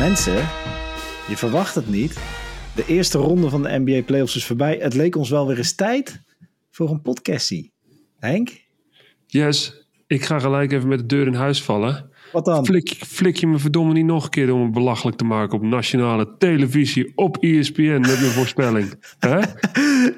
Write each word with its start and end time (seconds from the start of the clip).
Mensen, 0.00 0.36
je 1.28 1.34
verwacht 1.36 1.74
het 1.74 1.88
niet. 1.88 2.20
De 2.74 2.84
eerste 2.86 3.18
ronde 3.18 3.48
van 3.48 3.62
de 3.62 3.78
NBA 3.78 4.02
Playoffs 4.02 4.36
is 4.36 4.44
voorbij. 4.44 4.76
Het 4.76 4.94
leek 4.94 5.16
ons 5.16 5.30
wel 5.30 5.46
weer 5.46 5.56
eens 5.56 5.74
tijd 5.74 6.22
voor 6.70 6.90
een 6.90 7.02
podcastie. 7.02 7.72
Henk? 8.18 8.64
Yes, 9.26 9.86
ik 10.06 10.24
ga 10.24 10.38
gelijk 10.38 10.72
even 10.72 10.88
met 10.88 10.98
de 10.98 11.06
deur 11.06 11.26
in 11.26 11.34
huis 11.34 11.62
vallen. 11.62 12.09
Wat 12.32 12.44
dan? 12.44 12.66
Flik, 12.66 12.88
flik 13.06 13.36
je 13.36 13.46
me 13.46 13.58
verdomme 13.58 13.92
niet 13.92 14.04
nog 14.04 14.24
een 14.24 14.30
keer 14.30 14.52
om 14.54 14.60
me 14.64 14.70
belachelijk 14.70 15.16
te 15.16 15.24
maken 15.24 15.56
op 15.58 15.62
nationale 15.62 16.34
televisie 16.38 17.12
op 17.14 17.36
ESPN 17.36 17.82
met 18.00 18.00
mijn 18.20 18.30
voorspelling. 18.30 18.94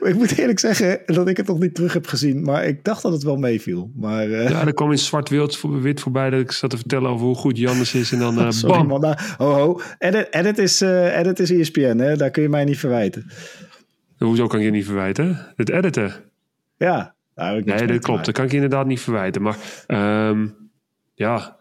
Ik 0.00 0.14
moet 0.14 0.38
eerlijk 0.38 0.58
zeggen 0.58 1.00
dat 1.06 1.29
ik 1.29 1.36
het 1.36 1.46
nog 1.46 1.58
niet 1.58 1.75
terug 1.75 1.93
heb 1.93 2.06
gezien. 2.06 2.43
Maar 2.43 2.64
ik 2.64 2.84
dacht 2.84 3.02
dat 3.02 3.12
het 3.12 3.22
wel 3.22 3.36
meeviel. 3.36 3.90
Maar, 3.96 4.30
eh, 4.30 4.48
Ja, 4.48 4.66
er 4.66 4.75
kwam 4.75 4.90
in 4.90 4.98
zwart-wit 4.98 5.56
voor- 5.56 5.80
wit 5.80 6.00
voorbij 6.00 6.30
dat 6.30 6.40
ik 6.40 6.52
zat 6.52 6.70
te 6.70 6.76
vertellen 6.76 7.11
over 7.11 7.26
hoe 7.26 7.34
goed 7.34 7.58
Jannes 7.58 7.94
is. 7.94 8.12
En 8.12 8.18
dan 8.18 8.38
eh, 8.40 8.50
sorry 8.50 8.76
bam. 8.76 8.86
man. 8.86 9.00
Nou, 9.00 9.16
ho 9.36 9.52
ho. 9.52 9.80
Edit, 9.99 10.26
edit, 10.30 10.58
is, 10.58 10.80
eh, 10.80 11.18
edit 11.18 11.38
is 11.38 11.50
ESPN. 11.50 11.99
Hè? 11.99 12.16
Daar 12.16 12.30
kun 12.30 12.43
je 12.43 12.49
mij 12.49 12.64
niet 12.64 12.79
verwijten. 12.79 13.30
Hoezo 14.18 14.46
kan 14.46 14.58
ik 14.58 14.64
je 14.64 14.71
niet 14.71 14.85
verwijten? 14.85 15.52
Het 15.57 15.71
editen. 15.71 16.13
Ja. 16.76 17.14
Nee, 17.64 17.86
dat 17.86 17.99
klopt. 17.99 18.24
Dat 18.24 18.35
kan 18.35 18.44
ik 18.44 18.50
je 18.50 18.57
inderdaad 18.57 18.86
niet 18.86 19.00
verwijten. 19.00 19.43
Maar 19.43 19.57
ehm, 19.86 20.46
ja, 21.14 21.57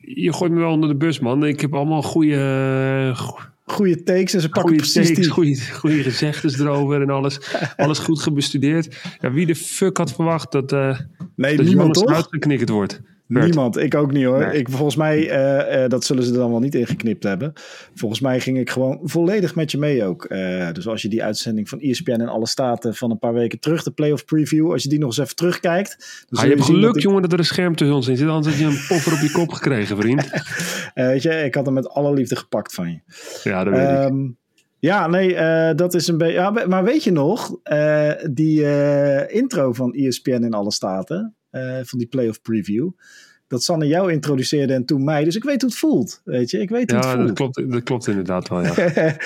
je 0.00 0.32
gooit 0.32 0.52
me 0.52 0.58
wel 0.58 0.70
onder 0.72 0.88
de 0.88 0.96
bus, 0.96 1.18
man. 1.18 1.46
Ik 1.46 1.60
heb 1.60 1.74
allemaal 1.74 2.02
goede, 2.02 3.14
Goede 3.64 4.02
takes 4.02 4.34
en 4.34 4.40
ze 4.40 4.48
pakken 4.48 4.62
goede 4.62 4.76
precies 4.76 5.06
takes, 5.08 5.22
die. 5.22 5.30
goede, 5.30 5.60
goede 5.72 6.02
gezegdes 6.02 6.58
erover 6.58 7.02
en 7.02 7.10
alles. 7.10 7.54
Alles 7.76 7.98
goed 7.98 8.20
gebestudeerd. 8.20 8.96
Ja, 9.20 9.32
wie 9.32 9.46
de 9.46 9.54
fuck 9.54 9.96
had 9.96 10.12
verwacht 10.12 10.52
dat, 10.52 10.72
eh 10.72 10.98
Nee, 11.36 11.56
dat 11.56 11.66
niemand 11.66 11.94
toch? 11.94 12.04
eruit 12.08 12.26
geknikkerd 12.30 12.68
wordt? 12.68 13.00
Bert. 13.32 13.44
Niemand, 13.46 13.76
ik 13.76 13.94
ook 13.94 14.12
niet 14.12 14.24
hoor. 14.24 14.38
Nee. 14.46 14.58
Ik, 14.58 14.68
volgens 14.70 14.96
mij, 14.96 15.28
eh, 15.30 15.84
eh, 15.84 15.90
dat 15.90 16.04
zullen 16.04 16.24
ze 16.24 16.32
er 16.32 16.38
dan 16.38 16.50
wel 16.50 16.60
niet 16.60 16.74
ingeknipt 16.74 17.22
hebben. 17.22 17.52
Volgens 17.94 18.20
mij 18.20 18.40
ging 18.40 18.58
ik 18.58 18.70
gewoon 18.70 19.00
volledig 19.02 19.54
met 19.54 19.70
je 19.70 19.78
mee 19.78 20.04
ook. 20.04 20.24
Eh, 20.24 20.72
dus 20.72 20.86
als 20.88 21.02
je 21.02 21.08
die 21.08 21.22
uitzending 21.24 21.68
van 21.68 21.80
ESPN 21.80 22.10
in 22.10 22.28
alle 22.28 22.46
staten 22.46 22.94
van 22.94 23.10
een 23.10 23.18
paar 23.18 23.32
weken 23.32 23.58
terug, 23.60 23.82
de 23.82 23.90
playoff 23.90 24.24
preview, 24.24 24.70
als 24.72 24.82
je 24.82 24.88
die 24.88 24.98
nog 24.98 25.08
eens 25.08 25.18
even 25.18 25.36
terugkijkt. 25.36 26.24
Dan 26.28 26.38
Ah, 26.38 26.44
je 26.44 26.50
hebt 26.50 26.66
dat 26.66 26.70
geluk, 26.76 26.94
ik- 26.94 27.02
jongen, 27.02 27.22
dat 27.22 27.32
er 27.32 27.38
een 27.38 27.44
scherm 27.44 27.76
tussen 27.76 27.96
ons 27.96 28.08
in 28.08 28.16
zit. 28.16 28.28
Anders 28.28 28.46
had 28.54 28.64
je 28.64 28.70
een 28.76 28.84
poffer 28.88 29.12
op 29.12 29.18
je 29.18 29.30
kop 29.32 29.48
gekregen, 29.52 29.96
vriend. 29.96 30.30
weet 30.94 31.22
je, 31.22 31.30
ik 31.30 31.54
had 31.54 31.64
hem 31.64 31.74
met 31.74 31.88
alle 31.88 32.12
liefde 32.12 32.36
gepakt 32.36 32.74
van 32.74 32.88
je. 32.90 32.98
Ja, 33.50 33.64
dat 33.64 33.72
weet 33.74 33.88
ik. 33.88 33.96
Ehm, 33.96 34.16
ja, 34.78 35.06
nee, 35.06 35.34
dat 35.74 35.94
is 35.94 36.08
een 36.08 36.18
beetje. 36.18 36.32
Ja, 36.32 36.50
maar- 36.66 36.84
weet 36.84 37.04
je 37.04 37.12
nog, 37.12 37.56
die 38.30 38.64
intro 39.28 39.72
van 39.72 39.92
ESPN 39.94 40.30
in 40.44 40.52
alle 40.54 40.72
staten, 40.72 41.34
eh, 41.52 41.78
van 41.82 41.98
die 41.98 42.08
playoff 42.08 42.42
preview. 42.42 42.90
Dat 43.46 43.62
Sanne 43.62 43.86
jou 43.86 44.12
introduceerde 44.12 44.72
en 44.72 44.84
toen 44.84 45.04
mij. 45.04 45.24
Dus 45.24 45.36
ik 45.36 45.44
weet 45.44 45.60
hoe 45.60 45.70
het 45.70 45.78
voelt. 45.78 46.20
Weet 46.24 46.50
je, 46.50 46.58
ik 46.60 46.70
weet 46.70 46.90
hoe 46.90 46.98
het 47.00 47.08
Ja, 47.08 47.14
voelt. 47.14 47.26
dat 47.26 47.36
klopt, 47.36 47.72
dat 47.72 47.82
klopt 47.82 48.06
inderdaad 48.06 48.48
wel, 48.48 48.62
ja. 48.62 48.74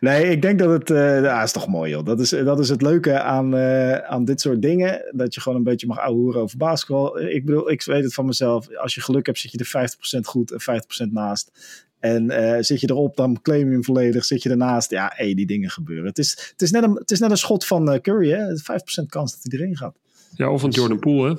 nee, 0.00 0.30
ik 0.30 0.42
denk 0.42 0.58
dat 0.58 0.70
het. 0.70 0.88
ja, 1.24 1.42
is 1.42 1.52
toch 1.52 1.68
mooi, 1.68 1.90
joh. 1.90 2.04
Dat 2.04 2.20
is, 2.20 2.28
dat 2.30 2.58
is 2.58 2.68
het 2.68 2.82
leuke 2.82 3.20
aan, 3.20 3.56
eh, 3.56 3.96
aan 3.96 4.24
dit 4.24 4.40
soort 4.40 4.62
dingen. 4.62 5.10
Dat 5.12 5.34
je 5.34 5.40
gewoon 5.40 5.58
een 5.58 5.64
beetje 5.64 5.86
mag 5.86 5.98
ouwehoeren 5.98 6.40
over 6.40 6.56
basketbal. 6.58 7.20
Ik 7.20 7.44
bedoel, 7.44 7.70
ik 7.70 7.82
weet 7.82 8.04
het 8.04 8.14
van 8.14 8.26
mezelf. 8.26 8.76
Als 8.76 8.94
je 8.94 9.00
geluk 9.00 9.26
hebt, 9.26 9.38
zit 9.38 9.50
je 9.52 9.58
er 9.58 9.88
50% 10.18 10.26
goed 10.26 10.50
en 10.50 10.60
50% 10.60 11.12
naast. 11.12 11.50
En 12.00 12.30
zit 12.64 12.80
je 12.80 12.90
erop, 12.90 13.16
dan 13.16 13.42
claim 13.42 13.66
je 13.66 13.72
hem 13.72 13.84
volledig. 13.84 14.24
Zit 14.24 14.42
je 14.42 14.50
ernaast, 14.50 14.90
ja, 14.90 15.12
hey, 15.14 15.34
die 15.34 15.46
dingen 15.46 15.70
gebeuren. 15.70 16.06
Het 16.06 16.18
is, 16.18 16.48
het 16.50 16.62
is, 16.62 16.70
net, 16.70 16.82
een, 16.82 16.94
het 16.94 17.10
is 17.10 17.18
net 17.20 17.30
een 17.30 17.36
schot 17.36 17.66
van 17.66 18.00
Curry, 18.00 18.30
hè? 18.30 18.56
5% 18.56 19.06
kans 19.06 19.32
dat 19.32 19.52
hij 19.52 19.60
erin 19.60 19.76
gaat. 19.76 19.94
Ja, 20.34 20.50
of 20.50 20.60
van 20.60 20.70
Jordan 20.70 20.98
Poole, 20.98 21.28
hè? 21.34 21.36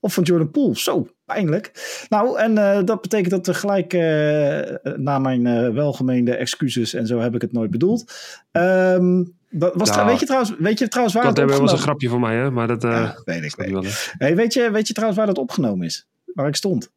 Of 0.00 0.14
van 0.14 0.22
Jordan 0.22 0.50
Poole. 0.50 0.78
Zo, 0.78 1.08
pijnlijk. 1.24 1.72
Nou, 2.08 2.38
en 2.38 2.58
eh, 2.58 2.84
dat 2.84 3.00
betekent 3.00 3.30
dat 3.30 3.46
we 3.46 3.54
gelijk 3.54 3.92
eh, 3.92 4.94
na 4.96 5.18
mijn 5.18 5.46
eh, 5.46 5.68
welgemeende 5.68 6.36
excuses 6.36 6.94
en 6.94 7.06
zo 7.06 7.18
heb 7.18 7.34
ik 7.34 7.40
het 7.40 7.52
nooit 7.52 7.70
bedoeld. 7.70 8.12
Ehm, 8.50 9.24
dat 9.50 9.74
was 9.74 9.90
Nou, 9.90 10.06
weet, 10.06 10.20
je 10.20 10.26
trouwens, 10.26 10.54
weet 10.58 10.78
je 10.78 10.88
trouwens 10.88 11.16
waar 11.16 11.34
Dat 11.34 11.50
het 11.50 11.58
was 11.58 11.72
een 11.72 11.78
grapje 11.78 12.08
van 12.08 12.20
mij, 12.20 12.36
hè? 12.36 12.50
Maar 12.50 12.66
dat... 12.66 12.82
Ja, 12.82 13.16
weet 13.24 13.44
ik. 13.44 13.54
hè? 13.56 13.80
hey, 14.18 14.36
weet, 14.36 14.52
je, 14.52 14.70
weet 14.70 14.86
je 14.86 14.92
trouwens 14.92 15.18
waar 15.18 15.28
dat 15.28 15.38
opgenomen 15.38 15.86
is? 15.86 16.06
Waar 16.34 16.48
ik 16.48 16.56
stond? 16.56 16.90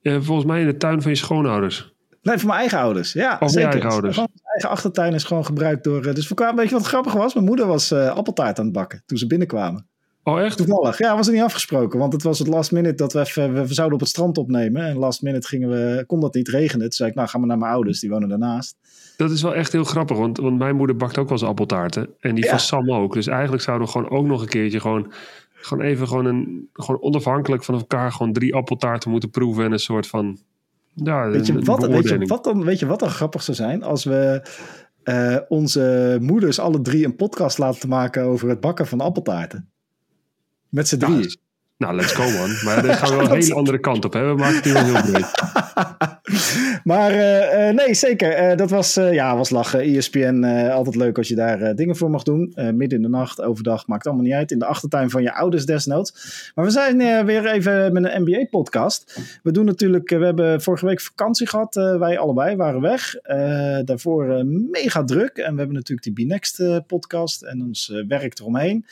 Ja, 0.00 0.20
volgens 0.20 0.46
mij 0.46 0.60
in 0.60 0.66
de 0.66 0.76
tuin 0.76 1.02
van 1.02 1.10
je 1.10 1.16
schoonouders. 1.16 1.94
Nee, 2.22 2.38
voor 2.38 2.48
mijn 2.48 2.60
eigen 2.60 2.78
ouders. 2.78 3.12
Ja, 3.12 3.36
je 3.40 3.48
zeker. 3.48 3.70
eigen 3.70 3.90
ouders. 3.90 4.16
Mijn 4.16 4.28
eigen 4.42 4.70
achtertuin 4.70 5.14
is 5.14 5.24
gewoon 5.24 5.44
gebruikt 5.44 5.84
door... 5.84 6.14
dus 6.14 6.28
we 6.28 6.34
kwamen, 6.34 6.56
weet 6.56 6.68
je 6.68 6.74
wat 6.74 6.86
grappig 6.86 7.12
was? 7.12 7.34
Mijn 7.34 7.46
moeder 7.46 7.66
was 7.66 7.92
appeltaart 7.92 8.58
aan 8.58 8.64
het 8.64 8.74
bakken 8.74 9.02
toen 9.06 9.18
ze 9.18 9.26
binnenkwamen. 9.26 9.86
Oh, 10.28 10.40
echt? 10.40 10.56
Toevallig. 10.56 10.98
Ja, 10.98 11.16
was 11.16 11.26
er 11.26 11.32
niet 11.32 11.42
afgesproken. 11.42 11.98
Want 11.98 12.12
het 12.12 12.22
was 12.22 12.38
het 12.38 12.48
last 12.48 12.72
minute 12.72 12.94
dat 12.94 13.12
we 13.12 13.20
even... 13.20 13.54
We, 13.54 13.74
zouden 13.74 13.94
op 13.94 14.00
het 14.00 14.08
strand 14.08 14.38
opnemen. 14.38 14.82
En 14.82 14.96
last 14.96 15.22
minute 15.22 15.46
gingen 15.46 15.68
we... 15.68 16.04
Kon 16.06 16.20
dat 16.20 16.34
niet 16.34 16.48
regenen. 16.48 16.80
Toen 16.80 16.92
zei 16.92 17.08
ik, 17.08 17.14
nou 17.14 17.28
gaan 17.28 17.40
we 17.40 17.46
naar 17.46 17.58
mijn 17.58 17.72
ouders. 17.72 18.00
Die 18.00 18.10
wonen 18.10 18.28
daarnaast. 18.28 18.76
Dat 19.16 19.30
is 19.30 19.42
wel 19.42 19.54
echt 19.54 19.72
heel 19.72 19.84
grappig, 19.84 20.16
want, 20.16 20.38
want 20.38 20.58
mijn 20.58 20.76
moeder 20.76 20.96
bakt 20.96 21.18
ook 21.18 21.28
wel 21.28 21.38
eens 21.38 21.46
appeltaarten. 21.46 22.08
En 22.20 22.34
die 22.34 22.44
Ja. 22.44 22.50
van 22.50 22.60
Sam 22.60 22.92
ook. 22.92 23.14
Dus 23.14 23.26
eigenlijk 23.26 23.62
zouden 23.62 23.86
we 23.86 23.92
gewoon 23.92 24.10
ook 24.10 24.26
nog 24.26 24.40
een 24.40 24.48
keertje 24.48 24.80
gewoon... 24.80 25.12
Gewoon 25.54 25.84
even 25.84 26.08
gewoon, 26.08 26.24
een, 26.24 26.68
gewoon 26.72 27.02
onafhankelijk 27.02 27.64
van 27.64 27.74
elkaar 27.74 28.12
gewoon 28.12 28.32
drie 28.32 28.54
appeltaarten 28.54 29.10
moeten 29.10 29.30
proeven. 29.30 29.64
En 29.64 29.72
een 29.72 29.78
soort 29.78 30.06
van... 30.06 30.38
Ja, 30.94 31.28
Weet 31.28 31.46
je, 31.46 31.52
wat, 31.52 31.62
weet, 31.64 31.80
je, 31.80 31.88
beoordeling. 31.88 32.28
wat 32.28 32.44
dan, 32.44 32.64
weet 32.64 32.78
je 32.78 32.86
wat 32.86 32.98
dan 32.98 33.10
grappig 33.10 33.42
zou 33.42 33.56
zijn? 33.56 33.82
Als 33.82 34.04
we 34.04 34.42
eh, 35.02 35.36
onze 35.48 36.18
moeders 36.20 36.58
alle 36.58 36.80
drie 36.82 37.04
een 37.04 37.16
podcast 37.16 37.58
laten 37.58 37.88
maken 37.88 38.22
over 38.22 38.48
het 38.48 38.60
bakken 38.60 38.86
van 38.86 39.00
appeltaarten. 39.00 39.70
Met 40.68 40.88
z'n 40.88 40.96
drieën. 40.96 41.36
Nou, 41.78 41.94
let's 41.94 42.12
go 42.12 42.30
man. 42.30 42.50
Maar 42.64 42.82
dan 42.82 42.94
gaan 42.94 43.08
we 43.10 43.16
wel 43.16 43.24
een 43.30 43.40
hele 43.40 43.54
andere 43.54 43.78
kant 43.78 44.04
op. 44.04 44.12
Hè? 44.12 44.26
We 44.26 44.34
maken 44.34 44.54
het 44.54 44.64
hier 44.64 44.72
wel 44.72 44.84
heel 44.84 45.12
breed. 45.12 45.30
maar 46.92 47.10
eh, 47.10 47.68
eh, 47.68 47.74
nee, 47.74 47.94
zeker. 47.94 48.32
Eh, 48.32 48.56
dat 48.56 48.70
was, 48.70 48.94
ja, 48.94 49.36
was 49.36 49.50
lachen. 49.50 49.80
ESPN, 49.80 50.44
altijd 50.72 50.96
leuk 50.96 51.18
als 51.18 51.28
je 51.28 51.34
daar 51.34 51.74
dingen 51.74 51.96
voor 51.96 52.10
mag 52.10 52.22
doen. 52.22 52.52
Midden 52.54 52.90
in 52.98 53.02
de 53.02 53.08
nacht, 53.08 53.42
overdag, 53.42 53.86
maakt 53.86 54.06
allemaal 54.06 54.24
niet 54.24 54.34
uit. 54.34 54.50
In 54.50 54.58
de 54.58 54.64
achtertuin 54.66 55.10
van 55.10 55.22
je 55.22 55.34
ouders 55.34 55.66
desnoods. 55.66 56.50
Maar 56.54 56.64
we 56.64 56.70
zijn 56.70 57.24
weer 57.26 57.46
even 57.46 57.92
met 57.92 58.04
een 58.04 58.22
NBA-podcast. 58.22 59.20
We 59.42 59.50
doen 59.50 59.64
natuurlijk, 59.64 60.10
we 60.10 60.24
hebben 60.24 60.62
vorige 60.62 60.86
week 60.86 61.00
vakantie 61.00 61.46
gehad. 61.46 61.76
eh, 61.76 61.98
wij 61.98 62.18
allebei 62.18 62.56
waren 62.56 62.80
weg. 62.80 63.14
Daarvoor 63.84 64.44
mega 64.70 65.04
druk. 65.04 65.36
En 65.36 65.52
we 65.52 65.58
hebben 65.58 65.76
natuurlijk 65.76 66.16
die 66.16 66.26
B-Next-podcast 66.26 67.42
en 67.42 67.62
ons 67.62 67.92
werk 68.08 68.38
eromheen. 68.38 68.86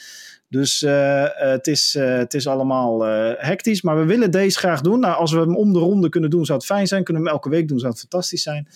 Dus 0.55 0.83
eh, 0.83 1.25
eh, 1.25 1.31
het, 1.51 1.67
is, 1.67 1.95
eh, 1.95 2.17
het 2.17 2.35
is 2.35 2.47
allemaal 2.47 3.01
hectisch. 3.39 3.83
Maar 3.83 3.99
we 3.99 4.05
willen 4.05 4.31
deze 4.31 4.59
graag 4.59 4.81
doen. 4.81 5.01
Nou, 5.01 5.17
als 5.17 5.33
we 5.33 5.39
hem 5.41 5.57
om 5.57 5.73
de 5.73 5.79
ronde 5.79 6.09
kunnen 6.09 6.31
doen, 6.31 6.45
zou 6.45 6.59
het 6.59 6.67
fijn 6.67 6.87
zijn. 6.87 7.05
Kunnen 7.05 7.23
we 7.23 7.29
hem 7.29 7.39
elke 7.39 7.51
week 7.51 7.69
doen, 7.69 7.79
zou 7.79 7.91
het 7.91 8.01
fantastisch 8.01 8.43
zijn. 8.43 8.69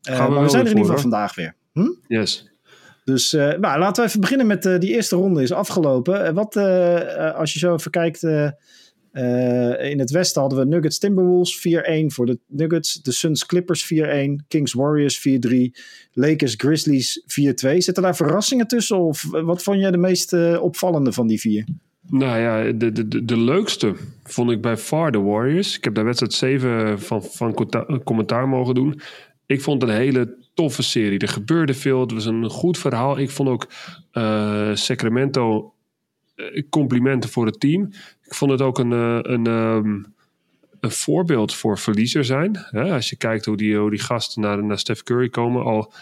We 0.00 0.12
maar 0.12 0.42
we 0.42 0.48
zijn 0.48 0.64
er 0.64 0.70
in 0.70 0.76
ieder 0.76 0.84
geval 0.84 0.98
vandaag 0.98 1.34
weer. 1.34 1.54
Hm? 1.72 1.90
Yes. 2.06 2.50
Dus 3.04 3.32
nou, 3.32 3.78
laten 3.78 4.02
we 4.02 4.08
even 4.08 4.20
beginnen 4.20 4.46
met 4.46 4.62
die 4.62 4.90
eerste 4.90 5.16
ronde 5.16 5.42
is 5.42 5.52
afgelopen. 5.52 6.34
Wat, 6.34 6.56
als 7.36 7.52
je 7.52 7.58
zo 7.58 7.74
even 7.74 7.90
kijkt, 7.90 8.20
eh, 9.14 9.90
in 9.90 9.98
het 9.98 10.10
westen 10.10 10.40
hadden 10.40 10.58
we 10.58 10.64
Nuggets 10.64 10.98
Timberwolves 10.98 11.68
4-1 11.68 12.06
voor 12.06 12.26
de 12.26 12.38
Nuggets. 12.46 13.02
De 13.02 13.12
Suns 13.12 13.46
Clippers 13.46 13.94
4-1. 13.94 14.44
Kings 14.48 14.72
Warriors 14.72 15.28
4-3. 15.28 15.52
Lakers 16.12 16.54
Grizzlies 16.56 17.20
4-2. 17.20 17.22
Zitten 17.76 18.02
daar 18.02 18.16
verrassingen 18.16 18.66
tussen? 18.66 18.98
Of 18.98 19.26
wat 19.30 19.62
vond 19.62 19.80
jij 19.80 19.90
de 19.90 19.98
meest 19.98 20.32
eh, 20.32 20.62
opvallende 20.62 21.12
van 21.12 21.26
die 21.26 21.40
vier? 21.40 21.64
Nou 22.08 22.38
ja, 22.38 22.72
de, 22.72 22.92
de, 22.92 23.24
de, 23.24 23.38
leukste 23.38 23.94
vond 24.24 24.50
ik 24.50 24.60
bij 24.60 24.76
far 24.76 25.12
de 25.12 25.20
Warriors. 25.20 25.76
Ik 25.76 25.84
heb 25.84 25.94
daar 25.94 26.04
wedstrijd 26.04 26.32
7 26.32 27.00
van, 27.00 27.22
van 27.22 27.70
commentaar 28.04 28.48
mogen 28.48 28.74
doen. 28.74 29.00
Ik 29.46 29.60
vond 29.60 29.82
het 29.82 29.90
een 29.90 29.96
hele 29.96 30.36
toffe 30.54 30.82
serie. 30.82 31.18
Er 31.18 31.28
gebeurde 31.28 31.74
veel. 31.74 32.00
Het 32.00 32.12
was 32.12 32.26
een 32.26 32.50
goed 32.50 32.78
verhaal. 32.78 33.18
Ik 33.18 33.30
vond 33.30 33.48
ook 33.48 33.68
eh, 34.10 34.74
Sacramento 34.74 35.74
complimenten 36.70 37.30
voor 37.30 37.46
het 37.46 37.60
team. 37.60 37.90
Ik 38.34 38.40
vond 38.40 38.52
het 38.52 38.62
ook 38.62 38.78
een, 38.78 38.92
eh, 38.92 39.18
een, 39.22 39.46
ehm, 39.46 40.02
een 40.80 40.90
voorbeeld 40.90 41.54
voor 41.54 41.78
verliezer 41.78 42.24
zijn. 42.24 42.66
Als 42.72 43.10
je 43.10 43.16
kijkt 43.16 43.44
hoe 43.44 43.56
die, 43.56 43.76
hoe 43.76 43.90
die 43.90 43.98
gasten 43.98 44.42
naar, 44.42 44.64
naar 44.64 44.78
Steph 44.78 45.02
Curry 45.02 45.28
komen. 45.28 45.64
Al 45.64 45.92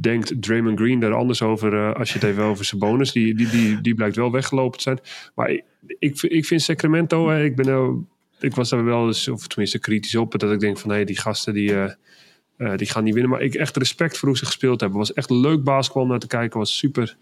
denkt 0.00 0.42
Draymond 0.42 0.78
Green 0.78 1.00
daar 1.00 1.14
anders 1.14 1.42
over 1.42 1.74
eh, 1.74 1.94
als 1.94 2.08
je 2.08 2.18
het 2.18 2.28
even 2.28 2.42
over 2.42 2.64
zijn 2.64 2.80
bonus. 2.80 3.12
Die, 3.12 3.34
die, 3.34 3.48
die, 3.48 3.80
die 3.80 3.94
blijkt 3.94 4.16
wel 4.16 4.30
weggelopen 4.30 4.76
te 4.76 4.82
zijn. 4.82 4.98
Maar 5.34 5.50
ik, 5.98 6.22
ik, 6.22 6.46
vind 6.46 6.62
Sacramento, 6.62 7.30
ik, 7.30 7.56
ben, 7.56 7.66
nou- 7.66 8.04
ik 8.40 8.54
was 8.54 8.68
daar 8.68 8.84
wel 8.84 9.06
eens, 9.06 9.28
of 9.28 9.46
tenminste 9.46 9.78
kritisch 9.78 10.16
op. 10.16 10.38
Dat 10.38 10.52
ik 10.52 10.60
denk 10.60 10.78
van 10.78 10.90
hé, 10.90 11.04
die 11.04 11.18
gasten 11.18 11.54
die, 11.54 11.74
eh, 11.74 12.76
die 12.76 12.86
gaan 12.90 13.04
niet 13.04 13.14
winnen. 13.14 13.32
Maar 13.32 13.42
ik 13.42 13.54
echt 13.54 13.76
respect 13.76 14.18
voor 14.18 14.28
hoe 14.28 14.38
ze 14.38 14.46
gespeeld 14.46 14.80
hebben. 14.80 14.98
Het 14.98 15.08
was 15.08 15.16
echt 15.16 15.30
leuk 15.30 15.64
basketbal 15.64 16.06
naar 16.06 16.18
te 16.18 16.26
kijken. 16.26 16.58
was 16.58 16.78
super, 16.78 17.16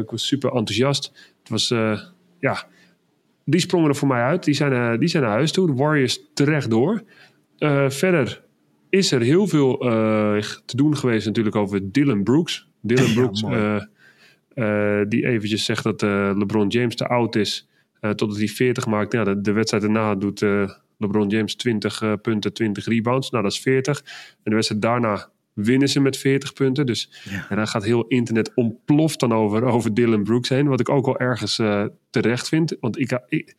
ik 0.00 0.10
was 0.10 0.26
super 0.26 0.50
enthousiast. 0.52 1.12
Het 1.42 1.48
was, 1.48 1.68
ja, 2.40 2.66
die 3.44 3.60
sprongen 3.60 3.88
er 3.88 3.96
voor 3.96 4.08
mij 4.08 4.22
uit. 4.22 4.44
Die 4.44 4.54
zijn, 4.54 4.72
eh, 4.72 4.98
die 4.98 5.08
zijn 5.08 5.22
naar 5.22 5.32
huis 5.32 5.52
toe. 5.52 5.66
De 5.66 5.72
Warriors 5.72 6.20
terecht 6.34 6.70
door. 6.70 7.02
Eh, 7.58 7.90
verder 7.90 8.42
is 8.88 9.12
er 9.12 9.20
heel 9.20 9.46
veel 9.46 9.80
eh, 9.80 10.42
te 10.64 10.76
doen 10.76 10.96
geweest 10.96 11.26
natuurlijk 11.26 11.56
over 11.56 11.92
Dylan 11.92 12.22
Brooks. 12.22 12.68
Dylan 12.80 13.12
Brooks, 13.18 13.40
die 15.08 15.26
eventjes 15.26 15.64
zegt 15.64 15.82
dat 15.82 16.02
LeBron 16.36 16.68
James 16.68 16.96
te 16.96 17.06
oud 17.06 17.36
is. 17.36 17.68
totdat 18.00 18.36
hij 18.36 18.46
40 18.46 18.86
maakt. 18.86 19.12
Ja, 19.12 19.24
de, 19.24 19.40
de 19.40 19.52
wedstrijd 19.52 19.82
daarna 19.82 20.14
doet 20.14 20.40
LeBron 20.98 21.28
James 21.28 21.54
20 21.54 22.20
punten, 22.22 22.52
20 22.52 22.86
rebounds. 22.86 23.30
Nou, 23.30 23.42
dat 23.42 23.52
is 23.52 23.60
40. 23.60 23.98
En 23.98 24.50
de 24.50 24.54
wedstrijd 24.54 24.82
daarna 24.82 25.30
winnen 25.52 25.88
ze 25.88 26.00
met 26.00 26.16
40 26.16 26.52
punten. 26.52 26.86
Dus 26.86 27.22
ja. 27.30 27.46
en 27.48 27.56
dan 27.56 27.68
gaat 27.68 27.84
heel 27.84 28.06
internet 28.06 28.54
ontploft 28.54 29.20
dan 29.20 29.32
over, 29.32 29.64
over 29.64 29.94
Dylan 29.94 30.22
Brooks 30.22 30.48
heen. 30.48 30.68
Wat 30.68 30.80
ik 30.80 30.88
ook 30.88 31.06
wel 31.06 31.18
ergens 31.18 31.60
terecht 32.10 32.48
vind. 32.48 32.76
Want 32.80 32.98
ik, 32.98 33.20
ik, 33.28 33.56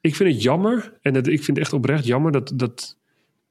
ik 0.00 0.16
vind 0.16 0.32
het 0.32 0.42
jammer. 0.42 0.98
En 1.02 1.14
het, 1.14 1.26
ik 1.26 1.44
vind 1.44 1.56
het 1.56 1.58
echt 1.66 1.72
oprecht 1.72 2.06
jammer 2.06 2.32
dat... 2.32 2.52
dat 2.54 2.96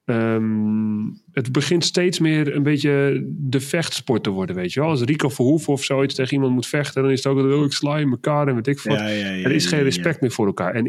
Ehm, 0.08 1.06
het 1.32 1.52
begint 1.52 1.84
steeds 1.84 2.20
meer 2.20 2.56
een 2.56 2.64
beetje 2.64 3.26
de 3.28 3.60
vechtsport 3.60 4.24
te 4.24 4.30
worden, 4.30 4.56
weet 4.56 4.74
je 4.74 4.80
wel. 4.80 4.90
Als 4.90 5.02
Rico 5.02 5.30
Verhoeven 5.30 5.74
of 5.74 5.84
zoiets 5.84 6.16
tegen 6.16 6.34
iemand 6.34 6.54
moet 6.54 6.68
vechten, 6.68 7.02
dan 7.02 7.12
is 7.12 7.24
het 7.24 7.34
ook 7.34 7.38
dat 7.38 7.54
oh, 7.54 7.66
ik 7.66 7.72
sla 7.72 7.98
in 7.98 8.10
elkaar 8.10 8.48
en 8.48 8.56
weet 8.56 8.68
ik 8.68 8.80
wat. 8.80 9.00
er 9.00 9.52
is 9.52 9.66
geen 9.66 9.84
respect 9.84 10.22
meer 10.22 10.32
voor 10.32 10.46
elkaar. 10.46 10.74
En 10.74 10.84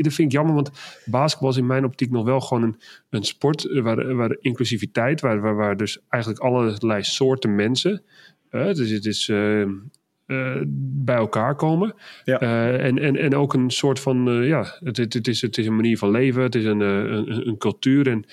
dat 0.00 0.12
vind 0.12 0.18
ik 0.18 0.32
jammer, 0.32 0.54
want 0.54 0.70
basketbal 1.04 1.50
is 1.50 1.56
in 1.56 1.66
mijn 1.66 1.84
optiek 1.84 2.10
nog 2.10 2.24
wel 2.24 2.40
gewoon 2.40 2.62
een, 2.62 2.76
een 3.10 3.24
sport 3.24 3.64
eh, 3.64 3.82
waar, 3.82 4.14
waar 4.14 4.36
inclusiviteit, 4.40 5.20
waar, 5.20 5.40
waar, 5.40 5.54
waar 5.54 5.76
dus 5.76 5.98
eigenlijk 6.08 6.42
allerlei 6.42 7.02
soorten 7.02 7.54
mensen, 7.54 8.02
uh, 8.50 8.72
dus 8.72 8.90
het 8.90 9.06
is... 9.06 9.28
Uh, 9.28 9.66
uh, 10.26 10.60
bij 11.04 11.16
elkaar 11.16 11.54
komen. 11.54 11.94
Ja. 12.24 12.42
Uh, 12.42 12.84
en, 12.84 12.98
en, 12.98 13.16
en 13.16 13.34
ook 13.34 13.54
een 13.54 13.70
soort 13.70 14.00
van, 14.00 14.28
uh, 14.28 14.48
ja, 14.48 14.76
het, 14.84 14.96
het, 14.96 15.28
is, 15.28 15.40
het 15.40 15.58
is 15.58 15.66
een 15.66 15.76
manier 15.76 15.98
van 15.98 16.10
leven, 16.10 16.42
het 16.42 16.54
is 16.54 16.64
een, 16.64 16.80
een, 16.80 17.48
een 17.48 17.56
cultuur. 17.58 18.08
En 18.08 18.24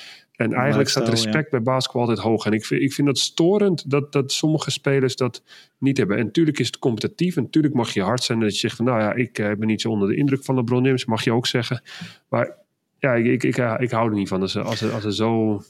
en 0.42 0.54
eigenlijk 0.54 0.90
staat 0.90 1.10
respect 1.10 1.52
bij 1.52 1.62
basketbal 1.62 2.02
altijd 2.02 2.20
hoog. 2.20 2.46
En 2.46 2.52
ik 2.52 2.66
vind, 2.66 2.82
ik 2.82 2.94
vind 2.94 3.08
dat 3.08 3.18
storend 3.18 3.90
dat, 3.90 4.12
dat 4.12 4.32
sommige 4.32 4.72
spelers 4.72 5.16
dat 5.16 5.44
niet 5.78 5.98
hebben. 5.98 6.18
En 6.18 6.26
natuurlijk 6.26 6.60
is 6.60 6.68
het 6.68 6.80
competitief. 6.80 7.36
En 7.36 7.44
natuurlijk 7.44 7.74
mag 7.74 7.94
je 7.94 8.02
hard 8.02 8.24
zijn 8.24 8.40
dat 8.40 8.54
je 8.54 8.60
zegt 8.60 8.76
van... 8.76 8.86
nou 8.86 9.00
ja, 9.00 9.14
ik 9.14 9.40
eh, 9.40 9.52
ben 9.58 9.68
niet 9.68 9.82
zo 9.82 9.90
onder 9.90 10.10
de 10.10 10.16
indruk 10.16 10.44
van 10.44 10.56
LeBron 10.56 10.84
James. 10.84 11.06
Mag 11.06 11.24
je 11.24 11.34
ook 11.34 11.48
zeggen. 11.48 11.82
Maar 12.30 12.56
ja, 13.00 13.14
ik, 13.14 13.26
ik, 13.26 13.44
ik, 13.44 13.58
ik 13.80 13.92
hou 13.92 14.10
er 14.10 14.16
niet 14.16 14.28
van. 14.28 14.42
Als 14.42 14.58
als 14.58 14.92
als 14.92 15.04
er 15.04 15.14
zo, 15.14 15.62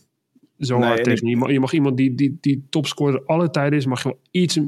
zo 0.59 0.77
nee, 0.77 0.87
hard 0.87 1.03
tegen... 1.03 1.27
Je 1.27 1.37
mag, 1.37 1.51
je 1.51 1.59
mag 1.59 1.73
iemand 1.73 1.97
die, 1.97 2.15
die, 2.15 2.37
die 2.41 2.65
topscorer 2.69 3.25
alle 3.25 3.49
tijden 3.49 3.79
is... 3.79 3.85
mag 3.85 4.03
je 4.03 4.09
wel 4.09 4.19
iets... 4.31 4.59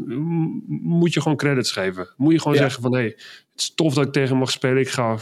Moet 0.67 1.13
je 1.13 1.21
gewoon 1.21 1.37
credits 1.37 1.71
geven. 1.71 2.13
Moet 2.17 2.33
je 2.33 2.39
gewoon 2.39 2.57
zeggen 2.57 2.81
van... 2.81 2.93
hé, 2.93 2.99
hey, 2.99 3.07
het 3.51 3.61
is 3.61 3.73
tof 3.75 3.93
dat 3.93 4.05
ik 4.05 4.11
tegen 4.11 4.37
mag 4.37 4.51
spelen. 4.51 4.77
Ik 4.77 4.89
ga, 4.89 5.17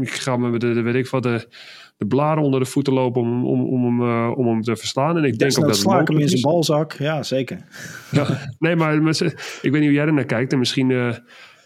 ik 0.00 0.10
ga 0.10 0.36
met 0.36 0.60
de, 0.60 0.72
de 0.72 0.80
weet 0.80 0.94
ik 0.94 1.06
wat... 1.06 1.22
De, 1.22 1.48
de 2.02 2.08
blaren 2.08 2.42
onder 2.42 2.60
de 2.60 2.66
voeten 2.66 2.92
lopen 2.92 3.22
om, 3.22 3.46
om, 3.46 3.60
om, 3.60 3.84
hem, 3.84 4.08
uh, 4.08 4.38
om 4.38 4.46
hem 4.46 4.62
te 4.62 4.76
verslaan. 4.76 5.16
En 5.16 5.24
ik 5.24 5.38
denk 5.38 5.58
ook 5.58 5.66
dat 5.66 5.76
sla 5.76 6.00
ik 6.00 6.08
hem 6.08 6.18
in 6.18 6.28
zijn 6.28 6.42
balzak. 6.42 6.92
Ja, 6.92 7.22
zeker. 7.22 7.58
Ja, 8.10 8.38
nee, 8.58 8.76
maar 8.76 9.02
met, 9.02 9.20
ik 9.62 9.70
weet 9.70 9.72
niet 9.72 9.84
hoe 9.84 9.92
jij 9.92 10.06
er 10.06 10.12
naar 10.12 10.24
kijkt. 10.24 10.52
En 10.52 10.58
misschien, 10.58 10.90
uh, 10.90 11.14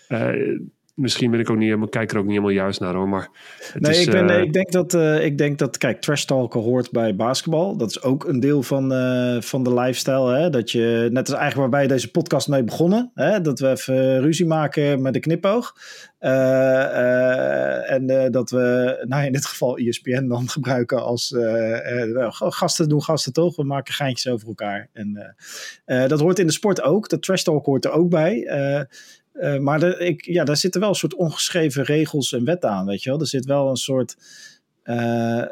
uh, 0.09 0.59
misschien 0.97 1.31
ben 1.31 1.41
ik 1.41 1.51
ook 1.51 1.57
niet 1.57 1.67
helemaal, 1.67 1.89
kijk 1.89 2.11
er 2.11 2.17
ook 2.17 2.25
niet 2.25 2.33
helemaal 2.33 2.55
juist 2.55 2.81
naar 2.81 2.95
hoor. 2.95 3.09
Maar 3.09 3.29
nee, 3.75 3.93
is, 3.93 4.07
ik, 4.07 4.11
ben, 4.11 4.31
uh, 4.31 4.41
ik, 4.41 4.53
denk 4.53 4.73
dat, 4.73 4.95
uh, 4.95 5.25
ik 5.25 5.39
denk 5.39 5.59
dat, 5.59 5.79
kijk, 5.79 6.01
trash 6.01 6.25
talken 6.25 6.61
hoort 6.61 6.91
bij 6.91 7.17
basketbal. 7.17 7.77
Dat 7.77 7.91
is 7.91 8.03
ook 8.03 8.25
een 8.25 8.41
deel 8.41 8.63
van, 8.63 8.93
uh, 8.93 9.41
van 9.41 9.63
de 9.63 9.75
lifestyle. 9.75 10.37
Hè? 10.37 10.51
Dat 10.51 10.71
je, 10.71 11.09
net 11.13 11.29
als 11.29 11.39
eigenlijk 11.39 11.71
waar 11.71 11.81
wij 11.81 11.89
deze 11.89 12.11
podcast 12.11 12.49
mee 12.49 12.65
begonnen, 12.65 13.11
hè? 13.15 13.41
dat 13.41 13.59
we 13.59 13.71
even 13.71 14.21
ruzie 14.21 14.47
maken 14.47 15.03
met 15.03 15.13
de 15.13 15.21
knipoog. 15.21 15.75
en 17.89 18.29
dat 18.31 18.51
we, 18.51 18.97
nou 19.09 19.25
in 19.25 19.33
dit 19.33 19.47
geval 19.47 19.77
ESPN 19.79 20.27
dan 20.27 20.49
gebruiken 20.57 21.03
als 21.03 21.35
gasten 22.39 22.89
doen 22.89 23.03
gasten 23.03 23.33
toch. 23.33 23.57
We 23.57 23.65
maken 23.65 23.95
geintjes 23.95 24.33
over 24.33 24.49
elkaar. 24.49 24.89
En 24.93 25.37
dat 26.09 26.21
hoort 26.21 26.39
in 26.39 26.47
de 26.47 26.53
sport 26.53 26.83
ook. 26.83 27.09
Dat 27.09 27.23
trash 27.23 27.43
talk 27.43 27.67
hoort 27.67 27.85
er 27.85 27.91
ook 27.91 28.11
bij. 28.11 28.49
Uh, 29.41 29.59
maar 29.59 29.81
de, 29.81 29.99
ik, 29.99 30.25
ja, 30.25 30.45
daar 30.45 30.57
zitten 30.57 30.81
wel 30.81 30.89
een 30.89 30.95
soort 30.95 31.15
ongeschreven 31.15 31.83
regels 31.83 32.33
en 32.33 32.45
wetten 32.45 32.71
aan, 32.71 32.87
weet 32.87 33.03
je 33.03 33.11
wel. 33.11 33.21
Er 33.21 33.27
zit 33.27 33.45
wel 33.45 33.69
een 33.69 33.77
soort... 33.77 34.17
Uh, 34.85 35.45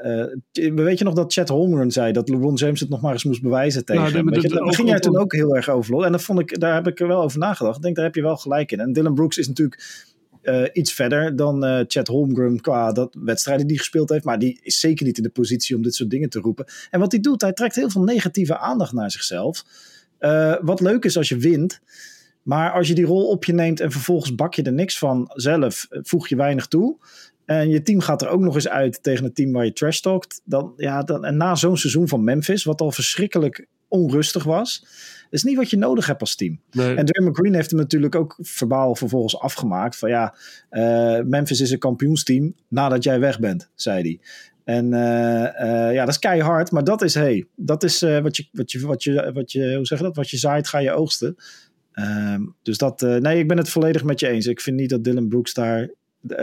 uh, 0.52 0.74
weet 0.74 0.98
je 0.98 1.04
nog 1.04 1.14
dat 1.14 1.32
Chad 1.32 1.48
Holmgren 1.48 1.90
zei 1.90 2.12
dat 2.12 2.28
LeBron 2.28 2.54
James 2.54 2.80
het 2.80 2.88
nog 2.88 3.00
maar 3.00 3.12
eens 3.12 3.24
moest 3.24 3.42
bewijzen 3.42 3.84
tegen 3.84 4.02
nou, 4.02 4.14
hem? 4.14 4.50
Daar 4.50 4.74
ging 4.74 4.88
jij 4.88 4.98
toen 4.98 5.16
ook 5.16 5.32
heel 5.32 5.56
erg 5.56 5.68
over. 5.68 6.04
En 6.04 6.12
dat 6.12 6.22
vond 6.22 6.40
ik, 6.40 6.60
daar 6.60 6.74
heb 6.74 6.86
ik 6.86 7.00
er 7.00 7.08
wel 7.08 7.22
over 7.22 7.38
nagedacht. 7.38 7.76
Ik 7.76 7.82
denk, 7.82 7.96
daar 7.96 8.04
heb 8.04 8.14
je 8.14 8.22
wel 8.22 8.36
gelijk 8.36 8.72
in. 8.72 8.80
En 8.80 8.92
Dylan 8.92 9.14
Brooks 9.14 9.38
is 9.38 9.48
natuurlijk 9.48 10.06
uh, 10.42 10.62
iets 10.72 10.92
verder 10.92 11.36
dan 11.36 11.84
Chad 11.88 12.06
Holmgren 12.06 12.60
qua 12.60 12.92
dat 12.92 13.16
wedstrijden 13.18 13.66
die 13.66 13.78
gespeeld 13.78 14.08
heeft. 14.08 14.24
Maar 14.24 14.38
die 14.38 14.60
is 14.62 14.80
zeker 14.80 15.06
niet 15.06 15.16
in 15.16 15.22
de 15.22 15.30
positie 15.30 15.76
om 15.76 15.82
dit 15.82 15.94
soort 15.94 16.10
dingen 16.10 16.30
te 16.30 16.38
roepen. 16.38 16.64
En 16.90 17.00
wat 17.00 17.12
hij 17.12 17.20
doet, 17.20 17.40
hij 17.40 17.52
trekt 17.52 17.74
heel 17.74 17.90
veel 17.90 18.02
negatieve 18.02 18.58
aandacht 18.58 18.92
naar 18.92 19.10
zichzelf. 19.10 19.64
Wat 20.60 20.80
leuk 20.80 21.04
is 21.04 21.16
als 21.16 21.28
je 21.28 21.36
wint. 21.36 21.80
Maar 22.44 22.72
als 22.72 22.88
je 22.88 22.94
die 22.94 23.04
rol 23.04 23.28
op 23.28 23.44
je 23.44 23.52
neemt 23.52 23.80
en 23.80 23.90
vervolgens 23.90 24.34
bak 24.34 24.54
je 24.54 24.62
er 24.62 24.72
niks 24.72 24.98
van 24.98 25.30
zelf, 25.34 25.86
eh, 25.90 25.98
voeg 26.02 26.28
je 26.28 26.36
weinig 26.36 26.66
toe. 26.66 26.98
En 27.44 27.68
je 27.68 27.82
team 27.82 28.00
gaat 28.00 28.22
er 28.22 28.28
ook 28.28 28.40
nog 28.40 28.54
eens 28.54 28.68
uit 28.68 29.02
tegen 29.02 29.24
het 29.24 29.34
team 29.34 29.52
waar 29.52 29.64
je 29.64 29.72
trash 29.72 30.00
talkt. 30.00 30.40
Dan, 30.44 30.72
ja, 30.76 31.02
dan, 31.02 31.24
en 31.24 31.36
na 31.36 31.54
zo'n 31.54 31.76
seizoen 31.76 32.08
van 32.08 32.24
Memphis, 32.24 32.64
wat 32.64 32.80
al 32.80 32.90
verschrikkelijk 32.90 33.66
onrustig 33.94 34.44
was. 34.44 34.86
is 35.30 35.42
niet 35.42 35.56
wat 35.56 35.70
je 35.70 35.76
nodig 35.76 36.06
hebt 36.06 36.20
als 36.20 36.36
team. 36.36 36.60
Nee. 36.70 36.94
En 36.94 37.04
Draymond 37.04 37.36
Green 37.36 37.54
heeft 37.54 37.70
hem 37.70 37.78
natuurlijk 37.78 38.14
ook 38.14 38.38
verbaal 38.40 38.94
vervolgens 38.94 39.38
afgemaakt. 39.38 39.96
Van 39.96 40.08
ja, 40.08 40.34
uh, 40.70 41.20
Memphis 41.24 41.60
is 41.60 41.70
een 41.70 41.78
kampioensteam 41.78 42.54
nadat 42.68 43.04
jij 43.04 43.20
weg 43.20 43.38
bent, 43.40 43.70
zei 43.74 44.00
hij. 44.00 44.20
En 44.64 44.92
uh, 44.92 45.00
uh, 45.00 45.92
ja, 45.92 46.04
dat 46.04 46.08
is 46.08 46.18
keihard, 46.18 46.70
maar 46.70 46.84
dat 46.84 47.02
is, 47.02 47.14
hey, 47.14 47.46
dat 47.56 47.82
is 47.82 48.00
wat, 48.00 48.36
je, 48.36 48.48
wat, 48.52 48.72
je, 48.72 48.80
wat, 48.86 49.02
je, 49.02 49.30
wat 49.32 49.52
je, 49.52 49.76
hoe 49.76 49.86
zeg 49.86 49.98
je 49.98 50.04
dat? 50.04 50.16
Wat 50.16 50.30
je 50.30 50.36
zaait, 50.36 50.68
ga 50.68 50.78
je 50.78 50.92
oogsten. 50.92 51.36
Um, 51.94 52.54
dus 52.62 52.78
dat, 52.78 53.02
uh, 53.02 53.16
nee, 53.16 53.38
ik 53.38 53.48
ben 53.48 53.56
het 53.56 53.68
volledig 53.68 54.04
met 54.04 54.20
je 54.20 54.28
eens. 54.28 54.46
Ik 54.46 54.60
vind 54.60 54.76
niet 54.76 54.90
dat 54.90 55.04
Dylan 55.04 55.28
Brooks 55.28 55.54
daar 55.54 55.90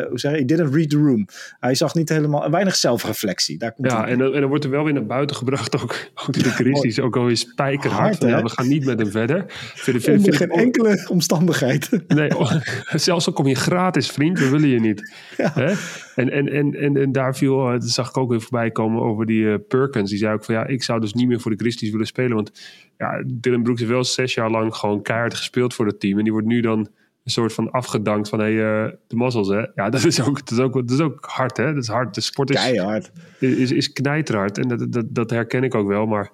hoe 0.09 0.19
zeg 0.19 0.37
je, 0.37 0.45
didn't 0.45 0.73
read 0.73 0.89
the 0.89 0.97
room. 0.97 1.25
Hij 1.59 1.75
zag 1.75 1.95
niet 1.95 2.09
helemaal, 2.09 2.49
weinig 2.49 2.75
zelfreflectie. 2.75 3.57
Daar 3.57 3.71
komt 3.71 3.91
ja, 3.91 4.07
en, 4.07 4.17
dan, 4.17 4.33
en 4.33 4.39
dan 4.39 4.49
wordt 4.49 4.63
er 4.63 4.69
wel 4.69 4.83
weer 4.83 4.93
naar 4.93 5.05
buiten 5.05 5.35
gebracht, 5.35 5.81
ook, 5.81 5.95
ook 6.27 6.33
de 6.33 6.53
crisis, 6.53 6.99
ook 6.99 7.15
al 7.15 7.27
is 7.27 7.39
spijkerhard. 7.39 8.19
Hard, 8.19 8.31
ja, 8.31 8.41
we 8.41 8.49
gaan 8.49 8.67
niet 8.67 8.85
met 8.85 8.99
hem 8.99 9.11
verder. 9.11 9.45
Vind, 9.75 10.03
vind, 10.03 10.35
geen 10.35 10.49
enkele 10.49 11.05
omstandigheid. 11.09 11.89
Nee, 12.07 12.37
oh, 12.37 12.51
zelfs 12.93 13.27
al 13.27 13.33
kom 13.33 13.47
je 13.47 13.55
gratis, 13.55 14.11
vriend, 14.11 14.39
we 14.39 14.49
willen 14.49 14.69
je 14.69 14.79
niet. 14.79 15.13
Ja. 15.37 15.51
Hè? 15.53 15.73
En, 16.15 16.29
en, 16.29 16.49
en, 16.49 16.75
en, 16.75 16.97
en, 16.97 17.11
daar 17.11 17.35
viel, 17.35 17.65
eh, 17.65 17.71
dat 17.71 17.89
zag 17.89 18.09
ik 18.09 18.17
ook 18.17 18.29
weer 18.29 18.41
voorbij 18.41 18.71
komen 18.71 19.01
over 19.01 19.25
die 19.25 19.43
uh, 19.43 19.55
Perkins. 19.67 20.09
Die 20.09 20.19
zei 20.19 20.33
ook 20.33 20.43
van 20.43 20.55
ja, 20.55 20.65
ik 20.67 20.83
zou 20.83 20.99
dus 20.99 21.13
niet 21.13 21.27
meer 21.27 21.39
voor 21.39 21.51
de 21.51 21.57
Grizzlies 21.57 21.91
willen 21.91 22.07
spelen. 22.07 22.35
Want 22.35 22.51
ja, 22.97 23.23
Dylan 23.25 23.63
Brooks 23.63 23.79
heeft 23.79 23.91
wel 23.91 24.03
zes 24.03 24.33
jaar 24.33 24.49
lang 24.49 24.75
gewoon 24.75 25.01
keihard 25.01 25.33
gespeeld 25.33 25.73
voor 25.73 25.85
het 25.85 25.99
team. 25.99 26.17
En 26.17 26.23
die 26.23 26.31
wordt 26.31 26.47
nu 26.47 26.61
dan 26.61 26.89
een 27.23 27.31
soort 27.31 27.53
van 27.53 27.71
afgedankt 27.71 28.29
van 28.29 28.39
hey, 28.39 28.53
uh, 28.53 28.91
de 29.07 29.15
mazzels 29.15 29.47
hè. 29.47 29.65
Ja, 29.75 29.89
dat 29.95 30.03
is 30.03 30.21
ook, 30.21 30.39
dat 30.39 30.51
is 30.51 30.59
ook, 30.59 30.73
dat 30.73 30.89
is 30.89 30.99
ook 30.99 31.25
hard 31.25 31.57
hè. 31.57 31.73
Dat 31.73 31.83
is 31.83 31.89
hard. 31.89 32.15
De 32.15 32.21
sport 32.21 32.49
is, 32.49 32.55
Keihard. 32.55 33.11
is, 33.39 33.71
is 33.71 33.91
knijterhard 33.91 34.57
en 34.57 34.67
dat, 34.67 34.91
dat, 34.91 35.05
dat 35.09 35.29
herken 35.29 35.63
ik 35.63 35.75
ook 35.75 35.87
wel. 35.87 36.05
Maar 36.05 36.31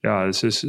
ja, 0.00 0.26
dus, 0.26 0.42
is, 0.42 0.66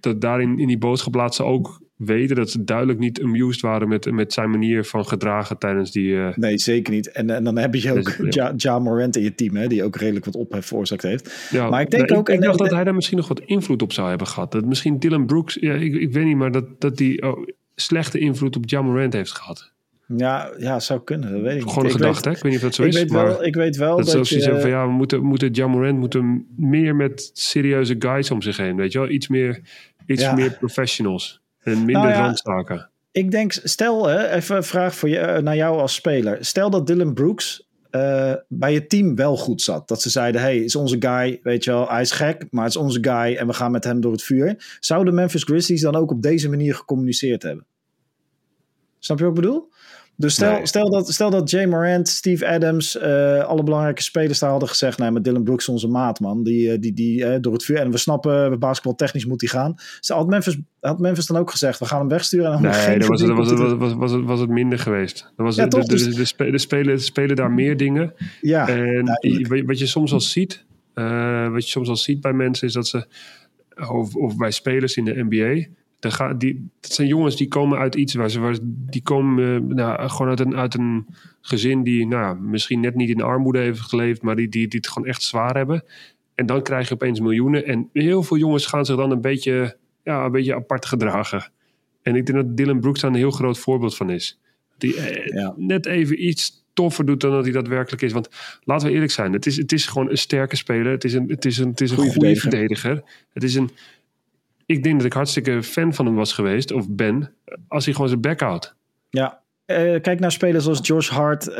dat 0.00 0.20
daarin 0.20 0.58
in 0.58 0.66
die 0.66 0.78
boodschap 0.78 1.14
laat 1.14 1.34
ze 1.34 1.42
ook 1.44 1.80
weten 1.96 2.36
dat 2.36 2.50
ze 2.50 2.64
duidelijk 2.64 2.98
niet 2.98 3.22
amused 3.22 3.60
waren 3.60 3.88
met, 3.88 4.10
met 4.10 4.32
zijn 4.32 4.50
manier 4.50 4.84
van 4.84 5.04
gedragen 5.06 5.58
tijdens 5.58 5.90
die... 5.90 6.08
Uh, 6.08 6.36
nee, 6.36 6.58
zeker 6.58 6.92
niet. 6.92 7.10
En, 7.10 7.30
en 7.30 7.44
dan 7.44 7.58
heb 7.58 7.74
je 7.74 7.92
ook 7.92 8.16
ja, 8.30 8.52
ja 8.56 8.78
Morant 8.78 9.16
in 9.16 9.22
je 9.22 9.34
team, 9.34 9.56
hè, 9.56 9.66
die 9.66 9.84
ook 9.84 9.96
redelijk 9.96 10.24
wat 10.24 10.34
ophef 10.34 10.66
veroorzaakt 10.66 11.02
heeft. 11.02 11.48
Ja, 11.50 11.68
maar 11.68 11.80
ik 11.80 11.90
denk 11.90 12.12
ook... 12.12 12.28
Ik, 12.28 12.34
ik 12.34 12.40
dacht 12.40 12.58
dat 12.58 12.70
hij 12.70 12.84
daar 12.84 12.94
misschien 12.94 13.16
nog 13.16 13.28
wat 13.28 13.40
invloed 13.40 13.82
op 13.82 13.92
zou 13.92 14.08
hebben 14.08 14.26
gehad. 14.26 14.52
Dat 14.52 14.64
misschien 14.64 14.98
Dylan 14.98 15.26
Brooks, 15.26 15.54
ja, 15.60 15.74
ik, 15.74 15.94
ik 15.94 16.12
weet 16.12 16.24
niet, 16.24 16.36
maar 16.36 16.52
dat, 16.52 16.80
dat 16.80 16.96
die... 16.96 17.22
Oh, 17.22 17.48
slechte 17.82 18.18
invloed 18.18 18.56
op 18.56 18.68
Jamorant 18.68 19.12
heeft 19.12 19.32
gehad. 19.32 19.72
Ja, 20.16 20.50
ja, 20.58 20.80
zou 20.80 21.00
kunnen. 21.04 21.32
Dat 21.32 21.40
weet 21.40 21.62
ik 21.62 21.68
Gewoon 21.68 21.84
een 21.84 21.90
gedachte, 21.90 22.28
hè? 22.28 22.34
Ik 22.34 22.42
weet 22.42 22.52
niet 22.52 22.60
of 22.60 22.66
dat 22.66 22.74
zo 22.74 22.82
ik 22.82 22.88
is. 22.88 22.94
Weet 22.94 23.10
wel, 23.10 23.44
ik 23.44 23.54
weet 23.54 23.76
wel 23.76 23.96
dat, 23.96 24.06
dat 24.06 24.28
je... 24.28 24.60
van, 24.60 24.70
ja, 24.70 24.86
we 24.86 24.92
moeten, 24.92 25.22
moeten 25.22 25.50
Jamorant 25.50 25.98
moeten 25.98 26.46
meer 26.56 26.96
met 26.96 27.30
serieuze 27.32 27.96
guys 27.98 28.30
om 28.30 28.42
zich 28.42 28.56
heen, 28.56 28.76
weet 28.76 28.92
je 28.92 28.98
wel? 28.98 29.08
Iets 29.08 29.28
meer, 29.28 29.60
iets 30.06 30.22
ja. 30.22 30.34
meer 30.34 30.56
professionals 30.58 31.40
en 31.58 31.76
minder 31.84 32.02
nou 32.02 32.08
ja, 32.08 32.20
randzaken. 32.20 32.90
Ik 33.12 33.30
denk, 33.30 33.52
stel, 33.52 34.06
hè, 34.06 34.28
even 34.28 34.56
een 34.56 34.64
vraag 34.64 34.94
voor 34.94 35.08
je, 35.08 35.18
eh, 35.18 35.42
naar 35.42 35.56
jou 35.56 35.78
als 35.80 35.94
speler. 35.94 36.44
Stel 36.44 36.70
dat 36.70 36.86
Dylan 36.86 37.14
Brooks 37.14 37.70
uh, 37.90 38.32
bij 38.48 38.72
je 38.72 38.86
team 38.86 39.14
wel 39.14 39.36
goed 39.36 39.62
zat. 39.62 39.88
Dat 39.88 40.02
ze 40.02 40.10
zeiden, 40.10 40.40
hey, 40.40 40.58
is 40.58 40.76
onze 40.76 40.96
guy, 40.98 41.40
weet 41.42 41.64
je 41.64 41.70
wel, 41.70 41.88
hij 41.88 42.00
is 42.00 42.10
gek, 42.10 42.46
maar 42.50 42.64
het 42.64 42.74
is 42.74 42.80
onze 42.80 42.98
guy 43.02 43.36
en 43.36 43.46
we 43.46 43.52
gaan 43.52 43.70
met 43.70 43.84
hem 43.84 44.00
door 44.00 44.12
het 44.12 44.22
vuur. 44.22 44.76
Zouden 44.80 45.14
Memphis 45.14 45.42
Grizzlies 45.44 45.80
dan 45.80 45.96
ook 45.96 46.10
op 46.10 46.22
deze 46.22 46.48
manier 46.48 46.74
gecommuniceerd 46.74 47.42
hebben? 47.42 47.66
Snap 49.04 49.18
je 49.18 49.24
wat 49.24 49.36
ik 49.36 49.40
bedoel? 49.40 49.70
Dus 50.16 50.34
stel, 50.34 50.52
nee. 50.52 50.66
stel, 50.66 50.90
dat, 50.90 51.12
stel 51.12 51.30
dat 51.30 51.50
Jay 51.50 51.66
Morant, 51.66 52.08
Steve 52.08 52.48
Adams, 52.48 52.96
uh, 52.96 53.44
alle 53.44 53.62
belangrijke 53.62 54.02
spelers 54.02 54.38
daar 54.38 54.50
hadden 54.50 54.68
gezegd: 54.68 54.98
nee, 54.98 55.10
met 55.10 55.24
Dylan 55.24 55.42
Brooks 55.42 55.68
onze 55.68 55.88
maat, 55.88 56.20
man. 56.20 56.42
Die, 56.42 56.78
die, 56.78 56.92
die 56.92 57.20
uh, 57.20 57.34
door 57.40 57.52
het 57.52 57.64
vuur. 57.64 57.76
En 57.76 57.90
we 57.90 57.98
snappen, 57.98 58.58
basketbal 58.58 58.94
technisch 58.94 59.26
moet 59.26 59.40
hij 59.40 59.50
gaan. 59.50 59.74
Ze 60.00 60.12
had 60.12 60.26
Memphis, 60.26 60.58
had 60.80 60.98
Memphis 60.98 61.26
dan 61.26 61.36
ook 61.36 61.50
gezegd: 61.50 61.78
we 61.78 61.84
gaan 61.84 61.98
hem 61.98 62.08
wegsturen. 62.08 62.52
En 62.52 62.62
dan 62.62 62.70
nee, 62.70 62.98
dat 62.98 63.08
was, 63.08 63.20
dat 63.20 63.36
was, 63.36 63.52
was, 63.52 63.74
was, 63.74 63.94
was, 63.94 64.12
het, 64.12 64.24
was 64.24 64.40
het 64.40 64.50
minder 64.50 64.78
geweest. 64.78 65.32
Dat 65.36 65.46
was 65.46 65.56
ja, 65.56 65.62
de, 65.66 65.68
toch, 65.68 65.84
de, 65.84 65.96
de, 65.96 66.14
de, 66.14 66.24
spelen, 66.24 66.52
de 66.52 66.58
spelen, 66.58 67.00
spelen 67.00 67.36
daar 67.36 67.52
meer 67.52 67.76
dingen. 67.76 68.14
Ja, 68.40 68.68
en 68.68 69.04
wat 69.66 69.78
je 69.78 69.86
soms 69.86 70.12
al 70.12 70.20
ziet, 70.20 70.64
uh, 70.94 71.48
wat 71.48 71.64
je 71.64 71.70
soms 71.70 71.88
al 71.88 71.96
ziet 71.96 72.20
bij 72.20 72.32
mensen, 72.32 72.66
is 72.66 72.72
dat 72.72 72.88
ze, 72.88 73.06
of, 73.88 74.14
of 74.16 74.36
bij 74.36 74.50
spelers 74.50 74.96
in 74.96 75.04
de 75.04 75.24
NBA 75.28 75.66
Ga, 76.10 76.34
die, 76.34 76.68
dat 76.80 76.92
zijn 76.92 77.08
jongens 77.08 77.36
die 77.36 77.48
komen 77.48 77.78
uit 77.78 77.94
iets 77.94 78.14
waar 78.14 78.30
ze, 78.30 78.40
waar, 78.40 78.58
die 78.62 79.02
komen 79.02 79.44
uh, 79.44 79.74
nou, 79.76 80.08
gewoon 80.08 80.28
uit 80.28 80.40
een, 80.40 80.56
uit 80.56 80.74
een 80.74 81.06
gezin 81.40 81.82
die 81.82 82.06
nou, 82.06 82.40
misschien 82.40 82.80
net 82.80 82.94
niet 82.94 83.08
in 83.08 83.22
armoede 83.22 83.58
heeft 83.58 83.80
geleefd, 83.80 84.22
maar 84.22 84.36
die, 84.36 84.48
die, 84.48 84.68
die 84.68 84.78
het 84.78 84.88
gewoon 84.88 85.08
echt 85.08 85.22
zwaar 85.22 85.56
hebben. 85.56 85.84
En 86.34 86.46
dan 86.46 86.62
krijg 86.62 86.88
je 86.88 86.94
opeens 86.94 87.20
miljoenen. 87.20 87.66
En 87.66 87.88
heel 87.92 88.22
veel 88.22 88.36
jongens 88.36 88.66
gaan 88.66 88.84
zich 88.84 88.96
dan 88.96 89.10
een 89.10 89.20
beetje, 89.20 89.76
ja, 90.04 90.24
een 90.24 90.32
beetje 90.32 90.54
apart 90.54 90.86
gedragen. 90.86 91.50
En 92.02 92.16
ik 92.16 92.26
denk 92.26 92.38
dat 92.38 92.56
Dylan 92.56 92.80
Brooks 92.80 93.00
daar 93.00 93.10
een 93.10 93.16
heel 93.16 93.30
groot 93.30 93.58
voorbeeld 93.58 93.96
van 93.96 94.10
is. 94.10 94.38
Die 94.78 94.96
eh, 94.96 95.48
net 95.56 95.86
even 95.86 96.26
iets 96.28 96.64
toffer 96.72 97.06
doet 97.06 97.20
dan 97.20 97.30
dat 97.30 97.44
hij 97.44 97.52
daadwerkelijk 97.52 98.02
is. 98.02 98.12
Want 98.12 98.28
laten 98.64 98.86
we 98.86 98.92
eerlijk 98.92 99.12
zijn, 99.12 99.32
het 99.32 99.46
is, 99.46 99.56
het 99.56 99.72
is 99.72 99.86
gewoon 99.86 100.10
een 100.10 100.18
sterke 100.18 100.56
speler. 100.56 100.92
Het 100.92 101.04
is 101.04 101.14
een, 101.14 101.28
het 101.28 101.44
is 101.44 101.58
een, 101.58 101.68
het 101.68 101.80
is 101.80 101.90
een 101.90 101.96
goede, 101.96 102.36
verdediger. 102.36 103.02
Het 103.32 103.42
is 103.42 103.54
een, 103.54 103.70
ik 104.72 104.82
denk 104.82 104.96
dat 104.96 105.06
ik 105.06 105.12
hartstikke 105.12 105.62
fan 105.62 105.94
van 105.94 106.06
hem 106.06 106.14
was 106.14 106.32
geweest, 106.32 106.72
of 106.72 106.90
ben, 106.90 107.34
als 107.68 107.84
hij 107.84 107.94
gewoon 107.94 108.08
zijn 108.08 108.20
back 108.20 108.40
houdt. 108.40 108.74
Ja, 109.10 109.42
uh, 109.66 110.00
kijk 110.00 110.20
naar 110.20 110.32
spelers 110.32 110.64
zoals 110.64 110.86
Josh 110.86 111.08
Hart, 111.08 111.46
uh, 111.48 111.54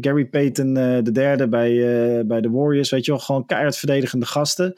Gary 0.00 0.26
Payton, 0.26 0.68
uh, 0.68 0.98
de 1.02 1.12
derde 1.12 1.48
bij, 1.48 2.26
bij 2.26 2.40
de 2.40 2.50
Warriors. 2.50 2.90
Weet 2.90 3.04
je 3.04 3.10
wel, 3.10 3.20
gewoon 3.20 3.46
keihard 3.46 3.76
verdedigende 3.76 4.26
gasten. 4.26 4.74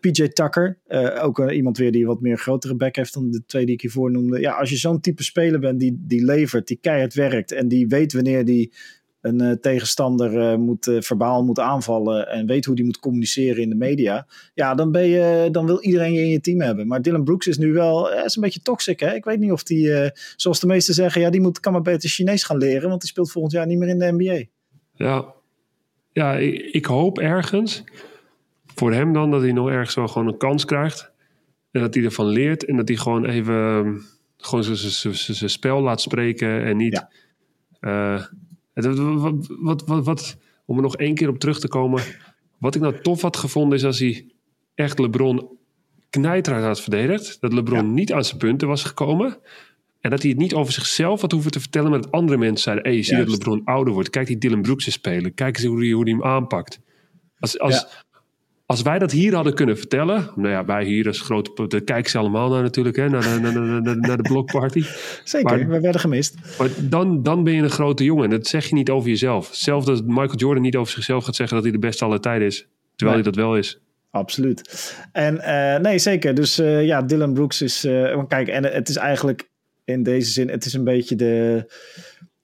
PJ 0.00 0.28
Tucker, 0.28 0.78
ook 1.22 1.50
iemand 1.50 1.78
weer 1.78 1.92
die 1.92 2.06
wat 2.06 2.20
meer 2.20 2.38
grotere 2.38 2.74
back 2.74 2.96
heeft 2.96 3.14
dan 3.14 3.30
de 3.30 3.42
twee 3.46 3.64
die 3.64 3.74
ik 3.74 3.80
hiervoor 3.80 4.10
noemde. 4.10 4.40
Ja, 4.40 4.52
als 4.52 4.70
je 4.70 4.76
zo'n 4.76 5.00
type 5.00 5.22
speler 5.22 5.60
bent 5.60 5.80
die, 5.80 5.96
die 6.06 6.24
levert, 6.24 6.66
die 6.66 6.78
keihard 6.80 7.14
werkt 7.14 7.52
en 7.52 7.68
die 7.68 7.86
weet 7.86 8.12
wanneer 8.12 8.44
die 8.44 8.72
een 9.26 9.42
uh, 9.42 9.52
tegenstander 9.52 10.32
uh, 10.32 10.56
moet, 10.56 10.86
uh, 10.86 11.00
verbaal 11.00 11.44
moet 11.44 11.58
aanvallen 11.58 12.28
en 12.28 12.46
weet 12.46 12.64
hoe 12.64 12.74
die 12.74 12.84
moet 12.84 12.98
communiceren 12.98 13.62
in 13.62 13.68
de 13.68 13.74
media, 13.74 14.26
ja, 14.54 14.74
dan, 14.74 14.92
ben 14.92 15.06
je, 15.06 15.48
dan 15.52 15.66
wil 15.66 15.80
iedereen 15.80 16.12
je 16.12 16.20
in 16.20 16.30
je 16.30 16.40
team 16.40 16.60
hebben. 16.60 16.86
Maar 16.86 17.02
Dylan 17.02 17.24
Brooks 17.24 17.46
is 17.46 17.58
nu 17.58 17.72
wel 17.72 18.12
is 18.12 18.36
een 18.36 18.42
beetje 18.42 18.62
toxic. 18.62 19.00
Hè? 19.00 19.14
Ik 19.14 19.24
weet 19.24 19.38
niet 19.38 19.52
of 19.52 19.62
die, 19.62 20.10
zoals 20.36 20.60
de 20.60 20.66
meesten 20.66 20.94
zeggen, 20.94 21.20
ja, 21.20 21.30
die 21.30 21.40
moet, 21.40 21.60
kan 21.60 21.72
maar 21.72 21.82
beter 21.82 22.08
Chinees 22.08 22.44
gaan 22.44 22.56
leren, 22.56 22.88
want 22.88 23.00
die 23.00 23.10
speelt 23.10 23.30
volgend 23.30 23.52
jaar 23.52 23.66
niet 23.66 23.78
meer 23.78 23.88
in 23.88 23.98
de 23.98 24.12
NBA. 24.12 24.44
Ja, 25.04 25.24
ja 26.12 26.36
ik, 26.36 26.60
ik 26.72 26.86
hoop 26.86 27.18
ergens 27.18 27.84
voor 28.74 28.92
hem 28.92 29.12
dan 29.12 29.30
dat 29.30 29.40
hij 29.40 29.52
nog 29.52 29.68
ergens 29.68 29.94
wel 29.94 30.08
gewoon 30.08 30.28
een 30.28 30.36
kans 30.36 30.64
krijgt. 30.64 31.10
En 31.70 31.80
dat 31.80 31.94
hij 31.94 32.04
ervan 32.04 32.26
leert 32.26 32.64
en 32.64 32.76
dat 32.76 32.88
hij 32.88 32.96
gewoon 32.96 33.24
even 33.24 34.02
gewoon 34.36 34.64
zijn 34.64 35.50
spel 35.50 35.82
laat 35.82 36.00
spreken 36.00 36.64
en 36.64 36.76
niet. 36.76 37.06
Ja. 37.80 38.30
Wat, 38.84 39.46
wat, 39.60 39.84
wat, 39.86 40.04
wat, 40.04 40.36
om 40.64 40.76
er 40.76 40.82
nog 40.82 40.96
één 40.96 41.14
keer 41.14 41.28
op 41.28 41.38
terug 41.38 41.60
te 41.60 41.68
komen. 41.68 42.02
Wat 42.58 42.74
ik 42.74 42.80
nou 42.80 43.00
tof 43.00 43.22
had 43.22 43.36
gevonden 43.36 43.78
is 43.78 43.84
als 43.84 43.98
hij 43.98 44.26
echt 44.74 44.98
LeBron 44.98 45.48
knijterhard 46.10 46.64
had 46.64 46.80
verdedigd. 46.80 47.40
Dat 47.40 47.52
LeBron 47.52 47.94
niet 47.94 48.12
aan 48.12 48.24
zijn 48.24 48.38
punten 48.38 48.68
was 48.68 48.84
gekomen. 48.84 49.38
En 50.00 50.10
dat 50.10 50.20
hij 50.22 50.30
het 50.30 50.38
niet 50.38 50.54
over 50.54 50.72
zichzelf 50.72 51.20
had 51.20 51.32
hoeven 51.32 51.50
te 51.50 51.60
vertellen. 51.60 51.90
Maar 51.90 52.00
dat 52.00 52.12
andere 52.12 52.38
mensen 52.38 52.62
zeiden: 52.62 52.84
hey, 52.84 52.96
je 52.96 53.02
ziet 53.02 53.18
dat 53.18 53.28
LeBron 53.28 53.64
ouder 53.64 53.92
wordt. 53.92 54.10
Kijk 54.10 54.26
die 54.26 54.38
Dylan 54.38 54.62
Brooks 54.62 54.92
spelen. 54.92 55.34
Kijk 55.34 55.56
eens 55.56 55.66
hoe 55.66 55.78
hij, 55.78 55.90
hoe 55.90 56.02
hij 56.02 56.12
hem 56.12 56.24
aanpakt. 56.24 56.80
Als, 57.38 57.58
als, 57.58 58.04
als 58.66 58.82
wij 58.82 58.98
dat 58.98 59.12
hier 59.12 59.34
hadden 59.34 59.54
kunnen 59.54 59.78
vertellen, 59.78 60.30
nou 60.34 60.48
ja, 60.48 60.64
wij 60.64 60.84
hier 60.84 61.06
als 61.06 61.20
grote, 61.20 61.66
daar 61.66 61.80
kijken 61.80 62.10
ze 62.10 62.18
allemaal 62.18 62.50
naar 62.50 62.62
natuurlijk, 62.62 62.96
hè, 62.96 63.08
naar, 63.08 63.22
de, 63.22 63.38
naar, 63.40 63.82
naar, 63.82 63.96
naar 63.96 64.16
de 64.16 64.28
blokparty. 64.28 64.84
Zeker, 65.24 65.58
maar, 65.58 65.68
we 65.68 65.80
werden 65.80 66.00
gemist. 66.00 66.34
Maar 66.58 66.68
dan, 66.80 67.22
dan 67.22 67.44
ben 67.44 67.52
je 67.52 67.62
een 67.62 67.70
grote 67.70 68.04
jongen 68.04 68.24
en 68.24 68.30
dat 68.30 68.46
zeg 68.46 68.68
je 68.68 68.74
niet 68.74 68.90
over 68.90 69.08
jezelf. 69.08 69.48
Zelf 69.52 69.84
dat 69.84 70.04
Michael 70.04 70.36
Jordan 70.36 70.62
niet 70.62 70.76
over 70.76 70.92
zichzelf 70.92 71.24
gaat 71.24 71.36
zeggen 71.36 71.56
dat 71.56 71.64
hij 71.64 71.74
de 71.74 71.86
beste 71.86 72.04
aller 72.04 72.20
tijden 72.20 72.46
is, 72.46 72.66
terwijl 72.96 73.18
hij 73.18 73.30
dat 73.30 73.36
wel 73.36 73.56
is. 73.56 73.80
Absoluut. 74.10 74.94
En 75.12 75.34
uh, 75.34 75.76
nee, 75.76 75.98
zeker. 75.98 76.34
Dus 76.34 76.58
uh, 76.58 76.84
ja, 76.84 77.02
Dylan 77.02 77.32
Brooks 77.32 77.62
is, 77.62 77.84
uh, 77.84 78.22
kijk, 78.28 78.48
en 78.48 78.64
het 78.64 78.88
is 78.88 78.96
eigenlijk 78.96 79.48
in 79.84 80.02
deze 80.02 80.30
zin, 80.30 80.48
het 80.48 80.64
is 80.64 80.72
een 80.72 80.84
beetje 80.84 81.16
de, 81.16 81.64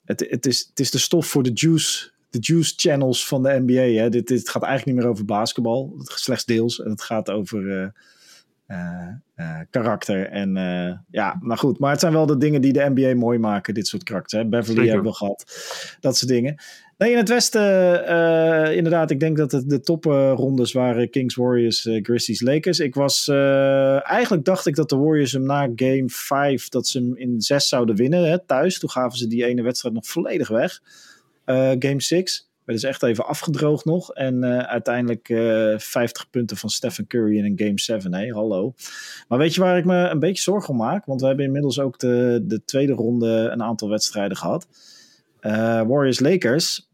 het, 0.04 0.26
het, 0.30 0.46
is, 0.46 0.66
het 0.68 0.80
is 0.80 0.90
de 0.90 0.98
stof 0.98 1.26
voor 1.26 1.42
de 1.42 1.52
juice 1.54 2.11
de 2.32 2.38
juice 2.40 2.72
channels 2.76 3.26
van 3.26 3.42
de 3.42 3.62
NBA. 3.66 4.00
Hè. 4.00 4.08
Dit, 4.08 4.28
dit 4.28 4.48
gaat 4.48 4.62
eigenlijk 4.62 4.92
niet 4.92 5.04
meer 5.04 5.12
over 5.12 5.24
basketbal, 5.24 5.94
slechts 5.98 6.44
deels. 6.44 6.82
En 6.82 6.90
het 6.90 7.02
gaat 7.02 7.30
over 7.30 7.62
uh, 7.62 9.08
uh, 9.36 9.58
karakter. 9.70 10.28
En 10.28 10.54
ja, 11.10 11.38
maar 11.40 11.58
goed. 11.58 11.78
Maar 11.78 11.90
het 11.90 12.00
zijn 12.00 12.12
wel 12.12 12.26
de 12.26 12.36
dingen 12.36 12.60
die 12.60 12.72
de 12.72 12.90
NBA 12.94 13.14
mooi 13.14 13.38
maken, 13.38 13.74
dit 13.74 13.86
soort 13.86 14.02
karakters. 14.02 14.42
Hè. 14.42 14.48
Beverly 14.48 14.76
Zeker. 14.76 14.92
hebben 14.92 15.10
we 15.10 15.16
gehad, 15.16 15.44
dat 16.00 16.16
soort 16.16 16.30
dingen. 16.30 16.54
Nee, 16.98 17.10
in 17.10 17.16
het 17.16 17.28
Westen, 17.28 18.74
inderdaad, 18.74 19.10
ik 19.10 19.20
denk 19.20 19.36
dat 19.36 19.52
het 19.52 19.68
de 19.68 19.80
toprondes 19.80 20.72
waren 20.72 21.10
Kings, 21.10 21.34
Warriors, 21.34 21.88
Grizzlies, 22.02 22.40
Lakers. 22.40 22.80
Ik 22.80 22.94
was, 22.94 23.28
eigenlijk 23.28 24.44
dacht 24.44 24.66
ik 24.66 24.74
dat 24.74 24.88
de 24.88 24.96
Warriors 24.96 25.32
hem 25.32 25.42
na 25.42 25.68
game 25.76 26.04
5, 26.06 26.68
dat 26.68 26.86
ze 26.86 26.98
hem 26.98 27.16
in 27.16 27.40
6 27.40 27.68
zouden 27.68 27.96
winnen, 27.96 28.30
hè, 28.30 28.44
thuis. 28.46 28.78
Toen 28.78 28.90
gaven 28.90 29.18
ze 29.18 29.26
die 29.26 29.44
ene 29.44 29.62
wedstrijd 29.62 29.94
nog 29.94 30.06
volledig 30.06 30.48
weg. 30.48 30.80
Uh, 31.46 31.72
game 31.78 32.02
6. 32.02 32.50
Werd 32.64 32.80
dus 32.80 32.90
echt 32.90 33.02
even 33.02 33.26
afgedroogd 33.26 33.84
nog. 33.84 34.12
En 34.12 34.42
uh, 34.42 34.58
uiteindelijk 34.58 35.28
uh, 35.28 35.72
eh, 35.72 35.78
50 35.78 36.30
punten 36.30 36.56
van 36.56 36.70
Stephen 36.70 37.06
Curry 37.06 37.36
in 37.36 37.44
een 37.44 37.58
game 37.66 37.80
7. 37.80 38.14
Hey, 38.14 38.28
hallo. 38.28 38.74
Maar 39.28 39.38
weet 39.38 39.54
je 39.54 39.60
waar 39.60 39.78
ik 39.78 39.84
me 39.84 40.08
een 40.08 40.18
beetje 40.18 40.42
zorgen 40.42 40.68
om 40.68 40.76
maak? 40.76 41.04
Want 41.04 41.20
we 41.20 41.26
hebben 41.26 41.44
inmiddels 41.44 41.78
ook 41.78 41.98
de, 41.98 42.40
de 42.42 42.64
tweede 42.64 42.92
ronde 42.92 43.48
een 43.52 43.62
aantal 43.62 43.88
wedstrijden 43.88 44.36
gehad. 44.36 44.66
Warriors-Lakers. 45.86 46.88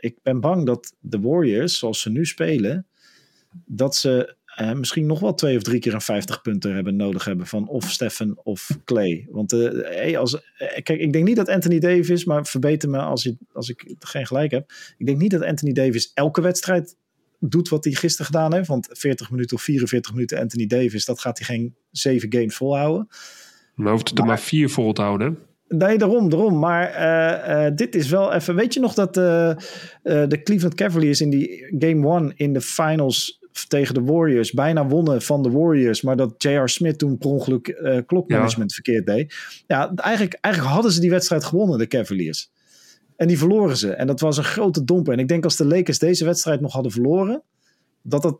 ik 0.00 0.16
ben 0.22 0.40
bang 0.40 0.66
dat 0.66 0.94
de 1.00 1.20
Warriors, 1.20 1.78
zoals 1.78 2.00
ze 2.00 2.10
nu 2.10 2.26
spelen, 2.26 2.86
dat 3.66 3.96
ze 3.96 4.36
uh, 4.60 4.72
misschien 4.72 5.06
nog 5.06 5.20
wel 5.20 5.34
twee 5.34 5.56
of 5.56 5.62
drie 5.62 5.80
keer 5.80 5.94
een 5.94 6.00
50 6.00 6.42
punten 6.42 6.74
hebben 6.74 6.96
nodig 6.96 7.24
hebben 7.24 7.46
van 7.46 7.68
of 7.68 7.90
Stefan 7.90 8.40
of 8.42 8.78
Clay. 8.84 9.26
Want 9.30 9.52
uh, 9.52 9.70
hey, 9.72 10.18
als, 10.18 10.34
uh, 10.34 10.40
kijk, 10.58 11.00
ik 11.00 11.12
denk 11.12 11.24
niet 11.24 11.36
dat 11.36 11.48
Anthony 11.48 11.78
Davis, 11.78 12.24
maar 12.24 12.46
verbeter 12.46 12.88
me 12.88 12.98
als, 12.98 13.22
je, 13.22 13.36
als 13.52 13.68
ik 13.68 13.94
geen 13.98 14.26
gelijk 14.26 14.50
heb. 14.50 14.72
Ik 14.98 15.06
denk 15.06 15.18
niet 15.18 15.30
dat 15.30 15.42
Anthony 15.44 15.72
Davis 15.72 16.10
elke 16.14 16.40
wedstrijd 16.40 16.96
doet 17.40 17.68
wat 17.68 17.84
hij 17.84 17.92
gisteren 17.92 18.26
gedaan 18.26 18.54
heeft. 18.54 18.68
Want 18.68 18.88
40 18.90 19.30
minuten 19.30 19.56
of 19.56 19.62
44 19.62 20.12
minuten 20.12 20.38
Anthony 20.38 20.66
Davis, 20.66 21.04
dat 21.04 21.20
gaat 21.20 21.38
hij 21.38 21.46
geen 21.46 21.74
zeven 21.90 22.32
games 22.32 22.56
volhouden. 22.56 23.08
Maar 23.74 23.92
hoeft 23.92 24.08
het 24.08 24.18
er 24.18 24.24
maar 24.24 24.40
vier 24.40 24.70
vol 24.70 24.92
te 24.92 25.02
houden. 25.02 25.38
Nee, 25.68 25.98
daarom, 25.98 26.28
daarom. 26.28 26.58
Maar 26.58 26.90
uh, 26.90 27.66
uh, 27.66 27.76
dit 27.76 27.94
is 27.94 28.08
wel 28.08 28.32
even. 28.32 28.54
Weet 28.54 28.74
je 28.74 28.80
nog 28.80 28.94
dat 28.94 29.16
uh, 29.16 29.54
de 30.02 30.40
Cleveland 30.44 30.74
Cavaliers 30.74 31.20
in 31.20 31.30
die 31.30 31.74
game 31.78 32.06
one 32.06 32.32
in 32.36 32.52
de 32.52 32.60
finals 32.60 33.41
tegen 33.68 33.94
de 33.94 34.02
Warriors 34.02 34.52
bijna 34.52 34.86
wonnen 34.86 35.22
van 35.22 35.42
de 35.42 35.50
Warriors, 35.50 36.02
maar 36.02 36.16
dat 36.16 36.34
J.R. 36.36 36.68
Smith 36.68 36.98
toen 36.98 37.18
per 37.18 37.30
ongeluk 37.30 37.68
uh, 37.68 37.98
klokmanagement 38.06 38.70
ja. 38.70 38.74
verkeerd 38.74 39.06
deed. 39.06 39.34
Ja, 39.66 39.94
eigenlijk, 39.94 40.38
eigenlijk 40.40 40.74
hadden 40.74 40.92
ze 40.92 41.00
die 41.00 41.10
wedstrijd 41.10 41.44
gewonnen, 41.44 41.78
de 41.78 41.86
Cavaliers. 41.86 42.50
En 43.16 43.28
die 43.28 43.38
verloren 43.38 43.76
ze. 43.76 43.92
En 43.92 44.06
dat 44.06 44.20
was 44.20 44.36
een 44.36 44.44
grote 44.44 44.84
domper. 44.84 45.12
En 45.12 45.18
ik 45.18 45.28
denk 45.28 45.44
als 45.44 45.56
de 45.56 45.64
Lakers 45.64 45.98
deze 45.98 46.24
wedstrijd 46.24 46.60
nog 46.60 46.72
hadden 46.72 46.92
verloren, 46.92 47.42
dat 48.02 48.22
dat, 48.22 48.38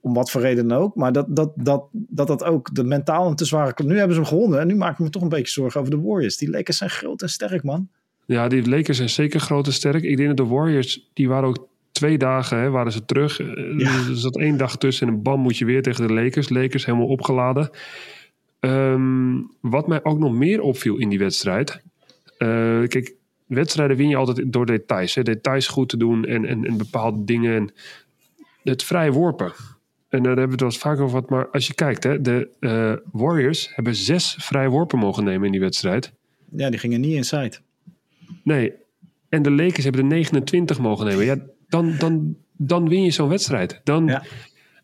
om 0.00 0.14
wat 0.14 0.30
voor 0.30 0.40
reden 0.40 0.72
ook, 0.72 0.94
maar 0.94 1.12
dat 1.12 1.36
dat, 1.36 1.52
dat, 1.56 1.88
dat, 1.92 2.26
dat 2.26 2.44
ook 2.44 2.74
de 2.74 2.84
mentaal 2.84 3.28
een 3.28 3.36
te 3.36 3.44
zware... 3.44 3.84
Nu 3.84 3.98
hebben 3.98 4.14
ze 4.16 4.20
hem 4.20 4.30
gewonnen 4.30 4.60
en 4.60 4.66
nu 4.66 4.74
maak 4.74 4.92
ik 4.92 4.98
me 4.98 5.10
toch 5.10 5.22
een 5.22 5.28
beetje 5.28 5.52
zorgen 5.52 5.80
over 5.80 5.92
de 5.92 6.00
Warriors. 6.00 6.36
Die 6.36 6.50
Lakers 6.50 6.76
zijn 6.76 6.90
groot 6.90 7.22
en 7.22 7.28
sterk, 7.28 7.62
man. 7.62 7.88
Ja, 8.26 8.48
die 8.48 8.68
Lakers 8.68 8.96
zijn 8.96 9.10
zeker 9.10 9.40
groot 9.40 9.66
en 9.66 9.72
sterk. 9.72 10.02
Ik 10.02 10.16
denk 10.16 10.28
dat 10.28 10.46
de 10.46 10.54
Warriors, 10.54 11.10
die 11.12 11.28
waren 11.28 11.48
ook 11.48 11.68
twee 11.94 12.18
dagen 12.18 12.58
hè, 12.58 12.70
waren 12.70 12.92
ze 12.92 13.04
terug. 13.04 13.40
Eh, 13.40 13.78
ja. 13.78 13.90
Er 14.08 14.16
zat 14.16 14.38
één 14.38 14.56
dag 14.56 14.76
tussen 14.76 15.08
en 15.08 15.22
bam 15.22 15.40
moet 15.40 15.56
je 15.56 15.64
weer 15.64 15.82
tegen 15.82 16.06
de 16.06 16.12
Lakers. 16.12 16.48
Lakers 16.48 16.84
helemaal 16.86 17.06
opgeladen. 17.06 17.70
Um, 18.60 19.50
wat 19.60 19.86
mij 19.86 20.04
ook 20.04 20.18
nog 20.18 20.32
meer 20.32 20.60
opviel 20.60 20.96
in 20.96 21.08
die 21.08 21.18
wedstrijd. 21.18 21.82
Uh, 22.38 22.86
kijk, 22.86 23.14
wedstrijden 23.46 23.96
win 23.96 24.08
je 24.08 24.16
altijd 24.16 24.52
door 24.52 24.66
details. 24.66 25.14
Hè. 25.14 25.22
Details 25.22 25.66
goed 25.66 25.88
te 25.88 25.96
doen 25.96 26.24
en, 26.24 26.44
en, 26.44 26.64
en 26.64 26.76
bepaalde 26.76 27.24
dingen. 27.24 27.54
En 27.54 27.72
het 28.62 28.82
vrij 28.82 29.12
worpen. 29.12 29.52
En 30.08 30.22
daar 30.22 30.36
hebben 30.36 30.44
we 30.44 30.50
het 30.50 30.60
wel 30.60 30.70
eens 30.70 30.78
vaak 30.78 30.98
over 30.98 31.08
gehad. 31.08 31.30
Maar 31.30 31.48
als 31.48 31.66
je 31.66 31.74
kijkt, 31.74 32.04
hè, 32.04 32.20
de 32.20 32.48
uh, 32.60 32.92
Warriors 33.12 33.70
hebben 33.74 33.94
zes 33.94 34.36
vrij 34.38 34.68
worpen 34.68 34.98
mogen 34.98 35.24
nemen 35.24 35.46
in 35.46 35.52
die 35.52 35.60
wedstrijd. 35.60 36.12
Ja, 36.56 36.70
die 36.70 36.78
gingen 36.78 37.00
niet 37.00 37.14
inside. 37.14 37.56
Nee. 38.42 38.72
En 39.28 39.42
de 39.42 39.50
Lakers 39.50 39.84
hebben 39.84 40.02
er 40.02 40.08
29 40.08 40.78
mogen 40.78 41.06
nemen. 41.06 41.24
Ja, 41.24 41.36
dan, 41.74 41.94
dan, 41.98 42.36
dan 42.52 42.88
win 42.88 43.02
je 43.02 43.10
zo'n 43.10 43.28
wedstrijd. 43.28 43.80
Dan 43.84 44.20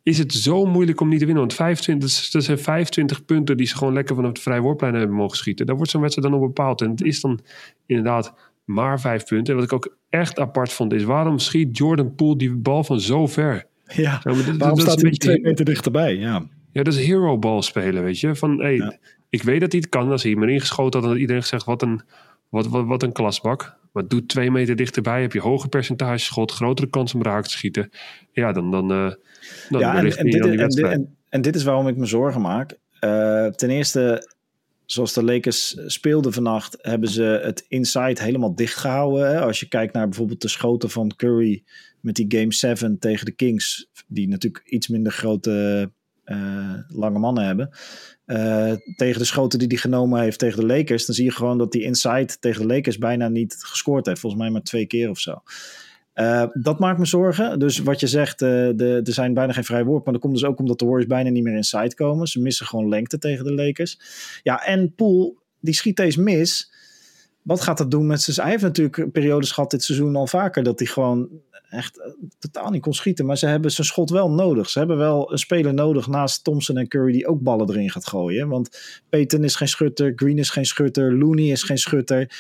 is 0.03 0.19
het 0.19 0.33
zo 0.33 0.67
moeilijk 0.67 1.01
om 1.01 1.09
niet 1.09 1.19
te 1.19 1.25
winnen. 1.25 1.43
Want 1.43 1.55
25, 1.55 2.31
dat 2.31 2.45
zijn 2.45 2.59
25 2.59 3.25
punten 3.25 3.57
die 3.57 3.67
ze 3.67 3.77
gewoon 3.77 3.93
lekker 3.93 4.15
vanaf 4.15 4.33
de 4.33 4.41
vrije 4.41 4.61
worplijn 4.61 4.95
hebben 4.95 5.17
mogen 5.17 5.37
schieten. 5.37 5.67
Daar 5.67 5.77
wordt 5.77 5.91
zo'n 5.91 6.01
wedstrijd 6.01 6.29
dan 6.29 6.41
op 6.41 6.47
bepaald. 6.47 6.81
En 6.81 6.91
het 6.91 7.03
is 7.03 7.21
dan 7.21 7.41
inderdaad 7.87 8.35
maar 8.65 9.01
vijf 9.01 9.25
punten. 9.25 9.55
En 9.55 9.61
wat 9.61 9.69
ik 9.69 9.73
ook 9.73 9.97
echt 10.09 10.39
apart 10.39 10.73
vond 10.73 10.93
is, 10.93 11.05
waarom 11.05 11.39
schiet 11.39 11.77
Jordan 11.77 12.15
Poole 12.15 12.37
die 12.37 12.55
bal 12.55 12.85
van 12.85 13.01
zo 13.01 13.27
ver? 13.27 13.67
Ja, 13.85 14.21
dat, 14.23 14.57
waarom 14.57 14.79
staat 14.79 15.03
hij 15.03 15.11
twee 15.11 15.41
meter 15.41 15.65
dichterbij? 15.65 16.17
Ja. 16.17 16.47
ja, 16.73 16.83
dat 16.83 16.95
is 16.95 17.07
hero 17.07 17.39
bal 17.39 17.63
spelen, 17.63 18.03
weet 18.03 18.21
je. 18.21 18.35
Van, 18.35 18.61
hey, 18.61 18.99
Ik 19.31 19.43
weet 19.43 19.61
dat 19.61 19.73
hij 19.73 19.81
het 19.81 19.91
kan. 19.91 20.11
Als 20.11 20.23
hij 20.23 20.35
maar 20.35 20.49
ingeschoten 20.49 21.01
had, 21.01 21.09
dan 21.09 21.19
iedereen 21.19 21.43
gezegd, 21.43 21.65
wat 21.65 21.83
een, 21.83 22.01
wat, 22.51 22.67
wat, 22.67 22.87
wat 22.87 23.03
een 23.03 23.13
klasbak. 23.13 23.79
Maar 23.93 24.09
doe 24.09 24.27
twee 24.27 24.51
meter 24.51 24.77
dichterbij, 24.77 25.21
heb 25.23 25.33
je 25.33 25.41
hoger 25.41 25.69
percentage 25.69 26.19
schot, 26.19 26.53
grotere 26.53 26.89
kans 26.89 27.15
om 27.15 27.23
raak 27.23 27.45
te 27.45 27.51
schieten. 27.51 27.91
Ja, 28.33 28.53
dan, 28.53 28.71
dan, 28.71 28.93
uh, 28.93 29.13
dan 29.69 29.81
ja, 29.81 29.91
en, 29.91 29.97
en, 29.97 30.05
dit, 30.05 30.17
en, 30.41 30.69
dit, 30.69 30.79
en, 30.79 31.17
en, 31.29 31.43
dit 31.43 31.55
is 31.55 31.63
waarom 31.63 31.89
ik 31.89 31.97
me 31.97 32.07
zorgen 32.07 32.41
maak. 32.41 32.79
ten 33.57 33.71
eerste, 33.71 34.33
zoals 34.85 35.13
de 35.13 35.25
Lakers 35.25 35.77
speelden 35.87 36.33
vannacht, 36.33 36.77
hebben 36.81 37.09
ze 37.09 37.41
het 37.43 37.65
inside 37.69 38.23
helemaal 38.23 38.55
dicht 38.55 38.77
gehouden. 38.77 39.29
Hè? 39.29 39.41
Als 39.41 39.61
je 39.61 39.69
kijkt 39.69 39.93
naar 39.93 40.09
bijvoorbeeld 40.09 40.43
de 40.43 40.49
schoten 40.49 40.91
van 40.91 41.17
Curry 41.17 41.63
met 42.01 42.15
die 42.15 42.39
Game 42.39 42.53
7 42.53 42.99
tegen 42.99 43.27
de 43.27 43.33
Kings, 43.33 43.89
die 44.07 44.29
natuurlijk 44.29 44.67
iets 44.67 44.89
minder 44.89 45.13
grote 45.13 45.91
lange 46.89 47.19
mannen 47.19 47.45
hebben. 47.45 47.71
Uh, 48.27 48.73
tegen 48.97 49.19
de 49.19 49.25
schoten 49.25 49.59
die 49.59 49.69
hij 49.69 49.77
genomen 49.77 50.21
heeft 50.21 50.39
tegen 50.39 50.61
de 50.61 50.67
Lakers, 50.67 51.07
dan 51.07 51.15
zie 51.15 51.25
je 51.25 51.31
gewoon 51.31 51.59
dat 51.59 51.73
die 51.73 51.83
inside 51.83 52.39
tegen 52.41 52.69
de 52.69 52.75
Lakers 52.75 52.99
bijna 52.99 53.29
niet 53.29 53.57
gescoord 53.59 54.07
heeft. 54.07 54.21
Volgens 54.21 54.43
mij 54.43 54.51
maar 54.51 54.63
twee 54.63 54.87
keer 54.87 55.11
of 55.11 55.19
zo. 55.19 55.43
Uh, 56.15 56.45
dat 56.53 56.79
maakt 56.79 56.99
me 56.99 57.07
zorgen. 57.07 57.59
Dus 57.59 57.79
wat 57.79 58.01
je 58.01 58.07
zegt, 58.07 58.39
de, 58.39 59.01
er 59.05 59.13
zijn 59.13 59.35
bijna 59.35 59.53
geen 59.53 59.65
vrij 59.65 59.85
woord. 59.85 60.05
Maar 60.05 60.13
dat 60.13 60.23
komt 60.23 60.35
dus 60.35 60.45
ook 60.45 60.59
omdat 60.59 60.79
de 60.79 60.85
Warriors 60.85 61.09
bijna 61.09 61.31
niet 61.31 61.43
meer 61.43 61.57
inside 61.57 61.95
komen. 61.95 62.27
Ze 62.27 62.41
missen 62.41 62.67
gewoon 62.67 62.89
lengte 62.89 63.19
tegen 63.19 63.45
de 63.45 63.55
Lakers. 63.55 64.01
Ja, 64.43 64.65
en 64.65 64.95
Poel, 64.95 65.39
die 65.61 65.75
schiet 65.75 65.97
deze 65.97 66.21
mis. 66.21 66.73
Wat 67.43 67.61
gaat 67.61 67.79
dat 67.79 67.91
doen 67.91 68.07
met 68.07 68.23
zijn... 68.23 68.37
Hij 68.37 68.51
heeft 68.51 68.63
natuurlijk 68.63 69.13
periodes 69.13 69.51
gehad 69.51 69.71
dit 69.71 69.83
seizoen 69.83 70.17
al 70.17 70.27
vaker... 70.27 70.63
dat 70.63 70.79
hij 70.79 70.89
gewoon 70.89 71.29
echt 71.71 72.01
eh, 72.01 72.13
totaal 72.39 72.71
niet 72.71 72.83
kon 72.83 72.95
schieten. 72.95 73.27
Maar 73.27 73.39
ze 73.39 73.47
hebben 73.47 73.71
zijn 73.71 73.87
schot 73.87 74.11
wel 74.11 74.31
nodig. 74.31 74.71
Ze 74.71 74.79
hebben 74.79 74.97
wel 74.97 75.33
een 75.33 75.39
speler 75.39 75.75
nodig 75.75 76.07
naast 76.07 76.45
Thompson 76.45 76.77
en 76.77 76.89
Curry 76.89 77.13
die 77.13 77.27
ook 77.27 77.41
ballen 77.41 77.71
erin 77.71 77.91
gaat 77.91 78.07
gooien. 78.07 78.49
Want 78.49 78.79
Peyton 79.09 79.45
is 79.45 79.55
geen 79.55 79.69
schutter, 79.69 80.13
Green 80.17 80.39
is 80.39 80.51
geen 80.51 80.67
schutter, 80.67 81.19
Looney 81.19 81.45
is 81.45 81.63
geen 81.63 81.79
schutter. 81.79 82.31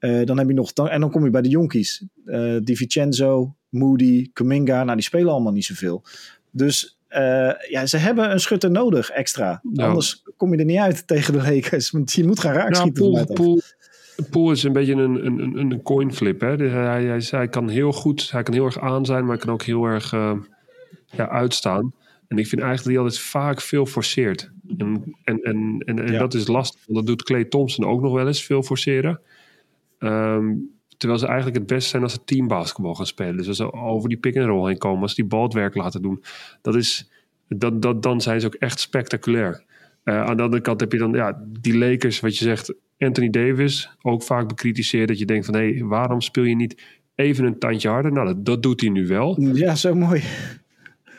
Uh, 0.00 0.26
dan 0.26 0.38
heb 0.38 0.48
je 0.48 0.54
nog, 0.54 0.72
en 0.72 1.00
dan 1.00 1.10
kom 1.10 1.24
je 1.24 1.30
bij 1.30 1.42
de 1.42 1.48
jonkies. 1.48 2.04
Uh, 2.24 2.56
Di 2.62 2.76
Vincenzo, 2.76 3.54
Moody, 3.68 4.30
Kuminga, 4.32 4.84
nou 4.84 4.96
die 4.96 5.04
spelen 5.04 5.32
allemaal 5.32 5.52
niet 5.52 5.64
zoveel. 5.64 6.04
Dus 6.50 6.98
uh, 7.10 7.52
ja, 7.68 7.86
ze 7.86 7.96
hebben 7.96 8.30
een 8.30 8.40
schutter 8.40 8.70
nodig 8.70 9.10
extra. 9.10 9.62
Anders 9.74 10.22
kom 10.36 10.52
je 10.52 10.58
er 10.58 10.64
niet 10.64 10.78
uit 10.78 11.06
tegen 11.06 11.32
de 11.32 11.42
Lakers. 11.42 11.90
Want 11.90 12.12
je 12.12 12.26
moet 12.26 12.40
gaan 12.40 12.52
raak 12.52 12.74
schieten. 12.74 13.12
Nou, 13.12 13.32
pool, 13.32 13.60
Poel 14.30 14.50
is 14.50 14.62
een 14.62 14.72
beetje 14.72 14.94
een, 14.94 15.26
een, 15.26 15.58
een 15.58 15.82
coin 15.82 16.14
flip. 16.14 16.40
Hè? 16.40 16.56
Dus 16.56 16.72
hij, 16.72 17.04
hij, 17.04 17.22
hij, 17.30 17.48
kan 17.48 17.68
heel 17.68 17.92
goed, 17.92 18.30
hij 18.30 18.42
kan 18.42 18.54
heel 18.54 18.64
erg 18.64 18.80
aan 18.80 19.06
zijn, 19.06 19.20
maar 19.20 19.36
hij 19.36 19.44
kan 19.44 19.52
ook 19.52 19.62
heel 19.62 19.84
erg 19.84 20.12
uh, 20.12 20.32
ja, 21.06 21.28
uitstaan. 21.28 21.92
En 22.28 22.38
ik 22.38 22.46
vind 22.46 22.62
eigenlijk 22.62 22.76
dat 22.76 22.86
hij 22.86 22.98
altijd 22.98 23.20
vaak 23.20 23.60
veel 23.60 23.86
forceert. 23.86 24.50
En, 24.78 25.16
en, 25.24 25.40
en, 25.42 25.82
en, 25.84 26.04
en 26.04 26.12
ja. 26.12 26.18
dat 26.18 26.34
is 26.34 26.46
lastig, 26.46 26.80
want 26.86 26.98
dat 26.98 27.06
doet 27.06 27.22
Clay 27.22 27.44
Thompson 27.44 27.84
ook 27.84 28.00
nog 28.00 28.12
wel 28.12 28.26
eens, 28.26 28.44
veel 28.44 28.62
forceren. 28.62 29.20
Um, 29.98 30.70
terwijl 30.96 31.20
ze 31.20 31.26
eigenlijk 31.26 31.56
het 31.56 31.66
beste 31.66 31.88
zijn 31.88 32.02
als 32.02 32.12
ze 32.12 32.24
teambasketbal 32.24 32.94
gaan 32.94 33.06
spelen. 33.06 33.36
Dus 33.36 33.48
als 33.48 33.56
ze 33.56 33.72
over 33.72 34.08
die 34.08 34.18
pick-and-roll 34.18 34.68
heen 34.68 34.78
komen, 34.78 35.02
als 35.02 35.14
die 35.14 35.24
bal 35.24 35.42
het 35.42 35.52
werk 35.52 35.74
laten 35.74 36.02
doen. 36.02 36.22
Dat 36.62 36.74
is, 36.74 37.10
dat, 37.48 37.82
dat, 37.82 38.02
dan 38.02 38.20
zijn 38.20 38.40
ze 38.40 38.46
ook 38.46 38.54
echt 38.54 38.80
spectaculair. 38.80 39.64
Uh, 40.04 40.24
aan 40.24 40.36
de 40.36 40.42
andere 40.42 40.62
kant 40.62 40.80
heb 40.80 40.92
je 40.92 40.98
dan 40.98 41.12
ja, 41.12 41.44
die 41.46 41.78
Lakers, 41.78 42.20
wat 42.20 42.38
je 42.38 42.44
zegt, 42.44 42.74
Anthony 42.98 43.30
Davis, 43.30 43.90
ook 44.02 44.22
vaak 44.22 44.48
bekritiseerd 44.48 45.08
dat 45.08 45.18
je 45.18 45.24
denkt 45.24 45.46
van 45.46 45.54
hé, 45.54 45.72
hey, 45.72 45.84
waarom 45.84 46.20
speel 46.20 46.44
je 46.44 46.56
niet 46.56 46.82
even 47.14 47.44
een 47.44 47.58
tandje 47.58 47.88
harder? 47.88 48.12
Nou, 48.12 48.26
dat, 48.26 48.44
dat 48.44 48.62
doet 48.62 48.80
hij 48.80 48.90
nu 48.90 49.06
wel. 49.06 49.40
Ja, 49.40 49.74
zo 49.74 49.94
mooi. 49.94 50.22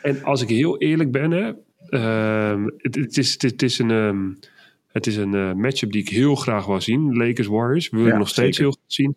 En 0.02 0.24
als 0.24 0.42
ik 0.42 0.48
heel 0.48 0.78
eerlijk 0.78 1.12
ben, 1.12 1.30
hè, 1.30 1.52
uh, 1.90 2.64
het, 2.76 2.94
het, 2.94 3.16
is, 3.16 3.32
het, 3.32 3.42
het, 3.42 3.62
is 3.62 3.78
een, 3.78 3.90
um, 3.90 4.38
het 4.86 5.06
is 5.06 5.16
een 5.16 5.32
uh, 5.32 5.52
matchup 5.52 5.92
die 5.92 6.00
ik 6.00 6.08
heel 6.08 6.34
graag 6.34 6.66
wil 6.66 6.80
zien. 6.80 7.16
Lakers 7.16 7.46
Warriors, 7.46 7.88
wil 7.88 8.06
ik 8.06 8.16
nog 8.16 8.28
steeds 8.28 8.56
zeker. 8.56 8.62
heel 8.62 8.80
goed 8.82 8.92
zien. 8.92 9.16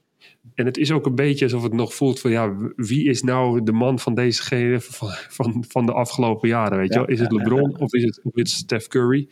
En 0.56 0.66
het 0.66 0.78
is 0.78 0.92
ook 0.92 1.06
een 1.06 1.16
beetje 1.16 1.46
alsof 1.46 1.64
het 1.64 1.74
nog 1.74 1.94
voelt 1.94 2.20
van 2.20 2.32
ja, 2.32 2.56
wie 2.76 3.10
is 3.10 3.24
nou 3.24 3.64
de 3.64 3.72
man 3.72 4.00
van 4.00 4.16
deze 4.16 4.78
van, 4.80 5.10
van, 5.30 5.66
van 5.68 5.86
de 5.86 5.94
afgelopen 5.94 6.50
jaren? 6.50 6.78
Weet 6.78 6.94
ja, 6.94 7.00
je 7.00 7.06
wel? 7.06 7.16
Is 7.16 7.20
het 7.20 7.32
LeBron 7.32 7.80
of 7.80 7.94
is 7.94 8.04
het, 8.04 8.20
of 8.24 8.36
is 8.36 8.52
het 8.52 8.60
Steph 8.60 8.88
Curry? 8.88 9.30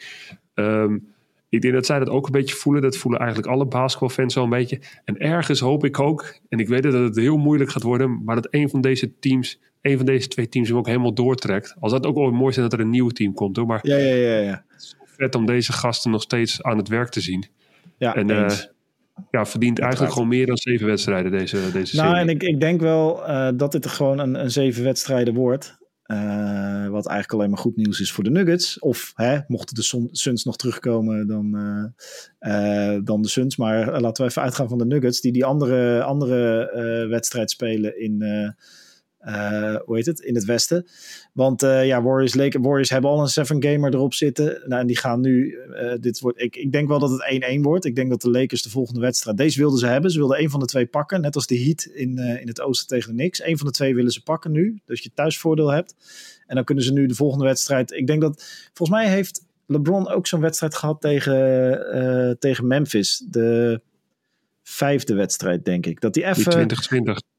Um, 0.53 1.11
ik 1.51 1.62
denk 1.62 1.74
dat 1.74 1.86
zij 1.86 2.00
dat 2.00 2.10
ook 2.10 2.25
een 2.25 2.31
beetje 2.31 2.55
voelen. 2.55 2.81
Dat 2.81 2.98
voelen 2.98 3.20
eigenlijk 3.20 3.51
alle 3.51 3.65
basketbalfans 3.65 4.34
zo 4.34 4.43
een 4.43 4.50
beetje. 4.50 4.81
En 5.05 5.17
ergens 5.17 5.60
hoop 5.60 5.86
ik 5.86 6.00
ook, 6.00 6.39
en 6.50 6.60
ik 6.60 6.67
weet 6.67 6.84
dat 6.84 6.93
het 6.93 7.15
heel 7.15 7.38
moeilijk 7.38 7.70
gaat 7.70 7.84
worden, 7.84 8.24
maar 8.24 8.36
dat 8.36 8.48
een 8.50 8.70
van 8.70 8.81
deze 8.81 9.20
teams, 9.20 9.60
een 9.81 9.98
van 9.98 10.05
deze 10.05 10.27
twee 10.27 10.50
teams 10.50 10.67
hem 10.67 10.77
ook 10.77 10.88
helemaal 10.88 11.13
doortrekt. 11.13 11.75
Als 11.79 11.91
dat 11.91 12.05
ook 12.05 12.15
wel 12.15 12.31
mooi 12.31 12.50
is 12.50 12.55
dat 12.55 12.74
er 12.74 12.79
een 12.79 12.89
nieuw 12.89 13.10
team 13.10 13.34
komt 13.34 13.55
hoor. 13.55 13.65
Maar 13.65 13.79
ja, 13.81 13.96
ja, 13.96 14.13
ja, 14.13 14.38
ja. 14.38 14.63
Het 14.67 14.81
is 14.81 14.96
vet 15.05 15.36
om 15.36 15.46
deze 15.46 15.74
gasten 15.74 16.12
nog 16.12 16.21
steeds 16.21 16.63
aan 16.63 16.78
het 16.78 16.88
werk 16.88 17.10
te 17.10 17.21
zien. 17.21 17.45
Ja, 17.97 18.15
en, 18.15 18.30
uh, 18.30 18.49
ja, 19.32 19.45
verdient 19.45 19.80
eigenlijk 19.80 20.13
gewoon 20.13 20.28
meer 20.28 20.45
dan 20.45 20.58
zeven 20.58 20.88
wedstrijden 20.88 21.32
deze, 21.32 21.71
deze 21.71 21.95
nou, 21.95 22.08
serie. 22.08 22.21
en 22.21 22.30
ik, 22.30 22.43
ik 22.43 22.60
denk 22.60 22.82
wel 22.82 23.30
uh, 23.30 23.49
dat 23.56 23.71
dit 23.71 23.88
gewoon 23.88 24.19
een, 24.19 24.41
een 24.41 24.52
zeven 24.52 24.84
wedstrijden 24.84 25.34
wordt. 25.34 25.80
Uh, 26.05 26.87
wat 26.87 27.07
eigenlijk 27.07 27.33
alleen 27.33 27.49
maar 27.49 27.59
goed 27.59 27.75
nieuws 27.75 27.99
is 27.99 28.11
voor 28.11 28.23
de 28.23 28.29
Nuggets. 28.29 28.79
Of 28.79 29.11
hè, 29.15 29.39
mochten 29.47 29.75
de 29.75 30.07
Suns 30.11 30.43
nog 30.43 30.55
terugkomen, 30.57 31.27
dan, 31.27 31.55
uh, 31.55 32.93
uh, 32.93 32.99
dan 33.03 33.21
de 33.21 33.27
Suns. 33.27 33.57
Maar 33.57 34.01
laten 34.01 34.23
we 34.23 34.29
even 34.29 34.41
uitgaan 34.41 34.69
van 34.69 34.77
de 34.77 34.85
Nuggets, 34.85 35.21
die 35.21 35.31
die 35.31 35.45
andere, 35.45 36.03
andere 36.03 37.07
wedstrijd 37.09 37.51
spelen 37.51 37.99
in, 37.99 38.23
uh, 39.25 39.75
hoe 39.86 39.95
heet 39.95 40.05
het? 40.05 40.19
In 40.19 40.36
het 40.36 40.45
westen. 40.45 40.88
Want 41.34 41.63
uh, 41.63 41.86
ja, 41.86 42.03
Warriors, 42.03 42.34
Warriors 42.36 42.89
hebben 42.89 43.10
al 43.10 43.21
een 43.21 43.27
seven 43.27 43.63
gamer 43.63 43.93
erop 43.93 44.13
zitten. 44.13 44.63
Nou, 44.65 44.81
en 44.81 44.88
die 44.88 44.97
gaan 44.97 45.21
nu. 45.21 45.57
Uh, 45.69 45.93
dit 45.99 46.19
wordt, 46.19 46.41
ik, 46.41 46.55
ik 46.55 46.71
denk 46.71 46.88
wel 46.88 46.99
dat 46.99 47.12
het 47.12 47.43
1-1 47.57 47.62
wordt. 47.62 47.86
Ik 47.86 47.95
denk 47.95 48.10
dat 48.10 48.21
de 48.21 48.29
Lakers 48.29 48.62
de 48.62 48.69
volgende 48.69 48.99
wedstrijd. 48.99 49.38
Deze 49.38 49.60
wilden 49.60 49.79
ze 49.79 49.88
hebben. 49.88 50.12
Ze 50.12 50.17
wilden 50.17 50.41
een 50.41 50.49
van 50.49 50.60
de 50.60 50.65
twee 50.65 50.86
pakken. 50.86 51.21
Net 51.21 51.36
als 51.36 51.47
de 51.47 51.60
Heat 51.60 51.84
in, 51.84 52.17
in 52.17 52.47
het 52.47 52.62
oosten 52.62 52.88
tegen 52.88 53.10
de 53.10 53.15
Knicks. 53.15 53.43
Een 53.43 53.57
van 53.57 53.67
de 53.67 53.73
twee 53.73 53.95
willen 53.95 54.12
ze 54.12 54.23
pakken 54.23 54.51
nu. 54.51 54.81
Dus 54.86 55.01
je 55.01 55.12
thuisvoordeel 55.13 55.71
hebt. 55.71 55.95
En 56.47 56.55
dan 56.55 56.63
kunnen 56.63 56.84
ze 56.84 56.93
nu 56.93 57.05
de 57.05 57.15
volgende 57.15 57.45
wedstrijd. 57.45 57.91
Ik 57.91 58.07
denk 58.07 58.21
dat. 58.21 58.43
Volgens 58.73 58.99
mij 58.99 59.10
heeft 59.10 59.45
LeBron 59.65 60.10
ook 60.10 60.27
zo'n 60.27 60.41
wedstrijd 60.41 60.75
gehad 60.75 61.01
tegen, 61.01 62.38
tegen 62.39 62.67
Memphis. 62.67 63.25
De 63.29 63.81
vijfde 64.63 65.13
wedstrijd, 65.13 65.65
denk 65.65 65.86
ik. 65.86 66.01
Dat 66.01 66.13
die 66.13 66.23
even. 66.23 66.43
2020. 66.43 67.31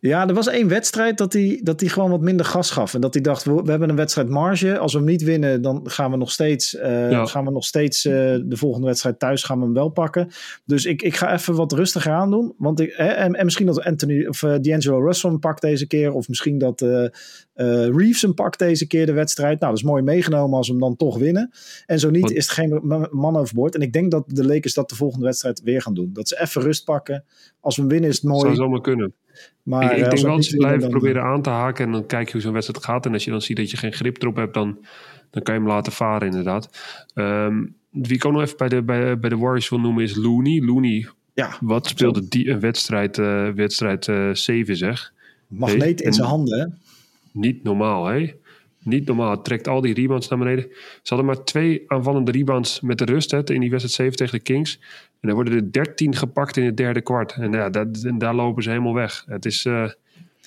Ja, 0.00 0.28
er 0.28 0.34
was 0.34 0.46
één 0.46 0.68
wedstrijd 0.68 1.18
dat 1.18 1.32
hij, 1.32 1.60
dat 1.62 1.80
hij 1.80 1.88
gewoon 1.88 2.10
wat 2.10 2.20
minder 2.20 2.46
gas 2.46 2.70
gaf. 2.70 2.94
En 2.94 3.00
dat 3.00 3.14
hij 3.14 3.22
dacht, 3.22 3.44
we, 3.44 3.62
we 3.62 3.70
hebben 3.70 3.88
een 3.88 3.96
wedstrijd 3.96 4.28
marge. 4.28 4.78
Als 4.78 4.92
we 4.92 4.98
hem 4.98 5.08
niet 5.08 5.22
winnen, 5.22 5.62
dan 5.62 5.80
gaan 5.90 6.10
we 6.10 6.16
nog 6.16 6.30
steeds, 6.30 6.74
uh, 6.74 7.10
ja. 7.10 7.26
gaan 7.26 7.44
we 7.44 7.50
nog 7.50 7.64
steeds 7.64 8.04
uh, 8.04 8.12
de 8.44 8.56
volgende 8.56 8.86
wedstrijd 8.86 9.18
thuis 9.18 9.42
gaan 9.42 9.58
we 9.58 9.64
hem 9.64 9.74
wel 9.74 9.88
pakken. 9.88 10.28
Dus 10.64 10.84
ik, 10.84 11.02
ik 11.02 11.16
ga 11.16 11.32
even 11.32 11.54
wat 11.54 11.72
rustiger 11.72 12.12
aan 12.12 12.30
doen. 12.30 12.54
Want 12.58 12.80
ik, 12.80 12.92
hè, 12.96 13.06
en, 13.06 13.34
en 13.34 13.44
misschien 13.44 13.66
dat 13.66 13.84
Anthony 13.84 14.26
of 14.26 14.42
uh, 14.42 14.54
D'Angelo 14.60 15.04
Russell 15.04 15.30
hem 15.30 15.38
pakt 15.38 15.60
deze 15.60 15.86
keer. 15.86 16.12
Of 16.12 16.28
misschien 16.28 16.58
dat 16.58 16.80
Reeves 17.54 18.22
hem 18.22 18.34
pakt 18.34 18.58
deze 18.58 18.86
keer 18.86 19.06
de 19.06 19.12
wedstrijd. 19.12 19.60
Nou, 19.60 19.72
dat 19.72 19.82
is 19.82 19.88
mooi 19.88 20.02
meegenomen 20.02 20.56
als 20.56 20.66
we 20.66 20.72
hem 20.72 20.82
dan 20.82 20.96
toch 20.96 21.18
winnen. 21.18 21.50
En 21.86 21.98
zo 21.98 22.10
niet, 22.10 22.30
is 22.30 22.46
er 22.46 22.52
geen 22.52 23.08
man 23.10 23.36
overboord. 23.36 23.74
En 23.74 23.80
ik 23.80 23.92
denk 23.92 24.10
dat 24.10 24.24
de 24.26 24.46
Lakers 24.46 24.74
dat 24.74 24.88
de 24.88 24.94
volgende 24.94 25.24
wedstrijd 25.24 25.60
weer 25.62 25.82
gaan 25.82 25.94
doen. 25.94 26.10
Dat 26.12 26.28
ze 26.28 26.40
even 26.40 26.62
rust 26.62 26.84
pakken. 26.84 27.24
Als 27.60 27.76
we 27.76 27.82
hem 27.82 27.90
winnen 27.90 28.10
is 28.10 28.16
het 28.16 28.24
mooi. 28.24 28.40
Zou 28.40 28.54
zomaar 28.54 28.80
kunnen. 28.80 29.14
Maar, 29.62 29.84
ik, 29.84 30.04
ik 30.04 30.10
denk 30.10 30.18
wel 30.18 30.34
dat 30.34 30.44
ze 30.44 30.56
blijven 30.56 30.88
proberen 30.88 31.22
aan 31.22 31.42
te 31.42 31.50
haken 31.50 31.84
en 31.84 31.92
dan 31.92 32.06
kijk 32.06 32.26
je 32.26 32.32
hoe 32.32 32.40
zo'n 32.40 32.52
wedstrijd 32.52 32.84
gaat. 32.84 33.06
En 33.06 33.12
als 33.12 33.24
je 33.24 33.30
dan 33.30 33.42
ziet 33.42 33.56
dat 33.56 33.70
je 33.70 33.76
geen 33.76 33.92
grip 33.92 34.22
erop 34.22 34.36
hebt, 34.36 34.54
dan, 34.54 34.78
dan 35.30 35.42
kan 35.42 35.54
je 35.54 35.60
hem 35.60 35.68
laten 35.68 35.92
varen 35.92 36.26
inderdaad. 36.26 36.68
Um, 37.14 37.76
wie 37.90 38.14
ik 38.14 38.24
ook 38.24 38.32
nog 38.32 38.42
even 38.42 38.56
bij 38.56 38.68
de, 38.68 38.82
bij, 38.82 39.18
bij 39.18 39.30
de 39.30 39.36
Warriors 39.36 39.68
wil 39.68 39.80
noemen 39.80 40.02
is 40.02 40.16
Looney. 40.16 40.62
Looney, 40.62 41.08
ja, 41.34 41.56
wat 41.60 41.86
speelde 41.86 42.28
die 42.28 42.48
een 42.48 42.60
wedstrijd, 42.60 43.18
uh, 43.18 43.48
wedstrijd 43.48 44.04
7 44.32 44.72
uh, 44.72 44.78
zeg. 44.78 45.12
Magneet 45.46 45.98
hey, 45.98 46.06
in 46.08 46.12
zijn 46.12 46.28
handen 46.28 46.58
hè? 46.58 46.66
Niet 47.32 47.62
normaal 47.62 48.06
hè. 48.06 48.32
Niet 48.82 49.06
normaal. 49.06 49.30
Het 49.30 49.44
trekt 49.44 49.68
al 49.68 49.80
die 49.80 49.94
rebounds 49.94 50.28
naar 50.28 50.38
beneden. 50.38 50.66
Ze 51.02 51.14
hadden 51.14 51.26
maar 51.26 51.44
twee 51.44 51.84
aanvallende 51.86 52.30
rebounds 52.30 52.80
met 52.80 52.98
de 52.98 53.04
rust 53.04 53.30
hè, 53.30 53.50
in 53.52 53.60
die 53.60 53.70
wedstrijd 53.70 53.94
7 53.94 54.16
tegen 54.16 54.38
de 54.38 54.44
Kings. 54.44 54.80
En 55.20 55.28
dan 55.28 55.34
worden 55.34 55.54
er 55.54 55.72
13 55.72 56.14
gepakt 56.16 56.56
in 56.56 56.64
het 56.64 56.76
derde 56.76 57.00
kwart. 57.00 57.32
En 57.32 57.52
ja, 57.52 57.70
dat, 57.70 58.02
en 58.04 58.18
daar 58.18 58.34
lopen 58.34 58.62
ze 58.62 58.70
helemaal 58.70 58.94
weg. 58.94 59.24
Het 59.26 59.44
is, 59.44 59.64
uh, 59.64 59.82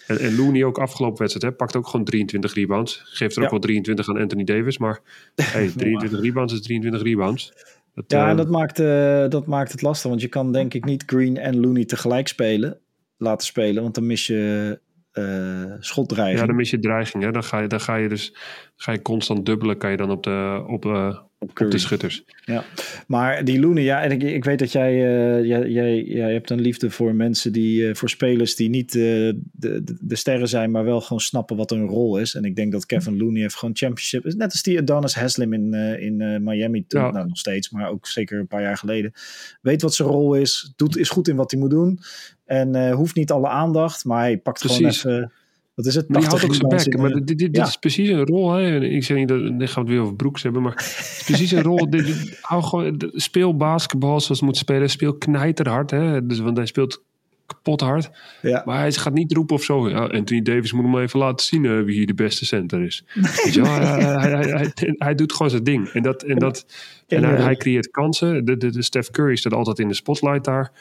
en, 0.08 0.20
en 0.20 0.36
Looney 0.36 0.64
ook 0.64 0.78
afgelopen 0.78 1.20
wedstrijd, 1.20 1.54
hè, 1.54 1.60
pakt 1.60 1.76
ook 1.76 1.88
gewoon 1.88 2.06
23 2.06 2.54
rebounds. 2.54 3.02
Geeft 3.04 3.36
er 3.36 3.40
ja. 3.40 3.46
ook 3.46 3.52
wel 3.52 3.60
23 3.60 4.10
aan 4.10 4.18
Anthony 4.18 4.44
Davis. 4.44 4.78
Maar 4.78 5.00
hey, 5.36 5.72
23 5.78 6.22
rebounds 6.22 6.54
is 6.54 6.62
23 6.62 7.04
rebounds. 7.04 7.54
Dat, 7.94 8.06
ja, 8.08 8.32
uh, 8.32 8.38
dat, 8.38 8.50
maakt, 8.50 8.80
uh, 8.80 9.28
dat 9.28 9.46
maakt 9.46 9.72
het 9.72 9.82
lastig. 9.82 10.10
Want 10.10 10.22
je 10.22 10.28
kan 10.28 10.52
denk 10.52 10.74
ik 10.74 10.86
niet 10.86 11.04
Green 11.06 11.38
en 11.38 11.60
Looney 11.60 11.86
tegelijk 11.86 12.28
spelen. 12.28 12.78
Laten 13.18 13.48
spelen. 13.48 13.84
Want 13.84 13.96
dan 13.96 14.06
mis 14.06 14.28
je 14.28 14.80
uh, 15.14 15.74
schotdreiging. 15.80 16.40
Ja, 16.40 16.46
dan 16.46 16.56
mis 16.56 16.70
je 16.70 16.80
dreiging. 16.80 17.24
Hè? 17.24 17.32
Dan, 17.32 17.44
ga 17.44 17.60
je, 17.60 17.68
dan 17.68 17.80
ga 17.80 17.96
je 17.96 18.10
dus 18.10 18.36
ga 18.82 18.92
je 18.92 19.02
constant 19.02 19.46
dubbelen. 19.46 19.78
Kan 19.78 19.92
je 19.92 19.98
dan 19.98 20.12
op 20.12 20.24
de, 20.24 20.64
op, 20.68 20.86
uh, 20.86 21.18
op, 21.40 21.50
op 21.62 21.72
de 21.72 21.78
schutters. 21.78 22.24
Ja, 22.46 22.64
maar 23.08 23.44
die 23.44 23.60
Loenen, 23.60 23.84
ja, 23.84 24.02
en 24.02 24.12
ik, 24.12 24.24
ik 24.24 24.44
weet 24.44 24.60
dat 24.60 24.72
jij, 24.72 24.94
uh, 24.94 25.46
jij, 25.46 25.70
jij, 25.70 26.04
jij 26.04 26.34
hebt 26.34 26.50
een 26.50 26.62
liefde 26.62 26.92
voor 26.92 27.16
mensen 27.16 27.52
die, 27.52 27.82
uh, 27.82 27.96
voor 27.96 28.10
spelers 28.10 28.56
die 28.56 28.70
niet 28.70 28.92
de, 28.92 29.40
de, 29.52 29.98
de 30.02 30.16
sterren 30.16 30.48
zijn, 30.48 30.72
maar 30.72 30.84
wel 30.84 31.02
gewoon 31.02 31.20
snappen 31.20 31.58
wat 31.58 31.70
hun 31.70 31.88
rol 31.88 32.18
is. 32.18 32.36
En 32.36 32.44
ik 32.44 32.56
denk 32.56 32.72
dat 32.72 32.86
Kevin 32.86 33.18
Looney 33.18 33.42
heeft 33.42 33.56
gewoon 33.56 33.76
championship. 33.76 34.24
Net 34.24 34.52
als 34.52 34.64
die 34.64 34.80
Adonis 34.80 35.16
Haslam 35.16 35.54
in, 35.54 35.74
in 36.00 36.44
Miami, 36.44 36.86
toen, 36.88 37.02
ja. 37.02 37.12
nou, 37.12 37.28
nog 37.28 37.38
steeds, 37.38 37.70
maar 37.70 37.90
ook 37.90 38.08
zeker 38.08 38.40
een 38.40 38.48
paar 38.48 38.62
jaar 38.62 38.78
geleden. 38.78 39.14
Weet 39.62 39.82
wat 39.82 39.94
zijn 39.94 40.10
rol 40.10 40.36
is, 40.36 40.74
doet, 40.76 40.98
is 40.98 41.10
goed 41.10 41.28
in 41.28 41.36
wat 41.36 41.52
hij 41.52 41.60
moet 41.60 41.70
doen. 41.70 42.00
En 42.46 42.92
hoeft 42.92 43.16
niet 43.16 43.32
alle 43.32 43.48
aandacht, 43.48 44.06
maar 44.06 44.20
hij 44.20 44.38
pakt 44.38 44.60
Precies. 44.60 45.02
gewoon 45.02 45.16
even 45.18 45.32
Wat 45.76 45.86
is 45.86 45.96
het? 45.96 46.10
Maar 46.10 46.20
die 46.20 46.30
houdt 46.30 46.44
80 46.44 46.66
ook 46.66 46.80
zijn 46.80 46.90
bek. 46.90 46.98
Maar 47.02 47.12
dit, 47.12 47.28
dit, 47.28 47.38
dit 47.38 47.56
ja. 47.56 47.66
is 47.68 47.78
precies 47.78 48.10
een 48.10 48.26
rol. 48.26 48.52
Hè. 48.54 48.80
Ik 48.80 49.04
zeg 49.04 49.18
niet 49.18 49.28
dat 49.28 49.40
dan 49.40 49.68
gaan 49.68 49.74
we 49.74 49.80
het 49.80 49.90
weer 49.90 50.00
over 50.00 50.16
Broeks 50.16 50.44
hebben, 50.44 50.62
maar 50.62 50.72
het 50.72 50.82
is 50.82 51.24
precies 51.26 51.52
een 51.52 51.62
rol. 51.64 51.90
Dit, 51.90 52.06
dit- 52.06 52.38
hou 52.42 52.64
gewoon, 52.64 52.98
de- 52.98 53.12
speel 53.16 53.56
basketbal 53.58 54.10
zoals 54.20 54.28
het 54.28 54.42
moet 54.42 54.58
spelen. 54.58 54.90
Speel 54.90 55.14
knijterhard. 55.18 55.92
Hè. 55.92 56.26
Dus, 56.26 56.40
want 56.40 56.58
hij 56.58 56.66
speelt 56.66 57.04
kapot 57.46 57.82
hard. 57.82 58.10
ja. 58.42 58.62
Maar 58.66 58.78
hij 58.80 58.92
gaat 58.92 59.14
niet 59.14 59.34
roepen 59.34 59.56
of 59.56 59.64
zo. 59.64 59.90
Ja, 59.90 60.00
Anthony 60.06 60.42
Davis 60.42 60.72
moet 60.74 60.84
hem 60.86 60.98
even 61.00 61.20
laten 61.20 61.46
zien 61.46 61.66
eh, 61.66 61.82
wie 61.84 61.96
hier 61.96 62.06
de 62.08 62.14
beste 62.14 62.46
center 62.46 62.82
is. 62.84 63.04
Hij, 63.14 63.52
hij, 63.52 64.30
hij, 64.30 64.72
hij- 64.74 64.94
hij 64.98 65.16
doet 65.16 65.34
gewoon 65.34 65.50
zijn 65.52 65.64
ding. 65.64 65.88
En, 65.90 66.02
dat, 66.02 66.24
en, 66.24 66.40
dat, 66.40 66.66
en 67.08 67.24
hij, 67.24 67.42
hij 67.42 67.56
creëert 67.56 67.92
kansen. 67.92 68.46
De, 68.46 68.58
de, 68.58 68.70
de 68.72 68.82
Steph 68.82 69.10
Curry 69.12 69.36
staat 69.36 69.54
altijd 69.54 69.80
in 69.80 69.88
de 69.88 69.94
spotlight 69.94 70.44
daar. 70.46 70.72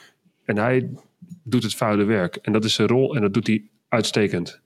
En 0.44 0.56
hij 0.56 0.88
doet 1.44 1.62
het 1.62 1.74
vuile 1.74 2.04
werk. 2.04 2.36
En 2.36 2.52
dat 2.52 2.64
is 2.64 2.74
zijn 2.74 2.88
rol 2.88 3.14
en 3.16 3.20
dat 3.22 3.34
doet 3.34 3.46
hij 3.46 3.62
uitstekend. 3.88 4.60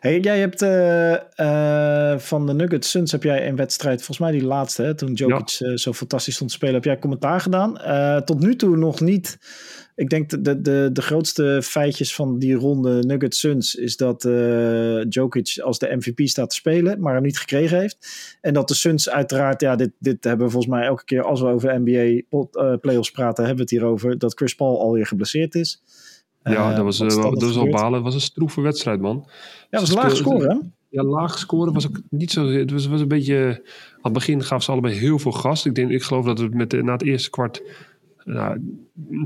Hey, 0.00 0.20
jij 0.20 0.38
hebt 0.38 0.62
eh, 0.62 1.14
eh, 1.14 2.18
van 2.18 2.46
de 2.46 2.54
Nuggets 2.54 2.90
Suns 2.90 3.12
heb 3.12 3.22
jij 3.22 3.48
een 3.48 3.56
wedstrijd, 3.56 3.96
volgens 3.96 4.18
mij 4.18 4.30
die 4.30 4.44
laatste, 4.44 4.82
hè, 4.82 4.94
toen 4.94 5.12
Jokic 5.12 5.56
eh, 5.58 5.74
zo 5.74 5.92
fantastisch 5.92 6.34
stond 6.34 6.50
te 6.50 6.56
spelen, 6.56 6.74
heb 6.74 6.84
jij 6.84 6.98
commentaar 6.98 7.40
gedaan. 7.40 7.78
Tot 8.24 8.40
nu 8.40 8.56
toe 8.56 8.76
nog 8.76 9.00
niet. 9.00 9.38
Ik 9.94 10.10
denk 10.10 10.30
de, 10.30 10.60
de, 10.60 10.90
de, 10.92 11.02
grootste 11.02 11.60
feitjes 11.62 12.14
van 12.14 12.38
die 12.38 12.54
ronde 12.54 13.02
Nuggets 13.02 13.40
Suns 13.40 13.74
is 13.74 13.96
dat 13.96 14.22
Jokic 15.08 15.60
als 15.62 15.78
de 15.78 15.96
MVP 15.96 16.28
staat 16.28 16.50
te 16.50 16.56
spelen, 16.56 17.00
maar 17.00 17.14
hem 17.14 17.22
niet 17.22 17.38
gekregen 17.38 17.78
heeft. 17.78 18.08
En 18.40 18.54
dat 18.54 18.68
de 18.68 18.74
Suns 18.74 19.10
uiteraard, 19.10 19.60
ja, 19.60 19.76
dit, 19.76 19.90
dit 19.98 20.24
hebben 20.24 20.46
we 20.46 20.52
volgens 20.52 20.72
mij 20.72 20.84
elke 20.86 21.04
keer 21.04 21.22
als 21.22 21.40
we 21.40 21.46
over 21.46 21.80
NBA 21.80 22.22
playoffs 22.80 23.10
praten, 23.10 23.44
hebben 23.44 23.66
we 23.66 23.70
het 23.70 23.80
hierover, 23.80 24.18
dat 24.18 24.34
Chris 24.34 24.54
Paul 24.54 24.80
alweer 24.80 25.06
geblesseerd 25.06 25.54
is. 25.54 25.82
Ja, 26.42 26.70
Eh, 26.70 26.76
dat 26.76 26.84
was, 26.84 27.00
eh, 27.00 27.08
dat 27.08 27.42
was 27.42 27.42
al 27.42 27.52
gebeurd? 27.52 27.70
balen. 27.70 27.92
Het 27.94 28.02
was 28.02 28.14
een 28.14 28.20
stroeve 28.20 28.60
wedstrijd, 28.60 29.00
man. 29.00 29.24
Ja, 29.26 29.66
dat 29.70 29.80
was 29.80 29.92
laag 29.92 30.16
scoren, 30.16 30.50
hè? 30.50 30.58
Ja, 30.88 31.02
laag 31.02 31.38
scoren 31.38 31.72
was 31.72 31.86
ook 31.86 32.00
niet 32.10 32.30
zo. 32.30 32.46
Het 32.46 32.70
was, 32.70 32.86
was 32.86 33.00
een 33.00 33.08
beetje. 33.08 33.62
Aan 33.92 34.00
het 34.02 34.12
begin 34.12 34.42
gaven 34.42 34.64
ze 34.64 34.70
allebei 34.70 34.94
heel 34.94 35.18
veel 35.18 35.32
gas. 35.32 35.66
Ik, 35.66 35.74
denk, 35.74 35.90
ik 35.90 36.02
geloof 36.02 36.24
dat 36.24 36.38
het 36.38 36.54
met 36.54 36.82
na 36.82 36.92
het 36.92 37.02
eerste 37.02 37.30
kwart. 37.30 37.62
Nou, 38.24 38.60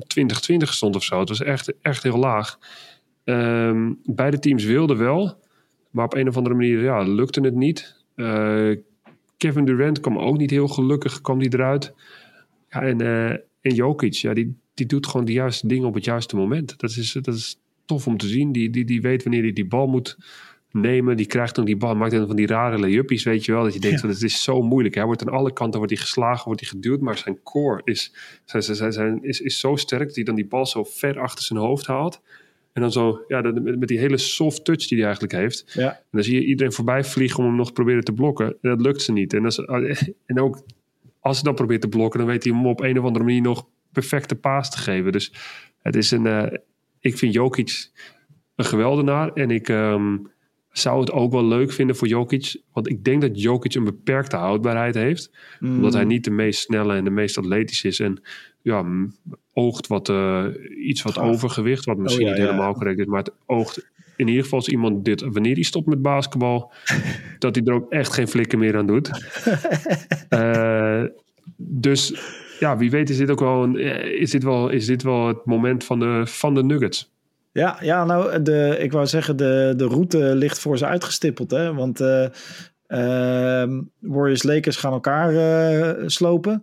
20-20 0.06 0.72
stond 0.74 0.96
of 0.96 1.02
zo. 1.02 1.18
Het 1.20 1.28
was 1.28 1.42
echt, 1.42 1.72
echt 1.82 2.02
heel 2.02 2.18
laag. 2.18 2.58
Ehm, 3.24 3.92
beide 4.04 4.38
teams 4.38 4.64
wilden 4.64 4.98
wel. 4.98 5.38
Maar 5.90 6.04
op 6.04 6.14
een 6.14 6.28
of 6.28 6.36
andere 6.36 6.54
manier 6.54 6.82
ja, 6.82 7.02
lukte 7.02 7.40
het 7.40 7.54
niet. 7.54 7.96
Eh, 8.14 8.70
Kevin 9.36 9.64
Durant 9.64 10.00
kwam 10.00 10.18
ook 10.18 10.36
niet 10.36 10.50
heel 10.50 10.68
gelukkig 10.68 11.20
kwam 11.20 11.38
die 11.38 11.54
eruit. 11.54 11.94
Ja, 12.70 12.82
en, 12.82 13.00
en 13.60 13.74
Jokic, 13.74 14.14
ja, 14.14 14.34
die, 14.34 14.56
die 14.74 14.86
doet 14.86 15.06
gewoon 15.06 15.26
de 15.26 15.32
juiste 15.32 15.66
dingen 15.66 15.86
op 15.88 15.94
het 15.94 16.04
juiste 16.04 16.36
moment. 16.36 16.78
Dat 16.80 16.90
is, 16.90 17.12
dat 17.12 17.34
is 17.34 17.58
tof 17.84 18.06
om 18.06 18.16
te 18.16 18.26
zien. 18.26 18.52
Die, 18.52 18.70
die, 18.70 18.84
die 18.84 19.00
weet 19.00 19.22
wanneer 19.22 19.42
hij 19.42 19.52
die 19.52 19.66
bal 19.66 19.86
moet 19.86 20.16
nemen. 20.70 21.16
Die 21.16 21.26
krijgt 21.26 21.54
dan 21.54 21.64
die 21.64 21.76
bal, 21.76 21.94
maakt 21.94 22.12
dan 22.12 22.26
van 22.26 22.36
die 22.36 22.46
rare 22.46 22.78
layuppies, 22.78 23.22
weet 23.24 23.44
je 23.44 23.52
wel. 23.52 23.62
Dat 23.62 23.74
je 23.74 23.80
denkt, 23.80 23.96
Ja. 23.96 24.02
van, 24.02 24.10
het 24.14 24.22
is 24.22 24.42
zo 24.42 24.62
moeilijk. 24.62 24.94
Hij 24.94 25.04
wordt 25.04 25.26
aan 25.26 25.32
alle 25.34 25.52
kanten 25.52 25.78
wordt 25.78 25.94
hij 25.94 26.02
geslagen, 26.02 26.44
wordt 26.44 26.60
hij 26.60 26.70
geduwd. 26.70 27.00
Maar 27.00 27.18
zijn 27.18 27.42
core 27.42 27.80
is, 27.84 28.12
zijn, 28.44 28.62
zijn, 28.62 28.92
zijn, 28.92 29.18
is, 29.22 29.40
is 29.40 29.58
zo 29.58 29.76
sterk 29.76 30.06
dat 30.06 30.14
hij 30.14 30.24
dan 30.24 30.34
die 30.34 30.46
bal 30.46 30.66
zo 30.66 30.84
ver 30.84 31.18
achter 31.18 31.44
zijn 31.44 31.58
hoofd 31.58 31.86
haalt. 31.86 32.20
En 32.72 32.80
dan 32.82 32.92
zo, 32.92 33.24
ja, 33.28 33.42
dat- 33.42 33.62
met, 33.62 33.88
die 33.88 33.98
hele 33.98 34.16
soft 34.18 34.64
touch 34.64 34.86
die 34.86 34.96
hij 34.96 35.06
eigenlijk 35.06 35.34
heeft. 35.34 35.64
Ja. 35.74 35.90
En 35.92 36.02
dan 36.10 36.22
zie 36.22 36.34
je 36.34 36.44
iedereen 36.46 36.72
voorbij 36.72 37.04
vliegen 37.04 37.38
om 37.38 37.44
hem 37.44 37.56
nog 37.56 37.66
te 37.66 37.72
proberen 37.72 38.04
te 38.04 38.12
blokken. 38.12 38.46
En 38.46 38.56
dat 38.70 38.80
lukt 38.80 39.02
ze 39.02 39.12
niet. 39.12 39.32
En, 39.32 39.44
als, 39.44 39.58
en 40.26 40.40
ook 40.40 40.62
als 41.20 41.38
ze 41.38 41.44
dan 41.44 41.54
probeert 41.54 41.80
te 41.80 41.88
blokken, 41.88 42.18
dan 42.18 42.28
weet 42.28 42.44
hij 42.44 42.52
hem 42.52 42.66
op 42.66 42.80
een 42.80 42.98
of 42.98 43.04
andere 43.04 43.24
manier 43.24 43.40
nog 43.42 43.66
perfecte 43.94 44.34
paas 44.34 44.70
te 44.70 44.78
geven. 44.78 45.12
Dus 45.12 45.32
het 45.82 45.96
is 45.96 46.10
een. 46.10 46.26
eh, 46.26 46.58
ik 47.00 47.18
vind 47.18 47.34
Jokic 47.34 47.90
een 48.56 48.64
geweldenaar. 48.64 49.32
En 49.32 49.50
ik 49.50 49.68
ehm, 49.68 50.16
zou 50.70 51.00
het 51.00 51.12
ook 51.12 51.32
wel 51.32 51.44
leuk 51.46 51.72
vinden 51.72 51.96
voor 51.96 52.08
Jokic. 52.08 52.60
Want 52.72 52.88
ik 52.90 53.04
denk 53.04 53.20
dat 53.20 53.40
Jokic 53.40 53.74
een 53.74 53.84
beperkte 53.84 54.36
houdbaarheid 54.36 54.94
heeft. 54.94 55.30
Mm. 55.60 55.74
Omdat 55.76 55.92
hij 55.92 56.04
niet 56.04 56.24
de 56.24 56.30
meest 56.30 56.60
snelle 56.60 56.94
en 56.94 57.04
de 57.04 57.10
meest 57.10 57.38
atletisch 57.38 57.84
is. 57.84 58.00
En 58.00 58.22
ja, 58.62 58.84
oogt 59.52 59.86
wat, 59.86 60.08
eh, 60.08 60.44
iets 60.86 61.02
wat 61.02 61.12
Gaaf. 61.14 61.28
overgewicht. 61.28 61.84
Wat 61.84 61.98
misschien 61.98 62.24
Oh, 62.26 62.30
ja, 62.30 62.34
niet 62.36 62.44
ja. 62.44 62.50
helemaal 62.52 62.74
correct 62.74 62.98
is. 62.98 63.06
Maar 63.06 63.18
het 63.22 63.32
oogt 63.46 63.92
in 64.16 64.28
ieder 64.28 64.42
geval 64.42 64.58
als 64.58 64.68
iemand 64.68 65.04
dit, 65.04 65.20
wanneer 65.20 65.54
hij 65.54 65.62
stopt 65.62 65.86
met 65.86 66.02
basketbal, 66.02 66.72
dat 67.38 67.54
hij 67.54 67.64
er 67.64 67.72
ook 67.74 67.90
echt 67.92 68.12
geen 68.12 68.28
flikken 68.28 68.58
meer 68.58 68.76
aan 68.76 68.86
doet. 68.86 69.10
Eh, 70.28 71.04
dus 71.56 72.14
ja, 72.58 72.76
wie 72.76 72.90
weet 72.90 73.10
is 73.10 73.16
dit 73.16 73.30
ook 73.30 73.40
wel, 73.40 73.62
een, 73.62 73.76
eh, 73.76 74.20
is 74.20 74.30
dit 74.30 74.42
wel, 74.42 74.68
is 74.68 74.86
dit 74.86 75.02
wel 75.02 75.26
het 75.26 75.44
moment 75.44 75.84
van 75.84 75.98
de, 75.98 76.22
van 76.24 76.54
de 76.54 76.62
Nuggets. 76.62 77.12
Ja, 77.52 77.76
ja 77.80 78.04
nou, 78.04 78.42
de, 78.42 78.76
ik 78.80 78.92
wou 78.92 79.06
zeggen, 79.06 79.36
de, 79.36 79.74
de 79.76 79.86
route 79.86 80.34
ligt 80.34 80.58
voor 80.58 80.78
ze 80.78 80.86
uitgestippeld. 80.86 81.50
Hè? 81.50 81.74
Want 81.74 82.00
eh 82.00 82.26
ehm, 82.86 83.80
Warriors-Lakers 83.98 84.76
gaan 84.76 84.92
elkaar 84.92 85.34
eh, 85.34 86.02
slopen. 86.06 86.62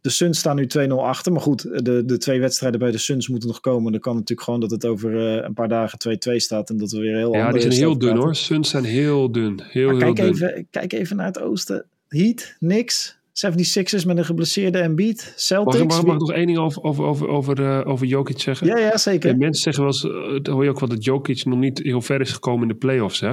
De 0.00 0.10
Suns 0.10 0.38
staan 0.38 0.56
nu 0.56 0.66
2-0 0.78 0.92
achter. 0.92 1.32
Maar 1.32 1.40
goed, 1.40 1.84
de, 1.84 2.04
de 2.04 2.18
twee 2.18 2.40
wedstrijden 2.40 2.80
bij 2.80 2.90
de 2.90 2.98
Suns 2.98 3.28
moeten 3.28 3.48
nog 3.48 3.60
komen. 3.60 3.92
Dan 3.92 4.00
kan 4.00 4.14
natuurlijk 4.14 4.42
gewoon 4.42 4.60
dat 4.60 4.70
het 4.70 4.86
over 4.86 5.14
een 5.44 5.54
paar 5.54 5.68
dagen 5.68 5.98
2-2 6.32 6.36
staat. 6.36 6.70
En 6.70 6.76
dat 6.76 6.90
we 6.90 6.98
weer 6.98 7.16
heel 7.16 7.34
Ja, 7.34 7.52
die 7.52 7.60
zijn 7.60 7.72
heel 7.72 7.98
dun 7.98 8.08
praten. 8.08 8.18
hoor. 8.18 8.34
Suns 8.34 8.70
zijn 8.70 8.84
heel 8.84 9.32
dun. 9.32 9.60
Heel, 9.62 9.88
heel 9.88 9.98
kijk, 9.98 10.16
dun. 10.16 10.28
even, 10.28 10.66
kijk 10.70 10.92
even 10.92 11.16
naar 11.16 11.26
het 11.26 11.40
oosten. 11.40 11.86
Heat, 12.08 12.56
niks. 12.58 13.19
76ers 13.32 14.06
met 14.06 14.18
een 14.18 14.24
geblesseerde 14.24 14.78
Embiid. 14.78 15.32
Celtics. 15.36 15.84
mag, 15.84 16.04
mag 16.04 16.14
ik 16.14 16.20
nog 16.20 16.32
één 16.32 16.46
ding 16.46 16.58
over, 16.58 16.82
over, 16.82 17.04
over, 17.04 17.28
over, 17.28 17.64
eh, 17.64 17.88
over 17.88 18.06
Jokic 18.06 18.40
zeggen? 18.40 18.66
Ja, 18.66 18.78
ja, 18.78 18.96
zeker. 18.96 19.30
En 19.30 19.38
mensen 19.38 19.62
zeggen 19.62 19.84
wel 19.84 19.92
eens, 19.92 20.44
eh, 20.44 20.52
hoor 20.52 20.64
je 20.64 20.70
ook 20.70 20.80
wel 20.80 20.88
dat 20.88 21.04
Jokic 21.04 21.44
nog 21.44 21.58
niet 21.58 21.78
heel 21.78 22.00
ver 22.00 22.20
is 22.20 22.32
gekomen 22.32 22.62
in 22.62 22.68
de 22.68 22.74
playoffs. 22.74 23.20
Hè? 23.20 23.32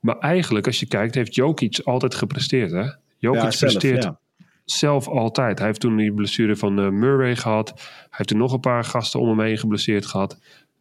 Maar 0.00 0.18
eigenlijk, 0.18 0.66
als 0.66 0.80
je 0.80 0.86
kijkt, 0.86 1.14
heeft 1.14 1.34
Jokic 1.34 1.80
altijd 1.84 2.14
gepresteerd. 2.14 2.70
Hè? 2.70 2.84
Jokic 3.18 3.42
ja, 3.42 3.50
zelf, 3.50 3.72
presteert 3.72 4.02
ja. 4.02 4.20
zelf 4.64 5.08
altijd. 5.08 5.58
Hij 5.58 5.66
heeft 5.66 5.80
toen 5.80 5.96
die 5.96 6.12
blessure 6.12 6.56
van 6.56 6.78
eh, 6.78 6.88
Murray 6.88 7.36
gehad. 7.36 7.68
Hij 7.76 8.08
heeft 8.10 8.28
toen 8.28 8.38
nog 8.38 8.52
een 8.52 8.60
paar 8.60 8.84
gasten 8.84 9.20
om 9.20 9.28
hem 9.28 9.40
heen 9.40 9.58
geblesseerd 9.58 10.06
gehad. 10.06 10.38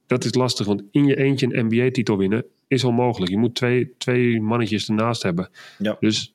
Dat 0.07 0.25
is 0.25 0.33
lastig, 0.33 0.65
want 0.65 0.83
in 0.91 1.05
je 1.05 1.15
eentje 1.15 1.55
een 1.55 1.65
NBA-titel 1.65 2.17
winnen 2.17 2.45
is 2.67 2.83
onmogelijk. 2.83 3.31
Je 3.31 3.37
moet 3.37 3.55
twee, 3.55 3.93
twee 3.97 4.41
mannetjes 4.41 4.87
ernaast 4.87 5.23
hebben. 5.23 5.49
Ja. 5.77 5.97
Dus 5.99 6.33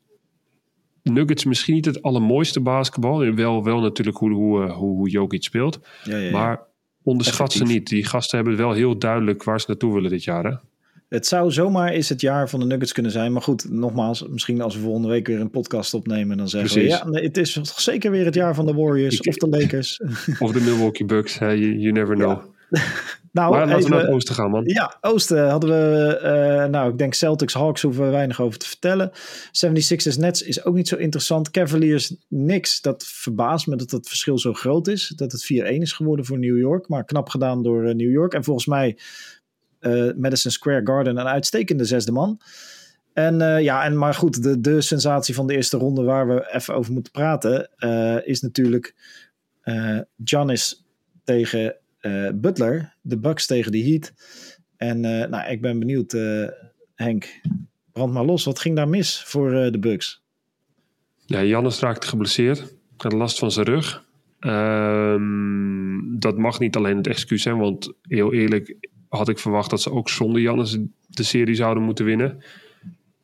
Nuggets 1.12 1.44
misschien 1.44 1.74
niet 1.74 1.84
het 1.84 2.02
allermooiste 2.02 2.60
basketbal. 2.60 3.34
Wel, 3.34 3.64
wel 3.64 3.80
natuurlijk 3.80 4.16
hoe, 4.16 4.32
hoe, 4.32 4.64
eh, 4.64 4.76
hoe, 4.76 5.08
Jokic 5.10 5.42
speelt. 5.42 5.80
Ja, 6.04 6.16
ja, 6.16 6.22
ja. 6.22 6.30
Maar 6.30 6.60
onderschat 7.02 7.52
ze 7.52 7.64
niet. 7.64 7.86
Die 7.88 8.04
gasten 8.04 8.38
hebben 8.38 8.56
wel 8.56 8.72
heel 8.72 8.98
duidelijk 8.98 9.42
waar 9.42 9.60
ze 9.60 9.66
naartoe 9.68 9.94
willen 9.94 10.10
dit 10.10 10.24
jaar. 10.24 10.44
Hè? 10.44 10.54
Het 11.08 11.26
zou 11.26 11.50
zomaar 11.50 11.88
eens 11.88 12.08
het 12.08 12.20
jaar 12.20 12.48
van 12.48 12.60
de 12.60 12.66
Nuggets 12.66 12.92
kunnen 12.92 13.12
zijn. 13.12 13.32
Maar 13.32 13.42
goed, 13.42 13.70
nogmaals, 13.70 14.26
misschien 14.28 14.60
als 14.60 14.74
we 14.74 14.80
volgende 14.82 15.08
week 15.08 15.26
weer 15.26 15.40
een 15.40 15.50
podcast 15.50 15.94
opnemen, 15.94 16.36
dan 16.36 16.48
zeggen 16.48 16.70
Precies. 16.70 16.98
we 17.00 17.04
ja, 17.04 17.10
nee, 17.10 17.24
het 17.24 17.36
is 17.36 17.60
zeker 17.76 18.10
weer 18.10 18.24
het 18.24 18.34
jaar 18.34 18.54
van 18.54 18.66
de 18.66 18.74
Warriors 18.74 19.18
Ik- 19.20 19.26
of 19.28 19.36
de 19.36 19.48
Lakers. 19.48 20.00
Of 20.38 20.52
de 20.52 20.60
Milwaukee 20.60 21.06
Bucks. 21.06 21.38
You, 21.38 21.78
you 21.78 21.92
never 21.92 22.16
know. 22.16 22.38
nou, 23.32 23.50
maar 23.50 23.66
laten 23.66 23.82
we 23.82 23.88
naar 23.88 24.00
het 24.00 24.10
oosten 24.10 24.34
gaan, 24.34 24.50
man. 24.50 24.64
Ja, 24.64 24.96
Oosten 25.00 25.48
hadden 25.48 25.70
we, 25.70 26.16
eh, 26.16 26.64
nou, 26.64 26.90
ik 26.90 26.98
denk 26.98 27.14
Celtics, 27.14 27.54
Hawks 27.54 27.82
hoeven 27.82 28.04
we 28.04 28.10
weinig 28.10 28.40
over 28.40 28.58
te 28.58 28.66
vertellen. 28.66 29.10
76ers 29.50 30.18
Nets 30.18 30.42
is 30.42 30.64
ook 30.64 30.74
niet 30.74 30.88
zo 30.88 30.96
interessant. 30.96 31.50
Cavaliers 31.50 32.14
niks. 32.28 32.80
Dat 32.80 33.04
verbaast 33.06 33.66
me 33.66 33.76
dat 33.76 33.90
het 33.90 34.08
verschil 34.08 34.38
zo 34.38 34.52
groot 34.52 34.88
is. 34.88 35.12
Dat 35.16 35.32
het 35.32 35.52
4-1 35.52 35.56
is 35.56 35.92
geworden 35.92 36.24
voor 36.24 36.38
New 36.38 36.58
York. 36.58 36.88
Maar 36.88 37.04
knap 37.04 37.28
gedaan 37.28 37.62
door 37.62 37.84
eh, 37.84 37.94
New 37.94 38.10
York. 38.10 38.34
En 38.34 38.44
volgens 38.44 38.66
mij 38.66 38.98
eh, 39.78 40.10
Madison 40.16 40.52
Square 40.52 40.80
Garden 40.84 41.16
een 41.16 41.26
uitstekende 41.26 41.84
zesde 41.84 42.12
man. 42.12 42.40
En 43.12 43.62
ja, 43.62 43.84
en 43.84 43.98
maar 43.98 44.14
goed, 44.14 44.42
de, 44.42 44.60
de 44.60 44.80
sensatie 44.80 45.34
van 45.34 45.46
de 45.46 45.54
eerste 45.54 45.76
ronde 45.76 46.02
waar 46.02 46.28
we 46.28 46.52
even 46.52 46.74
over 46.74 46.92
moeten 46.92 47.12
praten, 47.12 47.70
is 48.24 48.40
natuurlijk 48.40 48.94
Giannis 50.24 50.84
tegen 51.24 51.76
Butler, 52.34 52.94
de 53.00 53.18
Bucks 53.18 53.46
tegen 53.46 53.72
de 53.72 53.82
Heat. 53.82 54.12
En 54.76 55.04
eh, 55.04 55.28
nou, 55.28 55.50
ik 55.50 55.60
ben 55.60 55.78
benieuwd, 55.78 56.12
eh, 56.12 56.48
Henk, 56.94 57.40
brand 57.92 58.12
maar 58.12 58.24
los. 58.24 58.44
Wat 58.44 58.58
ging 58.58 58.76
daar 58.76 58.88
mis 58.88 59.22
voor 59.26 59.52
eh, 59.52 59.72
de 59.72 59.78
Bucks? 59.78 60.22
Ja, 61.26 61.42
Jannes 61.42 61.80
raakte 61.80 62.06
geblesseerd. 62.06 62.74
Had 62.96 63.12
last 63.12 63.38
van 63.38 63.50
zijn 63.50 63.66
rug. 63.66 64.04
Ehm, 64.40 66.18
dat 66.18 66.38
mag 66.38 66.58
niet 66.58 66.76
alleen 66.76 66.96
het 66.96 67.06
excuus 67.06 67.42
zijn. 67.42 67.58
Want 67.58 67.92
heel 68.02 68.32
eerlijk 68.32 68.76
had 69.08 69.28
ik 69.28 69.38
verwacht 69.38 69.70
dat 69.70 69.82
ze 69.82 69.90
ook 69.90 70.08
zonder 70.08 70.40
Jannes 70.40 70.78
de 71.08 71.22
serie 71.22 71.54
zouden 71.54 71.82
moeten 71.82 72.04
winnen. 72.04 72.42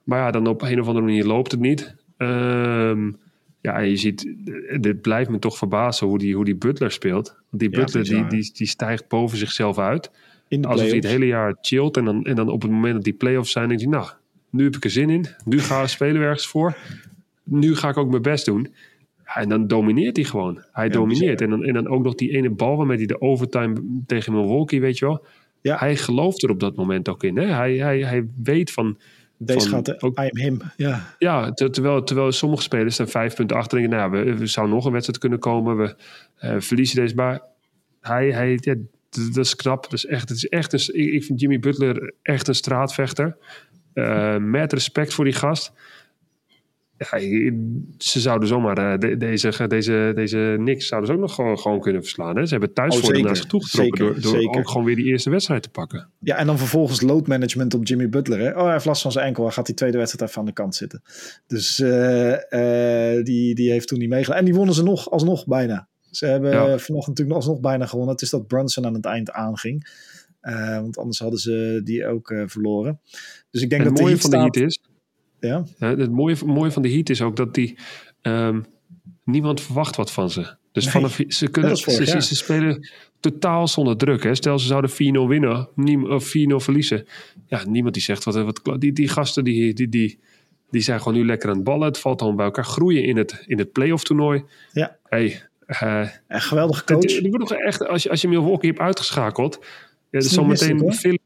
Maar 0.05 0.19
ja, 0.19 0.31
dan 0.31 0.47
op 0.47 0.63
een 0.63 0.81
of 0.81 0.87
andere 0.87 1.05
manier 1.05 1.25
loopt 1.25 1.51
het 1.51 1.61
niet. 1.61 1.95
Ehm, 2.17 3.11
ja, 3.61 3.79
je 3.79 3.97
ziet, 3.97 4.35
dit 4.81 5.01
blijft 5.01 5.31
me 5.31 5.39
toch 5.39 5.57
verbazen 5.59 6.07
hoe 6.07 6.19
die, 6.19 6.35
hoe 6.35 6.45
die 6.45 6.57
Butler 6.57 6.91
speelt. 6.91 7.37
Want 7.51 7.63
die 7.63 7.71
Ja, 7.71 7.79
Butler 7.79 8.05
die, 8.05 8.27
die, 8.27 8.51
die 8.53 8.67
stijgt 8.67 9.09
boven 9.09 9.39
zichzelf 9.39 9.79
uit. 9.79 10.11
Alsof 10.61 10.87
hij 10.87 10.97
het 10.97 11.07
hele 11.07 11.27
jaar 11.27 11.57
chillt. 11.61 11.97
En 11.97 12.05
dan, 12.05 12.25
en 12.25 12.35
dan 12.35 12.49
op 12.49 12.63
het 12.63 12.71
moment 12.71 12.95
dat 12.95 13.05
die 13.05 13.13
playoffs 13.13 13.53
zijn, 13.53 13.69
denk 13.69 13.81
je, 13.81 13.89
nou, 13.89 14.09
nu 14.51 14.65
heb 14.65 14.77
ik 14.77 14.85
er 14.85 14.91
zin 14.91 15.11
in. 15.11 15.27
Nu 15.45 15.61
gaan 15.61 15.83
we 15.83 15.89
spelen 15.89 16.23
ergens 16.23 16.47
voor. 16.47 16.77
Nu 17.45 17.77
ga 17.77 17.89
ik 17.89 17.97
ook 17.97 18.11
mijn 18.11 18.23
best 18.23 18.45
doen. 18.45 18.75
En 19.25 19.49
dan 19.49 19.67
domineert 19.67 20.17
hij 20.17 20.25
gewoon. 20.25 20.63
Hij 20.73 20.85
Ja, 20.87 20.91
domineert. 20.93 21.39
bizar. 21.39 21.53
En 21.53 21.59
dan, 21.59 21.69
en 21.69 21.75
dan 21.75 21.89
ook 21.89 22.03
nog 22.03 22.15
die 22.15 22.31
ene 22.31 22.51
bal 22.51 22.77
waarmee 22.77 22.97
hij 22.97 23.07
de 23.07 23.21
overtime 23.21 23.83
tegen 24.07 24.33
Milwaukee, 24.33 24.81
weet 24.81 24.99
je 24.99 25.05
wel. 25.07 25.25
Ja. 25.61 25.77
Hij 25.79 25.97
gelooft 25.97 26.43
er 26.43 26.51
op 26.51 26.61
dat 26.61 26.77
moment 26.77 27.09
ook 27.09 27.25
in. 27.25 27.37
Hè? 27.37 27.47
Hij, 27.47 27.77
hij, 27.77 28.01
hij 28.01 28.27
weet 28.43 28.71
van... 28.71 28.99
Deze 29.43 29.61
van 29.61 29.69
gaat 29.69 29.85
de 29.85 30.01
ook- 30.01 30.19
I 30.19 30.23
am 30.23 30.37
him. 30.37 30.61
Ja, 30.77 31.15
Ja, 31.19 31.53
ter- 31.53 31.71
terwijl, 31.71 32.03
terwijl 32.03 32.33
sommige 32.33 32.63
spelers 32.63 32.95
staan 32.95 33.09
vijf 33.09 33.35
punten 33.35 33.57
achter. 33.57 33.79
Denken, 33.79 33.99
nou, 33.99 34.11
we, 34.11 34.35
we 34.37 34.47
zouden 34.47 34.75
nog 34.75 34.85
een 34.85 34.93
wedstrijd 34.93 35.21
kunnen 35.21 35.39
komen. 35.39 35.77
We 35.77 35.95
eh, 36.37 36.55
verliezen 36.59 36.97
deze. 36.97 37.15
Maar 37.15 37.41
hij, 38.01 38.31
hij, 38.31 38.59
ja, 38.61 38.75
dat, 39.11 39.35
dat 39.35 39.45
is 39.45 39.57
knap. 39.57 39.83
Dat 39.83 39.93
is 39.93 40.07
echt, 40.07 40.29
het 40.29 40.39
is 40.39 40.49
echt 40.49 40.73
een, 40.73 40.95
ik, 41.01 41.13
ik 41.13 41.25
vind 41.25 41.41
Jimmy 41.41 41.59
Butler 41.59 42.13
echt 42.23 42.49
een 42.49 42.55
straatvechter. 42.55 43.37
Eh, 43.93 44.37
met 44.37 44.73
respect 44.73 45.15
voor 45.15 45.25
die 45.25 45.35
gast. 45.35 45.73
Ja, 47.09 47.19
ze 47.99 48.21
zouden 48.21 48.49
zomaar 48.49 48.93
eh, 48.93 48.99
de- 48.99 49.17
deze, 49.17 49.67
deze, 49.69 50.13
deze 50.15 50.55
Knicks 50.59 50.87
zouden 50.87 51.09
ze 51.11 51.15
ook 51.17 51.21
nog 51.23 51.35
gewoon, 51.35 51.59
gewoon 51.59 51.81
kunnen 51.81 52.03
verslaan. 52.03 52.37
Hè? 52.37 52.45
Ze 52.47 52.51
hebben 52.51 52.73
thuis 52.73 52.97
Oh, 53.01 53.23
naar 53.23 53.37
zich 53.37 53.47
toegetrokken 53.47 53.99
Zeker, 53.99 54.13
door, 54.15 54.23
door 54.33 54.41
zeker. 54.41 54.59
ook 54.61 54.69
gewoon 54.69 54.87
weer 54.87 54.97
die 54.97 55.05
eerste 55.05 55.31
wedstrijd 55.31 55.63
te 55.63 55.71
pakken. 55.71 56.09
Ja, 56.19 56.37
en 56.37 56.47
dan 56.47 56.59
vervolgens 56.59 57.01
load 57.01 57.27
management 57.27 57.75
op 57.75 57.87
Jimmy 57.87 58.09
Butler. 58.09 58.39
Hè? 58.39 58.51
Oh, 58.59 58.63
hij 58.65 58.73
heeft 58.73 58.85
last 58.85 59.03
van 59.03 59.13
zijn 59.13 59.27
enkel. 59.27 59.43
Hij 59.45 59.53
gaat 59.53 59.67
die 59.67 59.75
tweede 59.75 59.99
wedstrijd 59.99 60.29
even 60.31 60.41
aan 60.41 60.47
de 60.47 60.53
kant 60.53 60.75
zitten. 60.75 61.03
Dus 61.47 61.81
eh, 61.81 63.15
eh, 63.17 63.25
die, 63.25 63.55
die 63.55 63.71
heeft 63.71 63.89
toen 63.89 63.99
niet 63.99 64.09
meegedaan. 64.09 64.39
En 64.39 64.45
die 64.45 64.55
wonnen 64.55 64.75
ze 64.75 64.83
nog, 64.83 65.11
alsnog 65.11 65.47
bijna. 65.47 65.89
Ze 66.11 66.27
hebben 66.27 66.51
Ja. 66.51 66.79
vanochtend 66.79 67.07
natuurlijk 67.19 67.37
alsnog 67.37 67.61
bijna 67.61 67.87
gewonnen. 67.87 68.13
Het 68.15 68.23
is 68.23 68.31
dat 68.31 68.47
Brunson 68.47 68.87
aan 68.87 68.95
het 68.95 69.05
eind 69.05 69.31
aanging. 69.31 69.89
Want 70.81 70.99
anders 70.99 71.19
hadden 71.19 71.39
ze 71.39 71.81
die 71.85 72.07
ook 72.07 72.35
verloren. 72.47 73.01
Dus 73.51 73.63
ik 73.63 73.71
denk 73.71 73.83
En 73.83 73.89
dat 73.89 73.97
het 73.97 74.03
mooie 74.07 74.15
de 74.15 74.21
van 74.21 74.31
de 74.31 74.37
Heat 74.37 74.57
is, 74.57 74.81
Ja, 75.41 75.65
het 75.79 76.11
mooie, 76.11 76.37
mooie 76.47 76.71
van 76.71 76.83
de 76.83 76.91
Heat 76.91 77.09
is 77.09 77.23
ook 77.23 77.37
dat 77.37 77.55
die 77.55 77.79
ehm, 78.23 78.61
niemand 79.25 79.61
verwacht 79.61 79.97
wat 79.97 80.13
van 80.13 80.31
ze. 80.31 80.59
Dus 80.73 80.85
Nee, 80.85 80.93
vanaf, 80.93 81.21
ze, 81.29 81.49
kunnen, 81.49 81.79
vorig 81.79 82.23
ze, 82.23 82.37
spelen 82.37 82.89
totaal 83.21 83.69
zonder 83.69 83.97
druk. 83.97 84.23
Hè. 84.23 84.35
Stel 84.35 84.59
ze 84.59 84.67
zouden 84.67 84.91
4-0 84.91 84.95
winnen 85.29 85.69
of 86.11 86.29
4-0 86.29 86.31
verliezen. 86.57 87.07
Ja, 87.47 87.65
niemand 87.69 87.95
die 87.95 88.03
zegt 88.03 88.25
wat. 88.25 88.61
wat 88.63 88.81
die, 88.81 88.93
die 88.93 89.09
gasten 89.09 89.45
die, 89.45 89.75
die, 89.75 89.89
die, 89.89 90.19
die 90.71 90.81
zijn 90.81 90.99
gewoon 90.99 91.19
nu 91.19 91.25
lekker 91.25 91.49
aan 91.49 91.55
het 91.55 91.65
ballen. 91.65 91.89
Het 91.89 91.99
valt 91.99 92.21
gewoon 92.21 92.37
bij 92.37 92.45
elkaar 92.45 92.65
groeien 92.65 93.05
in 93.05 93.17
het, 93.17 93.45
in 93.47 93.59
het 93.59 93.73
playoff 93.73 94.05
toernooi. 94.05 94.45
Ja. 94.73 94.97
Hey, 95.09 95.43
eh, 95.67 96.09
een 96.29 96.41
geweldige 96.41 96.85
coach. 96.85 97.03
het 97.03 97.27
wordt 97.29 97.39
nog 97.39 97.53
echt, 97.53 97.87
als 97.87 98.03
je, 98.03 98.11
als 98.11 98.21
je 98.21 98.29
Milwaukee 98.29 98.71
hebt 98.71 98.83
uitgeschakeld. 98.83 99.65
Ja, 100.11 100.21
zometeen 100.21 100.93
Philly 100.93 101.19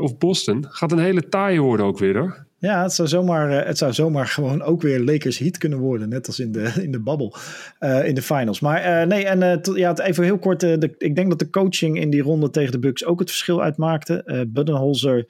of 0.00 0.18
Boston. 0.18 0.66
Gaat 0.68 0.92
een 0.92 0.98
hele 0.98 1.28
taaie 1.28 1.60
worden 1.60 1.86
ook 1.86 1.98
weer 1.98 2.18
hoor. 2.18 2.46
Ja, 2.60 2.82
het 2.82 2.92
zou, 2.92 3.08
zomaar, 3.08 3.58
eh, 3.58 3.66
het 3.66 3.78
zou 3.78 3.92
zomaar 3.92 4.26
gewoon 4.26 4.62
ook 4.62 4.82
weer 4.82 5.00
Lakers 5.00 5.38
Heat 5.38 5.58
kunnen 5.58 5.78
worden. 5.78 6.08
Net 6.08 6.26
als 6.26 6.38
in 6.38 6.52
de, 6.52 6.72
in 6.84 6.90
de 6.90 7.00
babbel, 7.00 7.34
eh, 7.78 8.06
in 8.06 8.14
de 8.14 8.22
finals. 8.22 8.60
Maar 8.60 8.80
eh, 8.80 9.06
nee, 9.06 9.24
en 9.24 9.60
ja, 9.74 9.98
even 9.98 10.24
heel 10.24 10.38
kort. 10.38 10.60
de, 10.60 10.94
ik 10.98 11.16
denk 11.16 11.28
dat 11.28 11.38
de 11.38 11.50
coaching 11.50 12.00
in 12.00 12.10
die 12.10 12.22
ronde 12.22 12.50
tegen 12.50 12.72
de 12.72 12.78
Bucks 12.78 13.04
ook 13.04 13.18
het 13.20 13.28
verschil 13.28 13.62
uitmaakte. 13.62 14.22
Eh 14.22 14.40
Budenholzer, 14.48 15.24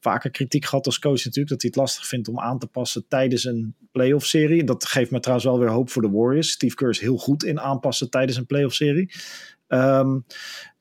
vaker 0.00 0.30
kritiek 0.30 0.64
gehad 0.64 0.86
als 0.86 0.98
coach 0.98 1.24
natuurlijk. 1.24 1.48
Dat 1.48 1.62
hij 1.62 1.70
het 1.70 1.80
lastig 1.80 2.06
vindt 2.06 2.28
om 2.28 2.40
aan 2.40 2.58
te 2.58 2.66
passen 2.66 3.04
tijdens 3.08 3.44
een 3.44 3.74
playoff 3.92 4.26
serie. 4.26 4.64
Dat 4.64 4.84
geeft 4.84 5.10
me 5.10 5.20
trouwens 5.20 5.48
wel 5.48 5.58
weer 5.58 5.70
hoop 5.70 5.90
voor 5.90 6.02
de 6.02 6.10
Warriors. 6.10 6.50
Steve 6.50 6.74
Kerr 6.74 6.90
is 6.90 7.00
heel 7.00 7.18
goed 7.18 7.44
in 7.44 7.60
aanpassen 7.60 8.10
tijdens 8.10 8.36
een 8.36 8.46
playoff 8.46 8.74
serie. 8.74 9.10
Ehm 9.68 10.18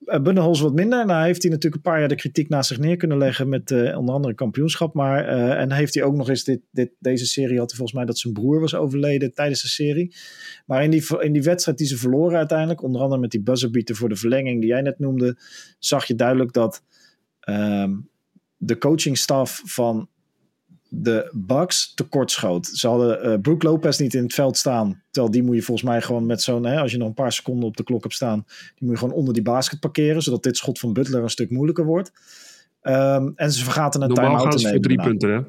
uh, 0.07 0.19
Budenholzer 0.21 0.65
wat 0.65 0.73
minder. 0.73 1.05
Nou 1.05 1.25
heeft 1.25 1.41
hij 1.41 1.51
natuurlijk 1.51 1.75
een 1.75 1.91
paar 1.91 1.99
jaar 1.99 2.07
de 2.07 2.15
kritiek 2.15 2.49
naast 2.49 2.67
zich 2.67 2.79
neer 2.79 2.97
kunnen 2.97 3.17
leggen 3.17 3.49
met 3.49 3.71
eh, 3.71 3.97
onder 3.97 4.15
andere 4.15 4.33
kampioenschap. 4.33 4.93
Maar, 4.93 5.27
eh, 5.27 5.61
en 5.61 5.71
heeft 5.71 5.93
hij 5.93 6.03
ook 6.03 6.15
nog 6.15 6.29
eens 6.29 6.43
dit, 6.43 6.61
dit, 6.71 6.91
deze 6.99 7.25
serie 7.25 7.57
had 7.57 7.67
hij 7.67 7.77
volgens 7.77 7.97
mij 7.97 8.05
dat 8.05 8.17
zijn 8.17 8.33
broer 8.33 8.59
was 8.59 8.75
overleden 8.75 9.33
tijdens 9.33 9.61
de 9.61 9.67
serie. 9.67 10.15
Maar 10.65 10.83
in 10.83 10.89
die, 10.89 11.19
in 11.19 11.33
die 11.33 11.43
wedstrijd 11.43 11.77
die 11.77 11.87
ze 11.87 11.97
verloren 11.97 12.37
uiteindelijk, 12.37 12.83
onder 12.83 13.01
andere 13.01 13.21
met 13.21 13.31
die 13.31 13.41
buzzerbeater 13.41 13.95
voor 13.95 14.09
de 14.09 14.15
verlenging 14.15 14.59
die 14.61 14.69
jij 14.69 14.81
net 14.81 14.99
noemde, 14.99 15.37
zag 15.79 16.05
je 16.05 16.15
duidelijk 16.15 16.53
dat 16.53 16.83
ehm, 17.39 17.95
de 18.57 18.77
coachingstaf 18.77 19.61
van 19.65 20.09
de 20.89 21.29
Bucks 21.33 21.93
tekortschoot. 21.93 22.65
Ze 22.67 22.87
hadden 22.87 23.27
uh, 23.27 23.39
Brook 23.41 23.63
Lopez 23.63 23.97
niet 23.97 24.13
in 24.13 24.23
het 24.23 24.33
veld 24.33 24.57
staan. 24.57 25.03
Terwijl 25.11 25.33
die 25.33 25.43
moet 25.43 25.55
je 25.55 25.61
volgens 25.61 25.89
mij 25.89 26.01
gewoon 26.01 26.25
met 26.25 26.41
zo'n... 26.41 26.65
Hè, 26.65 26.79
als 26.79 26.91
je 26.91 26.97
nog 26.97 27.07
een 27.07 27.13
paar 27.13 27.31
seconden 27.31 27.67
op 27.67 27.77
de 27.77 27.83
klok 27.83 28.03
hebt 28.03 28.13
staan... 28.13 28.45
die 28.47 28.87
moet 28.87 28.91
je 28.91 28.97
gewoon 28.97 29.13
onder 29.13 29.33
die 29.33 29.43
basket 29.43 29.79
parkeren... 29.79 30.21
zodat 30.21 30.43
dit 30.43 30.57
schot 30.57 30.79
van 30.79 30.93
Butler 30.93 31.23
een 31.23 31.29
stuk 31.29 31.49
moeilijker 31.49 31.85
wordt. 31.85 32.11
Um, 32.81 33.33
en 33.35 33.51
ze 33.51 33.63
vergaten 33.63 34.01
een 34.01 34.13
time-out 34.13 34.51
te 34.51 34.57
nemen. 34.57 34.71
voor 34.71 34.81
drie 34.81 34.97
daarna. 34.97 35.11
punten, 35.11 35.29
hè? 35.29 35.41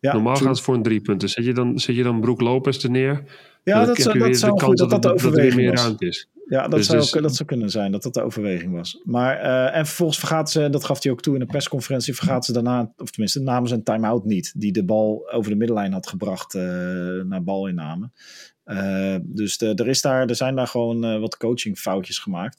Ja, 0.00 0.12
Normaal 0.12 0.34
true. 0.34 0.46
gaan 0.46 0.56
ze 0.56 0.62
voor 0.62 0.74
een 0.74 0.82
drie 0.82 1.00
punten. 1.00 1.28
Zet 1.28 1.44
je 1.44 1.52
dan, 1.52 1.78
zet 1.78 1.96
je 1.96 2.02
dan 2.02 2.20
Brook 2.20 2.40
Lopez 2.40 2.84
er 2.84 2.90
neer? 2.90 3.24
Ja, 3.64 3.84
dat, 3.84 3.96
zou, 3.96 4.18
dat 4.18 4.36
zou 4.36 4.60
goed 4.60 4.76
dat 4.78 4.90
dat 4.90 5.02
de 5.02 5.08
er 5.08 5.14
overweging 5.14 5.54
meer 5.54 5.70
was. 5.70 5.94
is. 5.98 6.28
Ja, 6.48 6.62
dat, 6.62 6.70
Dus- 6.70 6.86
zou, 6.86 7.00
dus- 7.00 7.10
dat 7.10 7.34
zou 7.36 7.48
kunnen 7.48 7.70
zijn, 7.70 7.92
dat 7.92 8.02
dat 8.02 8.14
de 8.14 8.22
overweging 8.22 8.72
was. 8.72 9.00
Maar, 9.04 9.36
eh, 9.38 9.78
en 9.78 9.86
vervolgens 9.86 10.18
vergaten 10.18 10.52
ze, 10.52 10.70
dat 10.70 10.84
gaf 10.84 11.02
hij 11.02 11.12
ook 11.12 11.20
toe 11.22 11.34
in 11.34 11.40
de 11.40 11.46
persconferentie, 11.46 12.14
vergaten 12.14 12.44
ze 12.44 12.52
daarna, 12.52 12.92
of 12.96 13.10
tenminste 13.10 13.40
namen 13.40 13.68
ze 13.68 13.74
een 13.74 13.82
time-out 13.82 14.24
niet, 14.24 14.52
die 14.56 14.72
de 14.72 14.84
bal 14.84 15.30
over 15.32 15.50
de 15.50 15.56
middenlijn 15.56 15.92
had 15.92 16.06
gebracht 16.08 16.54
eh, 16.54 16.62
naar 17.24 17.42
balinname. 17.44 18.10
Eh 18.64 19.16
dus 19.22 19.58
de, 19.58 19.74
er, 19.74 19.88
is 19.88 20.00
daar, 20.00 20.26
er 20.28 20.36
zijn 20.36 20.54
daar 20.56 20.66
gewoon 20.66 21.20
wat 21.20 21.36
coachingfoutjes 21.36 22.18
gemaakt. 22.18 22.58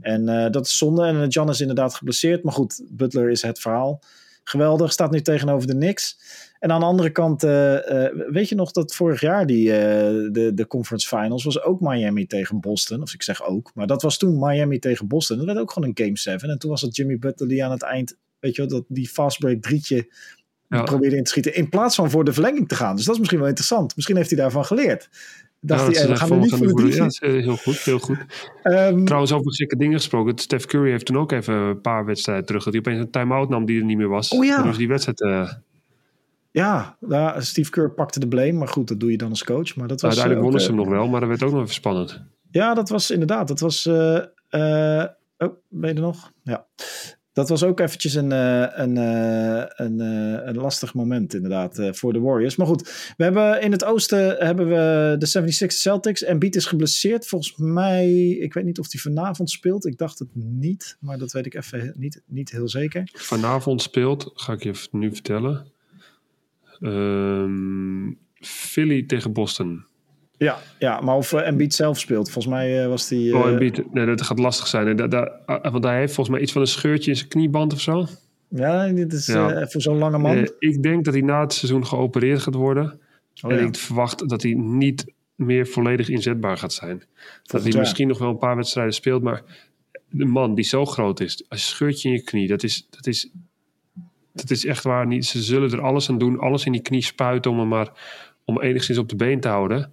En 0.00 0.50
dat 0.50 0.66
is 0.66 0.78
zonde. 0.78 1.04
En 1.06 1.28
Jan 1.28 1.48
is 1.48 1.60
inderdaad 1.60 1.94
geblesseerd. 1.94 2.42
Maar 2.42 2.52
goed, 2.52 2.82
Butler 2.90 3.30
is 3.30 3.42
het 3.42 3.60
verhaal. 3.60 4.02
Geweldig, 4.50 4.92
staat 4.92 5.10
nu 5.10 5.20
tegenover 5.20 5.66
de 5.66 5.74
Knicks. 5.74 6.18
En 6.58 6.72
aan 6.72 6.80
de 6.80 6.86
andere 6.86 7.10
kant, 7.10 7.42
eh, 7.42 8.04
eh, 8.06 8.12
weet 8.30 8.48
je 8.48 8.54
nog 8.54 8.72
dat 8.72 8.94
vorig 8.94 9.20
jaar 9.20 9.46
die, 9.46 9.72
eh, 9.72 9.78
de, 10.32 10.50
de 10.54 10.66
conference 10.66 11.08
finals 11.08 11.44
was 11.44 11.62
ook 11.62 11.80
Miami 11.80 12.26
tegen 12.26 12.60
Boston. 12.60 13.02
Of 13.02 13.14
ik 13.14 13.22
zeg 13.22 13.42
ook, 13.42 13.70
maar 13.74 13.86
dat 13.86 14.02
was 14.02 14.18
toen 14.18 14.38
Miami 14.38 14.78
tegen 14.78 15.08
Boston. 15.08 15.36
Dat 15.36 15.46
werd 15.46 15.58
ook 15.58 15.72
gewoon 15.72 15.88
een 15.88 16.04
game 16.04 16.18
7. 16.18 16.50
En 16.50 16.58
toen 16.58 16.70
was 16.70 16.80
het 16.80 16.96
Jimmy 16.96 17.18
Butler 17.18 17.48
die 17.48 17.64
aan 17.64 17.70
het 17.70 17.82
eind, 17.82 18.16
weet 18.40 18.56
je 18.56 18.62
wel, 18.62 18.70
dat, 18.70 18.84
die 18.88 19.08
fastbreak 19.08 19.62
drietje 19.62 20.12
Ja. 20.68 20.82
probeerde 20.82 21.16
in 21.16 21.24
te 21.24 21.30
schieten. 21.30 21.54
In 21.54 21.68
plaats 21.68 21.94
van 21.94 22.10
voor 22.10 22.24
de 22.24 22.32
verlenging 22.32 22.68
te 22.68 22.74
gaan. 22.74 22.96
Dus 22.96 23.04
dat 23.04 23.12
is 23.12 23.18
misschien 23.18 23.40
wel 23.40 23.48
interessant. 23.48 23.96
Misschien 23.96 24.16
heeft 24.16 24.30
hij 24.30 24.38
daarvan 24.38 24.64
geleerd. 24.64 25.08
Dacht 25.62 25.80
Ja, 25.80 25.86
hij, 25.86 25.94
dat 25.94 26.02
eh, 26.02 26.06
ze 26.06 26.12
we 26.12 26.16
gaan 26.18 26.30
er 26.32 26.38
niet 26.38 26.54
voor 26.54 26.82
de 26.82 26.90
de-. 26.90 26.96
Ja, 26.96 27.04
is, 27.06 27.20
heel 27.20 27.56
goed, 27.56 27.76
heel 27.76 27.98
goed. 27.98 28.18
Ehm, 28.62 29.04
Trouwens, 29.04 29.32
over 29.32 29.54
gekke 29.54 29.76
dingen 29.76 29.96
gesproken. 29.96 30.38
Steph 30.38 30.64
Curry 30.66 30.90
heeft 30.90 31.06
toen 31.06 31.18
ook 31.18 31.32
even 31.32 31.54
een 31.54 31.80
paar 31.80 32.04
wedstrijden 32.04 32.46
terug. 32.46 32.64
Dat 32.64 32.72
hij 32.72 32.82
opeens 32.82 33.00
een 33.00 33.10
time-out 33.10 33.48
nam 33.48 33.64
die 33.64 33.78
er 33.78 33.84
niet 33.84 33.96
meer 33.96 34.08
was. 34.08 34.30
Oh 34.30 34.44
ja. 34.44 34.72
Die 34.72 34.88
wedstrijd... 34.88 35.20
eh, 35.20 35.52
ja, 36.50 36.96
ja, 37.08 37.40
Steve 37.40 37.70
Kerr 37.70 37.90
pakte 37.90 38.20
de 38.20 38.28
blame. 38.28 38.52
Maar 38.52 38.68
goed, 38.68 38.88
dat 38.88 39.00
doe 39.00 39.10
je 39.10 39.16
dan 39.16 39.30
als 39.30 39.44
coach. 39.44 39.76
Maar 39.76 39.88
dat 39.88 40.00
was, 40.00 40.10
uiteindelijk 40.18 40.36
eh, 40.36 40.42
wonnen 40.42 40.60
ze 40.60 40.66
hem 40.66 40.76
nog 40.76 40.88
wel, 40.88 41.08
maar 41.08 41.20
dat 41.20 41.28
werd 41.28 41.42
ook 41.42 41.52
nog 41.52 41.62
even 41.62 41.74
spannend. 41.74 42.22
Ja, 42.50 42.74
dat 42.74 42.88
was 42.88 43.10
inderdaad. 43.10 43.48
Dat 43.48 43.60
was. 43.60 43.86
eh, 43.86 44.16
eh, 44.48 45.08
oh, 45.38 45.54
ben 45.68 45.88
je 45.88 45.94
er 45.94 46.00
nog? 46.00 46.32
Ja. 46.42 46.66
Dat 47.32 47.48
was 47.48 47.62
ook 47.62 47.80
eventjes 47.80 48.14
een, 48.14 48.32
eh, 48.32 48.66
een, 48.70 48.96
eh, 48.96 49.64
een, 49.66 50.00
eh, 50.00 50.46
een 50.46 50.56
lastig 50.56 50.94
moment, 50.94 51.34
inderdaad, 51.34 51.88
voor 51.90 52.12
de 52.12 52.20
Warriors. 52.20 52.56
Maar 52.56 52.66
goed, 52.66 53.12
we 53.16 53.24
hebben 53.24 53.62
in 53.62 53.72
het 53.72 53.84
oosten 53.84 54.36
hebben 54.46 54.68
we 54.68 55.16
de 55.18 55.26
76 55.26 55.78
Celtics. 55.78 56.22
En 56.22 56.38
Beat 56.38 56.54
is 56.54 56.66
geblesseerd. 56.66 57.26
Volgens 57.26 57.56
mij, 57.56 58.30
ik 58.30 58.54
weet 58.54 58.64
niet 58.64 58.78
of 58.78 58.92
hij 58.92 59.00
vanavond 59.00 59.50
speelt. 59.50 59.86
Ik 59.86 59.98
dacht 59.98 60.18
het 60.18 60.28
niet, 60.34 60.96
maar 61.00 61.18
dat 61.18 61.32
weet 61.32 61.46
ik 61.46 61.54
even 61.54 61.94
niet, 61.96 62.22
niet 62.26 62.50
heel 62.50 62.68
zeker. 62.68 63.10
Vanavond 63.12 63.82
speelt, 63.82 64.30
ga 64.34 64.52
ik 64.52 64.62
je 64.62 64.88
nu 64.90 65.12
vertellen. 65.12 65.66
Ehm, 66.80 68.12
Philly 68.40 69.06
tegen 69.06 69.32
Boston. 69.32 69.84
Ja, 70.40 70.58
ja 70.78 71.00
maar 71.00 71.16
of 71.16 71.32
uh, 71.32 71.46
Embiid 71.46 71.74
zelf 71.74 71.98
speelt. 71.98 72.30
Volgens 72.30 72.54
mij 72.54 72.82
eh, 72.82 72.88
was 72.88 73.08
die... 73.08 73.36
Oh, 73.36 73.46
eh, 73.46 73.52
Embiid, 73.52 73.92
nee, 73.94 74.06
dat 74.06 74.22
gaat 74.22 74.38
lastig 74.38 74.66
zijn. 74.66 74.86
hè. 74.86 74.94
Da- 74.94 75.06
da- 75.06 75.40
ah, 75.46 75.72
want 75.72 75.84
hij 75.84 75.98
heeft 75.98 76.14
volgens 76.14 76.34
mij 76.36 76.44
iets 76.44 76.52
van 76.52 76.60
een 76.60 76.66
scheurtje 76.68 77.10
in 77.10 77.16
zijn 77.16 77.28
knieband 77.28 77.72
of 77.72 77.80
zo. 77.80 78.06
ja, 78.48 78.88
dit 78.88 79.12
is 79.12 79.26
Ja. 79.26 79.50
eh, 79.52 79.66
voor 79.68 79.80
zo'n 79.80 79.98
lange 79.98 80.18
man. 80.18 80.36
Eh, 80.36 80.48
ik 80.58 80.82
denk 80.82 81.04
dat 81.04 81.14
hij 81.14 81.22
na 81.22 81.40
het 81.40 81.52
seizoen 81.52 81.86
geopereerd 81.86 82.40
gaat 82.42 82.54
worden. 82.54 83.00
Oh, 83.42 83.52
en 83.52 83.58
ja. 83.58 83.64
ik 83.66 83.76
verwacht 83.76 84.28
dat 84.28 84.42
hij 84.42 84.52
niet 84.52 85.12
meer 85.34 85.66
volledig 85.66 86.08
inzetbaar 86.08 86.56
gaat 86.56 86.72
zijn. 86.72 87.02
Dat 87.42 87.62
hij 87.62 87.70
jaar. 87.70 87.80
misschien 87.80 88.08
nog 88.08 88.18
wel 88.18 88.28
een 88.30 88.38
paar 88.38 88.56
wedstrijden 88.56 88.94
speelt. 88.94 89.22
Maar 89.22 89.42
de 90.10 90.24
man 90.24 90.54
die 90.54 90.64
zo 90.64 90.84
groot 90.86 91.20
is, 91.20 91.44
als 91.48 91.60
je 91.60 91.66
scheurtje 91.66 92.08
in 92.08 92.14
je 92.14 92.22
knie, 92.22 92.48
dat 92.48 92.62
is, 92.62 92.86
dat 92.90 93.06
is, 93.06 93.30
dat 94.32 94.50
is 94.50 94.64
echt 94.66 94.84
waar. 94.84 95.06
Niet, 95.06 95.26
ze 95.26 95.42
zullen 95.42 95.70
er 95.72 95.80
alles 95.80 96.08
aan 96.08 96.18
doen, 96.18 96.38
alles 96.38 96.64
in 96.64 96.72
die 96.72 96.82
knie 96.82 97.02
spuiten 97.02 97.50
om 97.50 97.58
hem 97.58 97.68
maar 97.68 97.90
om 98.44 98.60
enigszins 98.60 98.98
op 98.98 99.08
de 99.08 99.16
been 99.16 99.40
te 99.40 99.48
houden. 99.48 99.92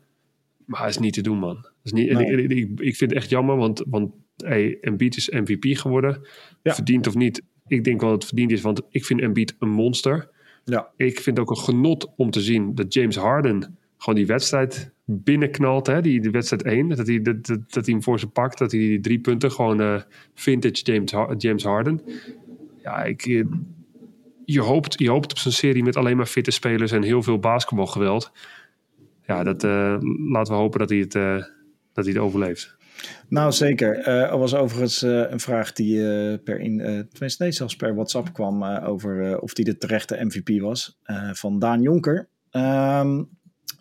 Maar 0.68 0.80
hij 0.80 0.90
is 0.90 0.98
niet 0.98 1.14
te 1.14 1.22
doen, 1.22 1.38
man. 1.38 1.56
Dat 1.56 1.72
is 1.84 1.92
niet, 1.92 2.12
Nee. 2.12 2.44
ik, 2.44 2.52
ik, 2.52 2.80
ik 2.80 2.96
vind 2.96 3.12
het 3.12 3.20
echt 3.20 3.30
jammer, 3.30 3.58
want, 3.58 3.84
want 3.90 4.12
hey, 4.38 4.78
Embiid 4.82 5.18
is 5.18 5.30
MVP 5.30 5.78
geworden. 5.78 6.28
Ja. 6.62 6.76
Verdiend 6.76 7.08
of 7.08 7.16
niet, 7.16 7.42
ik 7.68 7.84
denk 7.84 8.02
wel 8.02 8.10
dat 8.10 8.20
het 8.20 8.28
verdiend 8.28 8.52
is, 8.52 8.62
want 8.62 8.82
ik 8.90 9.06
vind 9.06 9.22
Embiid 9.22 9.56
een 9.60 9.70
monster. 9.70 10.30
Ja. 10.64 10.90
Ik 10.96 11.20
vind 11.20 11.38
het 11.38 11.40
ook 11.40 11.56
een 11.56 11.64
genot 11.64 12.14
om 12.16 12.30
te 12.30 12.42
zien 12.42 12.76
dat 12.76 12.94
James 12.94 13.16
Harden 13.16 13.78
gewoon 13.98 14.16
die 14.16 14.26
wedstrijd 14.28 14.92
binnenknalt. 15.06 15.88
Hè? 15.88 16.02
Die, 16.02 16.32
wedstrijd 16.32 16.64
1. 16.64 16.90
Dat 16.90 17.08
hij, 17.08 17.22
dat, 17.22 17.46
dat, 17.46 17.60
dat 17.74 17.86
hij 17.86 17.94
hem 17.94 18.04
voor 18.04 18.20
ze 18.20 18.28
pakt. 18.28 18.58
Dat 18.58 18.72
hij 18.72 18.80
die 18.80 19.00
drie 19.00 19.20
punten 19.20 19.52
gewoon 19.52 19.82
eh, 19.82 20.02
vintage 20.34 20.84
James, 20.84 21.14
James 21.38 21.64
Harden. 21.64 22.02
Ja, 22.84 23.04
ik, 23.04 23.26
eh, 23.26 23.44
je, 24.46 24.62
hoopt, 24.62 25.00
je 25.00 25.10
hoopt 25.10 25.32
op 25.32 25.38
zo'n 25.38 25.52
serie 25.52 25.84
met 25.84 25.96
alleen 25.96 26.18
maar 26.18 26.26
fitte 26.26 26.52
spelers 26.52 26.92
en 26.92 27.04
heel 27.04 27.24
veel 27.24 27.40
basketbalgeweld. 27.40 28.32
Ja, 29.28 29.44
dat, 29.44 29.64
eh, 29.64 29.98
laten 30.32 30.54
we 30.54 30.60
hopen 30.60 30.80
dat 30.80 30.90
hij 30.90 31.00
het, 31.00 31.16
eh, 31.16 31.44
dat 31.94 32.06
hij 32.06 32.14
het 32.14 32.18
overleeft. 32.18 32.76
Nou, 33.30 33.52
zeker. 33.52 33.98
Uh, 33.98 34.32
er 34.32 34.38
was 34.38 34.56
overigens 34.56 35.02
een 35.02 35.40
vraag 35.40 35.74
die 35.74 36.00
per 36.38 36.60
in, 36.60 37.08
nee, 37.38 37.52
zelfs 37.52 37.76
per 37.76 37.94
WhatsApp 37.96 38.34
kwam 38.34 38.64
over 38.64 39.40
of 39.40 39.54
die 39.54 39.66
de 39.66 39.78
terechte 39.78 40.26
MVP 40.26 40.62
was. 40.62 41.00
van 41.32 41.60
Daan 41.60 41.82
Jonker. 41.82 42.30
Um, 42.52 43.30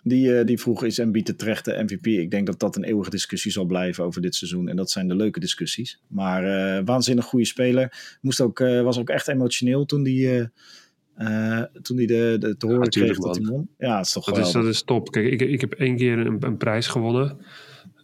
die, 0.02 0.44
die 0.44 0.58
vroeg, 0.58 0.84
is 0.84 0.98
Embiid 0.98 1.26
de 1.26 1.36
terechte 1.36 1.82
MVP? 1.82 2.06
Ik 2.06 2.30
denk 2.30 2.46
dat 2.46 2.60
dat 2.60 2.76
een 2.76 2.84
eeuwige 2.84 3.10
discussie 3.10 3.52
zal 3.52 3.64
blijven 3.64 4.04
over 4.04 4.22
dit 4.22 4.34
seizoen. 4.34 4.68
En 4.68 4.76
dat 4.76 4.90
zijn 4.90 5.08
de 5.08 5.16
leuke 5.16 5.40
discussies. 5.40 6.02
Maar 6.08 6.84
waanzinnig 6.84 7.24
goede 7.24 7.46
speler. 7.46 8.16
Moest 8.20 8.40
ook, 8.40 8.58
was 8.58 8.98
ook 8.98 9.10
echt 9.10 9.28
emotioneel 9.28 9.84
toen 9.84 10.02
die... 10.02 10.50
toen 11.82 11.96
hij 11.96 12.06
de, 12.06 12.36
de, 12.38 12.56
te 12.56 12.66
horen 12.66 12.82
ja, 12.82 12.88
kreeg 12.88 13.18
dat 13.18 13.36
hij 13.36 13.46
won. 13.46 13.68
Ja, 13.78 13.96
het 13.96 14.06
is 14.06 14.12
toch 14.12 14.24
dat 14.24 14.38
is, 14.38 14.52
dat 14.52 14.64
is 14.64 14.82
top. 14.82 15.10
Kijk, 15.10 15.26
ik, 15.26 15.40
ik 15.40 15.60
heb 15.60 15.72
één 15.72 15.96
keer 15.96 16.18
een, 16.18 16.36
een 16.40 16.56
prijs 16.56 16.86
gewonnen. 16.86 17.38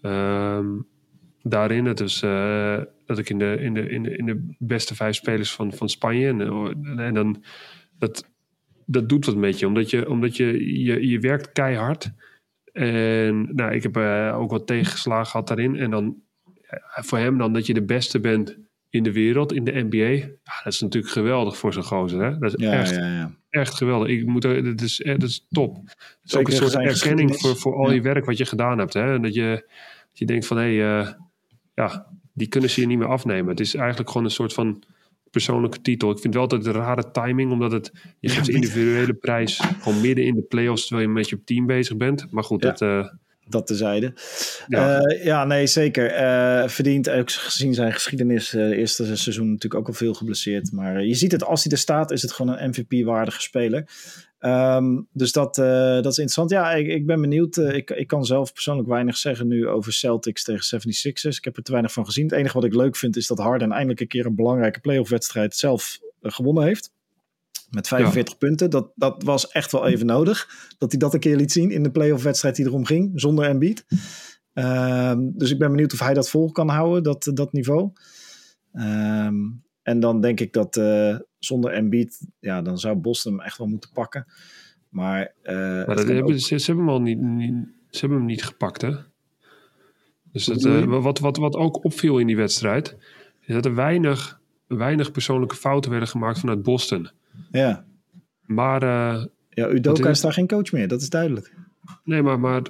Um, 0.02 0.86
daarin. 1.42 1.84
Het 1.84 2.00
is 2.00 2.22
uh, 2.22 2.80
dat 3.06 3.18
ik 3.18 3.30
in 3.30 3.38
de, 3.38 3.56
in, 3.60 3.74
de, 3.74 3.88
in, 3.88 4.02
de, 4.02 4.16
in 4.16 4.26
de 4.26 4.54
beste 4.58 4.94
vijf 4.94 5.14
spelers 5.14 5.52
van, 5.52 5.72
van 5.72 5.88
Spanje. 5.88 6.28
En, 6.28 6.40
en 6.98 7.14
dan 7.14 7.44
dat, 7.98 8.30
dat 8.86 9.08
doet 9.08 9.26
wat 9.26 9.36
met 9.36 9.58
je, 9.58 9.66
omdat 9.66 9.90
je, 9.90 10.08
omdat 10.08 10.36
je, 10.36 10.80
je, 10.82 11.08
je 11.08 11.18
werkt 11.18 11.52
keihard. 11.52 12.10
En 12.72 13.54
nou, 13.54 13.74
ik 13.74 13.82
heb 13.82 13.96
uh, 13.96 14.36
ook 14.38 14.50
wat 14.50 14.66
tegenslagen 14.66 15.26
gehad 15.26 15.48
daarin. 15.48 15.76
En 15.76 15.90
dan 15.90 16.16
voor 16.80 17.18
hem 17.18 17.38
dan 17.38 17.52
dat 17.52 17.66
je 17.66 17.74
de 17.74 17.84
beste 17.84 18.20
bent 18.20 18.58
in 18.92 19.02
de 19.02 19.12
wereld, 19.12 19.52
in 19.52 19.64
de 19.64 19.86
NBA. 19.88 20.26
Ja, 20.44 20.60
dat 20.64 20.72
is 20.72 20.80
natuurlijk 20.80 21.12
geweldig 21.12 21.56
voor 21.56 21.72
zo'n 21.72 21.82
gozer. 21.82 22.22
Hè? 22.22 22.38
Dat 22.38 22.58
is 22.58 22.64
ja, 22.64 22.72
echt, 22.72 22.94
ja, 22.94 23.34
echt 23.50 23.74
geweldig. 23.74 24.08
Ik 24.08 24.26
moet, 24.26 24.42
dat, 24.42 24.80
is, 24.80 24.96
dat 25.04 25.22
is 25.22 25.46
top. 25.50 25.76
Het 25.84 26.18
is 26.24 26.36
ook 26.36 26.48
een 26.48 26.54
soort 26.54 26.74
erkenning 26.74 27.36
voor, 27.36 27.56
voor 27.56 27.74
al 27.74 27.92
je 27.92 28.00
werk 28.00 28.24
wat 28.24 28.38
je 28.38 28.44
gedaan 28.44 28.78
hebt. 28.78 28.92
Hè? 28.92 29.14
En 29.14 29.22
dat 29.22 29.34
je, 29.34 29.64
dat 30.08 30.18
je 30.18 30.26
denkt 30.26 30.46
van, 30.46 30.56
hé, 30.56 30.76
hey, 30.76 31.00
uh, 31.00 31.08
ja, 31.74 32.06
die 32.32 32.48
kunnen 32.48 32.70
ze 32.70 32.80
je 32.80 32.86
niet 32.86 32.98
meer 32.98 33.08
afnemen. 33.08 33.48
Het 33.50 33.60
is 33.60 33.74
eigenlijk 33.74 34.08
gewoon 34.10 34.26
een 34.26 34.32
soort 34.32 34.52
van 34.52 34.82
persoonlijke 35.30 35.80
titel. 35.80 36.10
Ik 36.10 36.18
vind 36.18 36.34
wel 36.34 36.48
dat 36.48 36.64
het 36.64 36.74
een 36.74 36.80
rare 36.82 37.10
timing, 37.10 37.52
omdat 37.52 37.72
het 37.72 37.92
je 38.20 38.28
geeft 38.28 38.48
individuele 38.48 39.14
prijs 39.14 39.60
gewoon 39.80 40.00
midden 40.00 40.24
in 40.24 40.34
de 40.34 40.42
playoffs 40.42 40.86
terwijl 40.86 41.08
je 41.08 41.14
met 41.14 41.28
je 41.28 41.44
team 41.44 41.66
bezig 41.66 41.96
bent. 41.96 42.26
Maar 42.30 42.44
goed, 42.44 42.62
dat. 42.62 42.80
Uh, 42.80 43.06
dat 43.52 43.66
tezijde. 43.66 44.12
Ja, 44.68 45.00
uh, 45.00 45.24
ja 45.24 45.44
nee, 45.44 45.66
zeker. 45.66 46.12
Uh, 46.12 46.68
verdient 46.68 47.10
ook 47.10 47.30
gezien 47.30 47.74
zijn 47.74 47.92
geschiedenis. 47.92 48.54
Uh, 48.54 48.78
eerste 48.78 49.16
seizoen 49.16 49.46
natuurlijk 49.46 49.80
ook 49.80 49.88
al 49.88 49.94
veel 49.94 50.14
geblesseerd. 50.14 50.72
Maar 50.72 51.04
je 51.04 51.14
ziet 51.14 51.32
het, 51.32 51.44
als 51.44 51.62
hij 51.62 51.72
er 51.72 51.78
staat, 51.78 52.10
is 52.10 52.22
het 52.22 52.32
gewoon 52.32 52.58
een 52.58 52.68
MVP-waardige 52.68 53.40
speler. 53.40 53.88
Um, 54.40 55.08
dus 55.12 55.32
dat, 55.32 55.54
dat 55.54 56.06
is 56.06 56.18
interessant. 56.18 56.50
Ja, 56.50 56.72
ik, 56.72 56.86
ik 56.86 57.06
ben 57.06 57.20
benieuwd. 57.20 57.56
Ik, 57.56 57.90
ik 57.90 58.06
kan 58.06 58.24
zelf 58.24 58.52
persoonlijk 58.52 58.88
weinig 58.88 59.16
zeggen 59.16 59.46
nu 59.46 59.68
over 59.68 59.92
Celtics 59.92 60.44
tegen 60.44 60.80
76ers. 60.80 61.36
Ik 61.36 61.44
heb 61.44 61.56
er 61.56 61.62
te 61.62 61.70
weinig 61.70 61.92
van 61.92 62.04
gezien. 62.04 62.24
Het 62.24 62.32
enige 62.32 62.54
wat 62.54 62.64
ik 62.64 62.74
leuk 62.74 62.96
vind 62.96 63.16
is 63.16 63.26
dat 63.26 63.38
Harden 63.38 63.72
eindelijk 63.72 64.00
een 64.00 64.06
keer 64.06 64.26
een 64.26 64.34
belangrijke 64.34 64.80
playoff-wedstrijd 64.80 65.56
zelf 65.56 65.98
gewonnen 66.20 66.64
heeft. 66.64 66.92
Met 67.72 67.88
45 67.88 68.32
ja. 68.32 68.38
punten. 68.38 68.70
Dat, 68.70 68.92
dat 68.94 69.22
was 69.22 69.48
echt 69.48 69.72
wel 69.72 69.86
even 69.86 70.06
nodig. 70.06 70.48
Dat 70.78 70.90
hij 70.90 71.00
dat 71.00 71.14
een 71.14 71.20
keer 71.20 71.36
liet 71.36 71.52
zien 71.52 71.70
in 71.70 71.82
de 71.82 71.90
playoff-wedstrijd 71.90 72.56
die 72.56 72.66
erom 72.66 72.84
ging. 72.84 73.12
Zonder 73.14 73.44
Embiid. 73.44 73.84
Um, 74.54 75.32
dus 75.38 75.50
ik 75.50 75.58
ben 75.58 75.70
benieuwd 75.70 75.92
of 75.92 76.00
hij 76.00 76.14
dat 76.14 76.30
vol 76.30 76.52
kan 76.52 76.68
houden, 76.68 77.02
dat, 77.02 77.30
dat 77.34 77.52
niveau. 77.52 77.92
Um, 78.72 79.62
en 79.82 80.00
dan 80.00 80.20
denk 80.20 80.40
ik 80.40 80.52
dat 80.52 80.76
uh, 80.76 81.16
zonder 81.38 81.72
Embiid, 81.72 82.26
ja, 82.40 82.62
dan 82.62 82.78
zou 82.78 82.96
Boston 82.96 83.32
hem 83.32 83.40
echt 83.40 83.58
wel 83.58 83.66
moeten 83.66 83.90
pakken. 83.92 84.26
Maar, 84.88 85.34
uh, 85.42 85.54
maar 85.54 85.86
dat 85.86 86.06
hebben, 86.06 86.22
ook... 86.22 86.38
ze, 86.38 86.58
ze, 86.58 86.66
hebben 86.66 86.84
hem 86.84 86.94
al 86.94 87.00
niet, 87.00 87.20
niet, 87.20 87.54
ze 87.90 88.00
hebben 88.00 88.18
hem 88.18 88.26
niet 88.26 88.44
gepakt, 88.44 88.82
hè? 88.82 88.92
Dus 90.32 90.44
dat, 90.44 90.64
uh, 90.64 90.84
wat, 90.84 91.18
wat, 91.18 91.36
wat 91.36 91.56
ook 91.56 91.84
opviel 91.84 92.18
in 92.18 92.26
die 92.26 92.36
wedstrijd, 92.36 92.96
is 93.40 93.54
dat 93.54 93.64
er 93.64 93.74
weinig, 93.74 94.40
weinig 94.66 95.10
persoonlijke 95.10 95.56
fouten 95.56 95.90
werden 95.90 96.08
gemaakt 96.08 96.38
vanuit 96.38 96.62
Boston. 96.62 97.10
Ja. 97.50 97.84
Maar... 98.42 98.82
ja, 99.48 99.68
Udoka 99.68 100.08
is 100.08 100.20
daar 100.20 100.32
geen 100.32 100.46
coach 100.46 100.72
meer, 100.72 100.88
dat 100.88 101.00
is 101.00 101.08
duidelijk. 101.08 101.54
Nee, 102.04 102.22
maar, 102.22 102.40
maar 102.40 102.62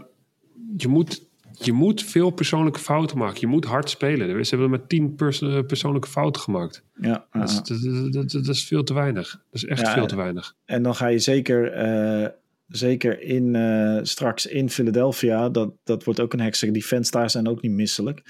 je 0.76 0.88
moet 0.88 1.30
je 1.64 1.72
moet 1.72 2.04
veel 2.04 2.30
persoonlijke 2.30 2.78
fouten 2.78 3.18
maken. 3.18 3.40
Je 3.40 3.46
moet 3.46 3.64
hard 3.64 3.90
spelen. 3.90 4.44
Ze 4.44 4.50
hebben 4.50 4.70
met 4.70 4.88
tien 4.88 5.14
pers 5.14 5.38
persoonlijke 5.66 6.08
fouten 6.08 6.42
gemaakt. 6.42 6.84
Ja, 7.00 7.26
dat, 7.30 7.70
is, 7.70 7.80
dat, 7.80 8.12
dat, 8.12 8.30
dat, 8.30 8.48
is 8.48 8.64
veel 8.64 8.82
te 8.82 8.94
weinig. 8.94 9.30
Dat 9.30 9.62
is 9.62 9.64
echt 9.64 9.80
ja, 9.80 9.92
veel 9.92 10.06
te 10.06 10.16
weinig. 10.16 10.54
En 10.64 10.82
dan 10.82 10.94
ga 10.94 11.06
je 11.06 11.18
zeker, 11.18 11.86
uh, 12.22 12.28
zeker 12.66 13.20
in, 13.20 13.54
uh, 13.54 13.98
straks 14.02 14.46
in 14.46 14.70
Philadelphia. 14.70 15.48
Dat, 15.48 15.74
dat 15.84 16.04
wordt 16.04 16.20
ook 16.20 16.32
een 16.32 16.40
hekser. 16.40 16.72
Die 16.72 16.82
fans 16.82 17.10
daar 17.10 17.30
zijn 17.30 17.48
ook 17.48 17.62
niet 17.62 17.72
misselijk. 17.72 18.22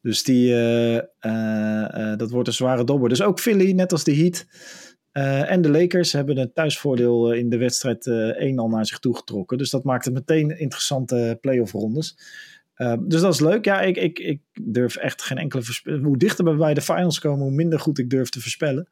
Dus 0.00 0.22
die, 0.22 0.50
uh, 0.50 2.16
dat 2.16 2.30
wordt 2.30 2.48
een 2.48 2.54
zware 2.54 2.84
dobber. 2.84 3.08
Dus 3.08 3.22
ook 3.22 3.40
Philly, 3.40 3.72
net 3.72 3.92
als 3.92 4.04
de 4.04 4.16
Heat. 4.16 4.46
En 5.22 5.62
de 5.62 5.70
Lakers 5.70 6.12
hebben 6.12 6.38
een 6.38 6.52
thuisvoordeel 6.52 7.32
in 7.32 7.48
de 7.48 7.58
wedstrijd 7.58 8.06
1 8.06 8.58
al 8.58 8.68
naar 8.68 8.86
zich 8.86 8.98
toe 8.98 9.16
getrokken. 9.16 9.58
Dus 9.58 9.70
dat 9.70 9.84
maakt 9.84 10.04
het 10.04 10.14
meteen 10.14 10.58
interessante 10.58 11.38
playoff 11.40 11.72
rondes. 11.72 12.16
Uh, 12.76 12.94
dus 13.00 13.20
dat 13.20 13.34
is 13.34 13.40
leuk. 13.40 13.64
Ja, 13.64 13.80
ik, 13.80 13.96
ik, 13.96 14.18
ik 14.18 14.40
durf 14.62 14.96
echt 14.96 15.22
geen 15.22 15.38
enkele 15.38 15.62
voorspelling. 15.62 16.04
Hoe 16.04 16.16
dichter 16.16 16.44
we 16.44 16.54
bij 16.54 16.74
de 16.74 16.80
finals 16.80 17.18
komen, 17.18 17.42
hoe 17.42 17.54
minder 17.54 17.80
goed 17.80 17.98
ik 17.98 18.10
durf 18.10 18.28
te 18.28 18.40
voorspellen. 18.40 18.88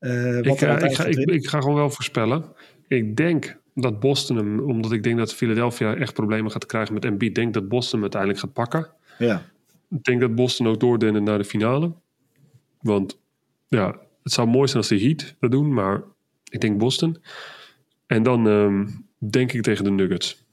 Ik, 0.00 0.58
ga, 0.58 0.78
ik, 0.78 0.94
ga, 0.94 1.04
ik, 1.04 1.18
ik, 1.18 1.46
ga 1.46 1.60
gewoon 1.60 1.76
wel 1.76 1.90
voorspellen. 1.90 2.44
Ik 2.88 3.16
denk 3.16 3.60
dat 3.74 4.00
Boston 4.00 4.36
hem, 4.36 4.60
omdat 4.60 4.92
ik 4.92 5.02
denk 5.02 5.18
dat 5.18 5.34
Philadelphia 5.34 5.94
echt 5.94 6.14
problemen 6.14 6.50
gaat 6.50 6.66
krijgen 6.66 6.94
met 6.94 7.04
Embiid, 7.04 7.34
denk 7.34 7.54
dat 7.54 7.68
Boston 7.68 7.92
hem 7.92 8.02
uiteindelijk 8.02 8.40
gaat 8.40 8.52
pakken. 8.52 8.90
Ja. 9.18 9.42
Ik 9.90 10.04
denk 10.04 10.20
dat 10.20 10.34
Boston 10.34 10.66
ook 10.66 10.80
doordenen 10.80 11.22
naar 11.22 11.38
de 11.38 11.44
finale. 11.44 11.92
Want 12.80 13.18
ja, 13.68 13.96
het 14.22 14.32
zou 14.32 14.48
mooi 14.48 14.66
zijn 14.66 14.78
als 14.78 14.88
de 14.88 15.00
Heat 15.00 15.34
dat 15.40 15.50
doen, 15.50 15.72
maar 15.72 16.02
ik 16.50 16.60
denk 16.60 16.78
Boston. 16.78 17.16
En 18.06 18.22
dan 18.22 18.46
um, 18.46 19.06
denk 19.18 19.52
ik 19.52 19.62
tegen 19.62 19.84
de 19.84 19.90
Nuggets. 19.90 20.44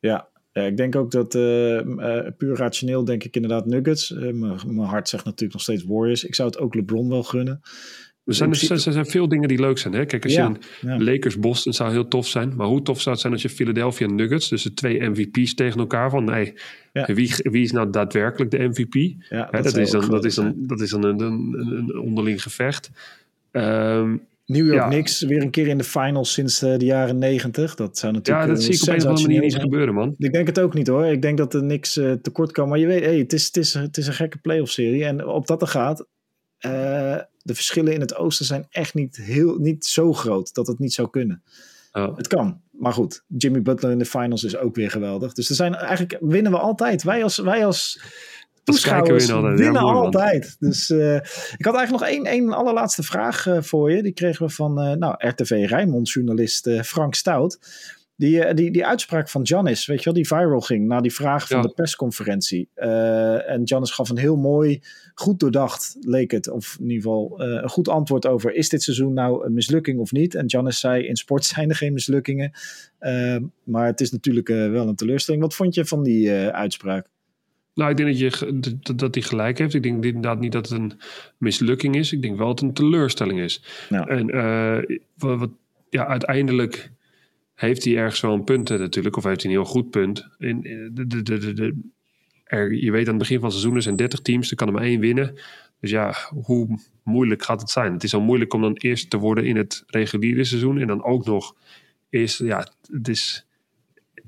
Ja, 0.00 0.28
ik 0.52 0.76
denk 0.76 0.96
ook 0.96 1.10
dat 1.10 1.34
uh, 1.34 1.80
uh, 1.80 2.26
puur 2.36 2.56
rationeel 2.56 3.04
denk 3.04 3.24
ik 3.24 3.36
inderdaad 3.36 3.66
Nuggets. 3.66 4.10
Uh, 4.10 4.32
mijn 4.66 4.78
hart 4.78 5.08
zegt 5.08 5.24
natuurlijk 5.24 5.52
nog 5.52 5.62
steeds 5.62 5.84
Warriors. 5.84 6.24
Ik 6.24 6.34
zou 6.34 6.48
het 6.48 6.58
ook 6.58 6.74
LeBron 6.74 7.08
wel 7.08 7.22
gunnen. 7.22 7.60
Er 8.26 8.34
zijn, 8.34 8.52
er, 8.52 8.70
er 8.70 8.78
zijn 8.78 9.06
veel 9.06 9.28
dingen 9.28 9.48
die 9.48 9.60
leuk 9.60 9.78
zijn. 9.78 9.94
Hè? 9.94 10.04
Kijk, 10.04 10.24
als 10.24 10.32
ja, 10.32 10.44
je 10.80 10.88
een 10.88 10.98
ja. 10.98 11.12
Lakers 11.12 11.38
Boston 11.38 11.72
zou 11.72 11.90
heel 11.90 12.08
tof 12.08 12.26
zijn. 12.26 12.56
Maar 12.56 12.66
hoe 12.66 12.82
tof 12.82 13.00
zou 13.00 13.10
het 13.10 13.20
zijn 13.20 13.32
als 13.32 13.42
je 13.42 13.48
Philadelphia 13.48 14.06
Nuggets, 14.06 14.48
dus 14.48 14.62
de 14.62 14.74
twee 14.74 15.08
MVP's 15.08 15.54
tegen 15.54 15.80
elkaar 15.80 16.10
van 16.10 16.24
nee, 16.24 16.54
ja. 16.92 17.14
wie, 17.14 17.34
wie 17.42 17.62
is 17.62 17.72
nou 17.72 17.90
daadwerkelijk 17.90 18.50
de 18.50 18.58
MVP? 18.58 19.14
Hè, 19.18 19.38
dat, 19.50 19.62
dat, 19.62 19.76
is 19.76 19.90
dan, 19.90 20.10
dat, 20.10 20.24
is 20.24 20.34
dan, 20.34 20.54
dat 20.56 20.80
is 20.80 20.90
dan 20.90 21.04
een, 21.04 21.20
een, 21.20 21.54
een 21.58 21.98
onderling 21.98 22.42
gevecht. 22.42 22.90
Um, 23.52 24.22
New 24.46 24.66
York. 24.66 24.90
Knicks 24.90 25.22
weer 25.22 25.42
een 25.42 25.50
keer 25.50 25.66
in 25.66 25.78
de 25.78 25.84
finals 25.84 26.32
sinds 26.32 26.62
uh, 26.62 26.76
de 26.76 26.84
jaren 26.84 27.18
negentig. 27.18 27.74
Dat 27.74 27.98
zou 27.98 28.12
natuurlijk. 28.12 28.46
Ja, 28.46 28.52
dat 28.52 28.62
zie 28.62 28.74
ik 28.74 28.82
op 28.82 28.88
een 28.88 28.96
of 28.96 29.04
andere 29.04 29.26
manier 29.26 29.40
niet 29.40 29.56
gebeuren, 29.56 29.94
man. 29.94 30.14
Ik 30.18 30.32
denk 30.32 30.46
het 30.46 30.60
ook 30.60 30.74
niet 30.74 30.86
hoor. 30.86 31.06
Ik 31.06 31.22
denk 31.22 31.38
dat 31.38 31.54
er 31.54 31.62
niks 31.62 31.96
uh, 31.96 32.12
tekort 32.12 32.52
kan. 32.52 32.68
Maar 32.68 32.78
je 32.78 32.86
weet, 32.86 33.04
hey, 33.04 33.18
het, 33.18 33.32
is, 33.32 33.46
het, 33.46 33.56
is, 33.56 33.74
het 33.74 33.96
is 33.96 34.06
een 34.06 34.12
gekke 34.12 34.38
playoff 34.38 34.70
serie. 34.70 35.04
En 35.04 35.26
op 35.26 35.46
dat 35.46 35.62
er 35.62 35.68
gaat. 35.68 36.06
Uh, 36.66 37.16
de 37.46 37.54
verschillen 37.54 37.92
in 37.92 38.00
het 38.00 38.16
oosten 38.16 38.46
zijn 38.46 38.66
echt 38.70 38.94
niet, 38.94 39.16
heel, 39.16 39.56
niet 39.56 39.86
zo 39.86 40.12
groot 40.12 40.54
dat 40.54 40.66
het 40.66 40.78
niet 40.78 40.92
zou 40.92 41.10
kunnen. 41.10 41.42
Oh. 41.92 42.16
Het 42.16 42.26
kan. 42.26 42.60
Maar 42.70 42.92
goed, 42.92 43.24
Jimmy 43.26 43.62
Butler 43.62 43.90
in 43.90 43.98
de 43.98 44.04
finals 44.04 44.44
is 44.44 44.56
ook 44.56 44.74
weer 44.74 44.90
geweldig. 44.90 45.32
Dus 45.32 45.48
er 45.48 45.54
zijn 45.54 45.74
eigenlijk 45.74 46.18
winnen 46.20 46.52
we 46.52 46.58
altijd. 46.58 47.02
Wij 47.02 47.22
als, 47.22 47.38
wij 47.38 47.66
als 47.66 48.00
toeschouwers 48.64 49.26
winnen, 49.26 49.56
winnen 49.56 49.84
ja, 49.84 49.92
altijd. 49.92 50.56
Dus 50.58 50.90
uh, 50.90 51.14
ik 51.56 51.64
had 51.64 51.74
eigenlijk 51.74 51.90
nog 51.90 52.02
één, 52.02 52.24
één 52.24 52.52
allerlaatste 52.52 53.02
vraag 53.02 53.46
uh, 53.46 53.62
voor 53.62 53.92
je. 53.92 54.02
Die 54.02 54.12
kregen 54.12 54.46
we 54.46 54.52
van 54.52 54.82
uh, 54.82 54.92
nou, 54.92 55.14
RTV 55.18 55.64
Rijnmond 55.68 56.10
journalist 56.10 56.70
Frank 56.70 57.14
Stout. 57.14 57.58
Die, 58.16 58.54
die, 58.54 58.70
die 58.70 58.86
uitspraak 58.86 59.28
van 59.28 59.42
Janis, 59.42 59.86
weet 59.86 59.98
je 59.98 60.04
wel, 60.04 60.14
die 60.14 60.26
viral 60.26 60.60
ging 60.60 60.86
na 60.86 61.00
die 61.00 61.14
vraag 61.14 61.46
van 61.46 61.56
ja. 61.56 61.62
de 61.62 61.72
persconferentie. 61.74 62.68
en 62.74 63.62
Janis 63.64 63.90
gaf 63.90 64.08
een 64.08 64.18
heel 64.18 64.36
mooi, 64.36 64.82
goed 65.20 65.40
doordacht, 65.40 65.96
leek 66.00 66.30
het, 66.30 66.50
of 66.50 66.76
in 66.80 66.90
ieder 66.90 67.02
geval 67.02 67.40
een 67.40 67.68
goed 67.68 67.88
antwoord 67.88 68.26
over: 68.26 68.54
is 68.54 68.68
dit 68.68 68.82
seizoen 68.82 69.12
nou 69.12 69.46
een 69.46 69.52
mislukking 69.52 69.98
of 69.98 70.12
niet? 70.12 70.34
En 70.34 70.46
Janis 70.46 70.80
zei: 70.80 71.06
in 71.06 71.16
sport 71.16 71.44
zijn 71.54 71.68
er 71.68 71.76
geen 71.76 71.92
mislukkingen. 71.92 72.52
maar 73.64 73.86
het 73.86 74.00
is 74.00 74.10
natuurlijk 74.10 74.48
wel 74.48 74.88
een 74.88 74.94
teleurstelling. 74.94 75.42
Wat 75.42 75.54
vond 75.54 75.74
je 75.74 75.84
van 75.84 76.02
die 76.02 76.30
uitspraak? 76.32 77.06
Nou, 77.74 77.90
ik 77.90 77.96
denk 77.96 78.08
dat, 78.08 78.18
je, 78.18 78.94
dat, 78.96 79.14
hij 79.14 79.22
gelijk 79.22 79.58
heeft. 79.58 79.74
Ik 79.74 79.82
denk 79.82 80.04
inderdaad 80.04 80.40
niet 80.40 80.52
dat 80.52 80.68
het 80.68 80.78
een 80.78 80.92
mislukking 81.38 81.96
is. 81.96 82.12
Ik 82.12 82.22
denk 82.22 82.36
wel 82.36 82.46
dat 82.46 82.60
het 82.60 82.68
een 82.68 82.74
teleurstelling 82.74 83.40
is. 83.40 83.62
Ja. 83.88 84.06
En 84.06 84.26
wat, 85.14 85.38
wat, 85.38 85.50
ja, 85.90 86.06
uiteindelijk 86.06 86.90
heeft 87.56 87.84
hij 87.84 87.96
ergens 87.96 88.20
wel 88.20 88.32
een 88.32 88.44
punt 88.44 88.68
natuurlijk. 88.68 89.16
Of 89.16 89.24
heeft 89.24 89.42
hij 89.42 89.50
een 89.50 89.56
heel 89.56 89.66
goed 89.66 89.90
punt. 89.90 90.28
In, 90.38 90.60
de, 90.92 91.06
de, 91.06 91.22
de, 91.22 91.52
de, 91.52 91.74
er, 92.46 92.74
je 92.74 92.90
weet 92.90 93.06
aan 93.06 93.14
het 93.14 93.18
begin 93.18 93.36
van 93.36 93.44
het 93.44 93.52
seizoen 93.52 93.76
er 93.76 93.82
zijn 93.82 93.96
30 93.96 94.20
teams. 94.20 94.50
Er 94.50 94.56
kan 94.56 94.66
er 94.66 94.72
maar 94.72 94.82
één 94.82 95.00
winnen. 95.00 95.34
Dus 95.80 95.90
ja, 95.90 96.14
hoe 96.42 96.78
moeilijk 97.02 97.44
gaat 97.44 97.60
het 97.60 97.70
zijn? 97.70 97.92
Het 97.92 98.04
is 98.04 98.14
al 98.14 98.20
moeilijk 98.20 98.54
om 98.54 98.60
dan 98.60 98.76
eerst 98.76 99.10
te 99.10 99.16
worden 99.16 99.44
in 99.44 99.56
het 99.56 99.84
reguliere 99.86 100.44
seizoen. 100.44 100.78
En 100.78 100.86
dan 100.86 101.04
ook 101.04 101.26
nog 101.26 101.54
eerst, 102.10 102.38
ja, 102.38 102.68
het 102.90 103.08
is 103.08 103.46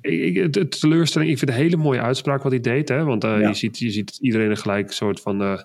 ik, 0.01 0.37
het, 0.37 0.55
het 0.55 0.81
teleurstelling, 0.81 1.31
ik 1.31 1.39
vind 1.39 1.51
het 1.51 1.59
een 1.59 1.65
hele 1.65 1.83
mooie 1.83 2.01
uitspraak 2.01 2.43
wat 2.43 2.53
hij 2.53 2.61
deed. 2.61 2.89
Hè? 2.89 3.05
Want 3.05 3.25
uh, 3.25 3.41
je, 3.41 3.55
ziet, 3.55 3.79
je 3.79 3.91
ziet 3.91 4.19
iedereen 4.21 4.51
er 4.51 4.57
gelijk 4.57 4.93
soort 4.93 5.21
van 5.21 5.43
uh, 5.43 5.61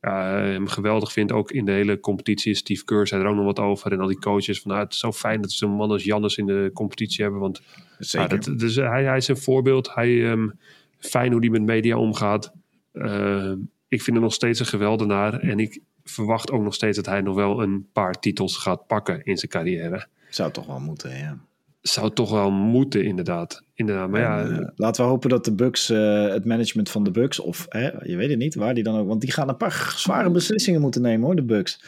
ja, 0.00 0.36
hem 0.36 0.66
geweldig 0.66 1.12
vindt. 1.12 1.32
Ook 1.32 1.50
in 1.50 1.64
de 1.64 1.72
hele 1.72 2.00
competitie. 2.00 2.54
Steve 2.54 2.84
Kerr 2.84 3.06
zei 3.06 3.22
er 3.22 3.28
ook 3.28 3.36
nog 3.36 3.44
wat 3.44 3.58
over. 3.58 3.92
En 3.92 4.00
al 4.00 4.06
die 4.06 4.18
coaches. 4.18 4.60
Van, 4.60 4.70
nou, 4.70 4.84
het 4.84 4.92
is 4.92 4.98
zo 4.98 5.12
fijn 5.12 5.40
dat 5.40 5.52
ze 5.52 5.64
een 5.64 5.70
man 5.70 5.90
als 5.90 6.04
Jannes 6.04 6.36
in 6.36 6.46
de 6.46 6.70
competitie 6.74 7.22
hebben. 7.22 7.40
Want 7.40 7.62
Zeker. 7.98 8.30
Ja, 8.30 8.40
dat, 8.40 8.58
dus 8.58 8.74
hij, 8.74 9.04
hij 9.04 9.16
is 9.16 9.28
een 9.28 9.36
voorbeeld. 9.36 9.94
Hij, 9.94 10.30
um, 10.30 10.58
fijn 11.06 11.32
hoe 11.32 11.40
hij 11.40 11.50
met 11.50 11.62
media 11.62 11.98
omgaat. 11.98 12.52
Uh, 12.92 13.52
ik 13.88 14.02
vind 14.02 14.16
hem 14.16 14.24
nog 14.24 14.34
steeds 14.34 14.60
een 14.60 14.66
geweldenaar. 14.66 15.40
En 15.40 15.58
ik 15.58 15.80
verwacht 16.04 16.50
ook 16.50 16.62
nog 16.62 16.74
steeds 16.74 16.96
dat 16.96 17.06
hij 17.06 17.20
nog 17.20 17.34
wel 17.34 17.62
een 17.62 17.86
paar 17.92 18.20
titels 18.20 18.56
gaat 18.56 18.86
pakken 18.86 19.24
in 19.24 19.36
zijn 19.36 19.50
carrière. 19.50 20.06
Zou 20.30 20.52
toch 20.52 20.66
wel 20.66 20.80
moeten, 20.80 21.18
ja. 21.18 21.38
Zou 21.80 22.12
toch 22.12 22.30
wel 22.30 22.50
moeten, 22.50 23.04
inderdaad. 23.04 23.62
inderdaad. 23.74 24.10
Maar 24.10 24.20
ja, 24.20 24.40
en, 24.40 24.50
uh, 24.50 24.68
laten 24.74 25.04
we 25.04 25.10
hopen 25.10 25.28
dat 25.28 25.44
de 25.44 25.54
Bucks, 25.54 25.90
uh, 25.90 26.28
het 26.28 26.44
management 26.44 26.90
van 26.90 27.04
de 27.04 27.10
Bucks, 27.10 27.40
of 27.40 27.66
hè, 27.68 27.90
je 28.02 28.16
weet 28.16 28.30
het 28.30 28.38
niet, 28.38 28.54
waar 28.54 28.74
die 28.74 28.82
dan 28.82 28.98
ook, 28.98 29.06
want 29.06 29.20
die 29.20 29.32
gaan 29.32 29.48
een 29.48 29.56
paar 29.56 29.94
zware 29.96 30.30
beslissingen 30.30 30.80
moeten 30.80 31.02
nemen 31.02 31.26
hoor, 31.26 31.36
de 31.36 31.44
Bucks. 31.44 31.84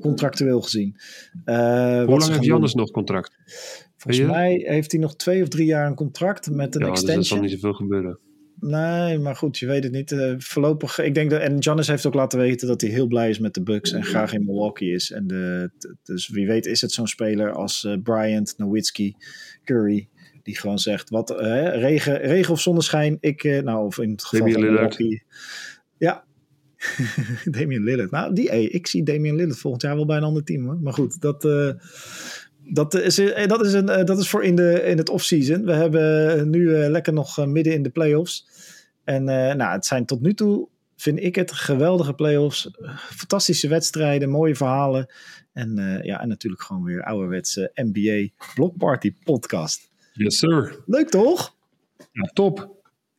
Contractueel 0.00 0.62
gezien. 0.62 0.96
Hoe 1.44 2.04
lang 2.06 2.26
heeft 2.26 2.44
Jannes 2.44 2.74
nog 2.74 2.90
contract? 2.90 3.36
Volgens 3.96 4.26
mij 4.26 4.64
heeft 4.66 4.92
hij 4.92 5.00
nog 5.00 5.16
twee 5.16 5.42
of 5.42 5.48
drie 5.48 5.66
jaar 5.66 5.86
een 5.86 5.94
contract 5.94 6.50
met 6.50 6.74
een 6.74 6.80
ja, 6.80 6.88
extension. 6.88 7.18
Dus 7.18 7.30
er 7.30 7.36
zal 7.36 7.40
niet 7.40 7.50
zoveel 7.50 7.72
gebeuren. 7.72 8.18
Nee, 8.60 9.18
maar 9.18 9.36
goed, 9.36 9.58
je 9.58 9.66
weet 9.66 9.82
het 9.82 9.92
niet. 9.92 10.12
Uh, 10.12 10.34
voorlopig, 10.38 10.98
ik 10.98 11.14
denk 11.14 11.30
dat, 11.30 11.40
en 11.40 11.62
Giannis 11.62 11.86
heeft 11.86 12.06
ook 12.06 12.14
laten 12.14 12.38
weten 12.38 12.68
dat 12.68 12.80
hij 12.80 12.90
heel 12.90 13.06
blij 13.06 13.30
is 13.30 13.38
met 13.38 13.54
de 13.54 13.62
Bucks 13.62 13.92
en 13.92 14.04
graag 14.04 14.32
in 14.32 14.44
Milwaukee 14.44 14.92
is. 14.92 15.10
En 15.10 15.26
de, 15.26 15.70
dus 16.02 16.28
wie 16.28 16.46
weet 16.46 16.66
is 16.66 16.80
het 16.80 16.92
zo'n 16.92 17.06
speler 17.06 17.52
als 17.52 17.84
uh, 17.84 17.96
Bryant, 18.02 18.54
Nowitzki, 18.56 19.16
Curry, 19.64 20.08
die 20.42 20.58
gewoon 20.58 20.78
zegt, 20.78 21.10
wat, 21.10 21.30
uh, 21.30 21.38
regen, 21.68 22.20
regen 22.20 22.52
of 22.52 22.60
zonneschijn, 22.60 23.16
ik, 23.20 23.42
nou, 23.42 23.86
of 23.86 23.98
in 23.98 24.10
het 24.10 24.24
geval 24.24 24.46
Damian 24.46 24.62
van 24.62 24.72
Milwaukee. 24.72 25.22
Ja, 25.98 26.24
Damian 27.44 27.84
Lillard. 27.84 28.10
Nou, 28.10 28.34
die, 28.34 28.48
hey, 28.48 28.64
ik 28.64 28.86
zie 28.86 29.02
Damian 29.02 29.36
Lillard 29.36 29.58
volgend 29.58 29.82
jaar 29.82 29.96
wel 29.96 30.06
bij 30.06 30.16
een 30.16 30.22
ander 30.22 30.44
team. 30.44 30.64
Hoor. 30.64 30.78
Maar 30.80 30.92
goed, 30.92 31.20
dat, 31.20 31.44
dat, 32.72 32.94
is, 32.94 33.14
dat, 33.46 33.66
is 33.66 33.72
een, 33.72 33.86
dat 33.86 34.18
is 34.18 34.28
voor 34.28 34.44
in, 34.44 34.56
de, 34.56 34.82
in 34.82 34.98
het 34.98 35.08
off-season. 35.08 35.64
We 35.64 35.72
hebben 35.72 36.50
nu 36.50 36.60
uh, 36.60 36.88
lekker 36.88 37.12
nog 37.12 37.46
midden 37.46 37.72
in 37.72 37.82
de 37.82 37.90
playoffs. 37.90 38.46
En 39.04 39.24
nou, 39.24 39.62
het 39.62 39.86
zijn 39.86 40.06
tot 40.06 40.20
nu 40.20 40.34
toe, 40.34 40.68
vind 40.96 41.22
ik 41.22 41.34
het, 41.34 41.52
geweldige 41.52 42.14
playoffs. 42.14 42.70
Fantastische 42.96 43.68
wedstrijden, 43.68 44.28
mooie 44.28 44.54
verhalen. 44.54 45.06
En, 45.52 46.00
ja, 46.02 46.20
en 46.20 46.28
natuurlijk 46.28 46.62
gewoon 46.62 46.84
weer 46.84 47.02
ouderwetse 47.02 47.70
NBA 47.74 48.28
Block 48.54 48.76
Party 48.76 49.14
podcast. 49.24 49.90
Yes, 50.12 50.38
sir. 50.38 50.82
Leuk 50.86 51.08
toch? 51.08 51.54
Ja, 52.12 52.30
top. 52.32 52.76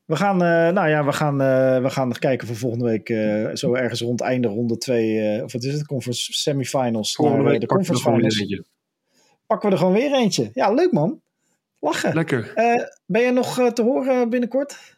We 0.10 0.16
gaan, 0.16 0.36
uh, 0.36 0.74
nou 0.74 0.89
ja, 0.89 1.06
we 1.06 1.12
gaan, 1.12 1.41
uh, 1.41 1.82
we 1.82 1.89
gaan 1.89 2.12
kijken 2.12 2.47
voor 2.47 2.56
volgende 2.56 2.86
week 2.86 3.10
uh, 3.10 3.50
zo 3.54 3.74
ergens 3.74 4.02
rond 4.02 4.22
einde 4.22 4.47
ronde 4.47 4.78
2, 4.78 5.43
of 5.43 5.52
wat 5.52 5.64
is 5.64 5.74
het, 5.74 5.86
conference 5.86 6.34
semifinals. 6.34 7.16
Volgende 7.16 7.41
naar, 7.41 7.52
week 7.52 7.62
de 7.62 7.68
conference 7.68 8.10
er 8.10 8.16
finals. 8.16 8.62
Pakken 9.50 9.70
we 9.70 9.76
er 9.76 9.82
gewoon 9.82 9.93
weer 9.93 10.14
eentje. 10.14 10.52
Ja, 10.54 10.72
leuk 10.74 10.91
man. 10.91 11.22
Lachen. 11.80 12.14
Lekker. 12.14 12.52
ben 13.06 13.22
je 13.22 13.32
nog 13.32 13.72
te 13.74 13.82
horen 13.82 14.30
binnenkort? 14.30 14.97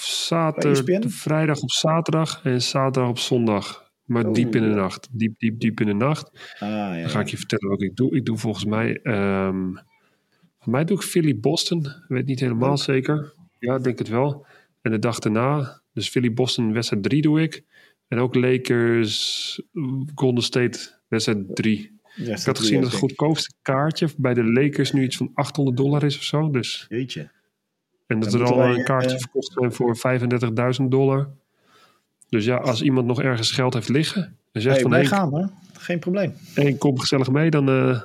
Zaterdag, 0.00 0.72
ESPN? 0.72 1.08
vrijdag 1.08 1.60
op 1.60 1.70
zaterdag 1.70 2.40
en 2.44 2.62
zaterdag 2.62 3.10
op 3.10 3.18
zondag. 3.18 3.90
Maar 4.04 4.26
Oh, 4.26 4.34
diep 4.34 4.54
in 4.54 4.62
de 4.62 4.68
nacht. 4.74 5.08
Diep, 5.12 5.38
diep, 5.38 5.60
diep 5.60 5.80
in 5.80 5.86
de 5.86 5.92
nacht. 5.94 6.30
Ah, 6.58 6.68
ja, 6.68 7.00
Dan 7.00 7.10
ga 7.10 7.20
ik 7.20 7.28
je 7.28 7.36
vertellen 7.36 7.68
wat 7.68 7.82
ik 7.82 7.96
doe. 7.96 8.16
Ik 8.16 8.24
doe 8.24 8.36
volgens 8.38 8.64
mij... 8.64 9.00
voor 10.58 10.70
mij 10.72 10.84
doe 10.84 10.96
ik 10.96 11.02
Philly-Boston. 11.02 11.86
Weet 12.08 12.26
niet 12.26 12.40
helemaal 12.40 12.70
Oh. 12.72 12.76
zeker. 12.76 13.32
Ja, 13.58 13.78
denk 13.78 13.98
het 13.98 14.08
wel. 14.08 14.46
En 14.82 14.90
de 14.90 14.98
dag 14.98 15.18
daarna, 15.18 15.80
dus 15.92 16.08
Philly-Boston 16.08 16.72
wedstrijd 16.72 17.02
3 17.02 17.22
doe 17.22 17.42
ik. 17.42 17.64
En 18.08 18.18
ook 18.18 18.34
Lakers 18.34 19.60
Golden 20.14 20.42
State 20.44 20.78
wedstrijd 21.08 21.56
3. 21.56 22.00
Ja, 22.14 22.36
Ik 22.36 22.44
had 22.44 22.58
gezien 22.58 22.80
dat 22.80 22.90
het 22.90 23.00
goedkoopste 23.00 23.52
kaartje 23.62 24.08
bij 24.16 24.34
de 24.34 24.44
Lakers 24.44 24.92
nu 24.92 25.02
iets 25.02 25.16
van 25.16 25.30
800 25.34 25.76
dollar 25.76 26.02
is 26.04 26.16
of 26.16 26.22
zo. 26.22 26.50
Dus, 26.50 26.86
Jeetje. 26.88 27.30
en 28.06 28.20
dat 28.20 28.30
Dan 28.30 28.40
er 28.40 28.46
al 28.46 28.56
wij, 28.58 28.74
een 28.74 28.84
kaartje 28.84 29.14
eh, 29.14 29.20
verkocht 29.20 29.52
zijn 29.52 29.72
voor 29.72 29.96
35.000 30.80 30.88
dollar. 30.88 31.28
Dus 32.28 32.44
ja, 32.44 32.56
als 32.56 32.82
iemand 32.82 33.06
nog 33.06 33.22
ergens 33.22 33.50
geld 33.50 33.74
heeft 33.74 33.88
liggen 33.88 34.36
en 34.52 34.60
zegt 34.60 34.74
Hey, 34.74 34.82
van 34.82 34.90
wij 34.90 35.06
gaan 35.06 35.30
hoor. 35.30 35.50
Geen 35.72 35.98
probleem. 35.98 36.34
hey, 36.54 36.74
kom 36.74 36.98
gezellig 36.98 37.30
mee, 37.30 37.50
dan, 37.50 37.68
eh, 37.68 37.74
Ben 37.74 38.02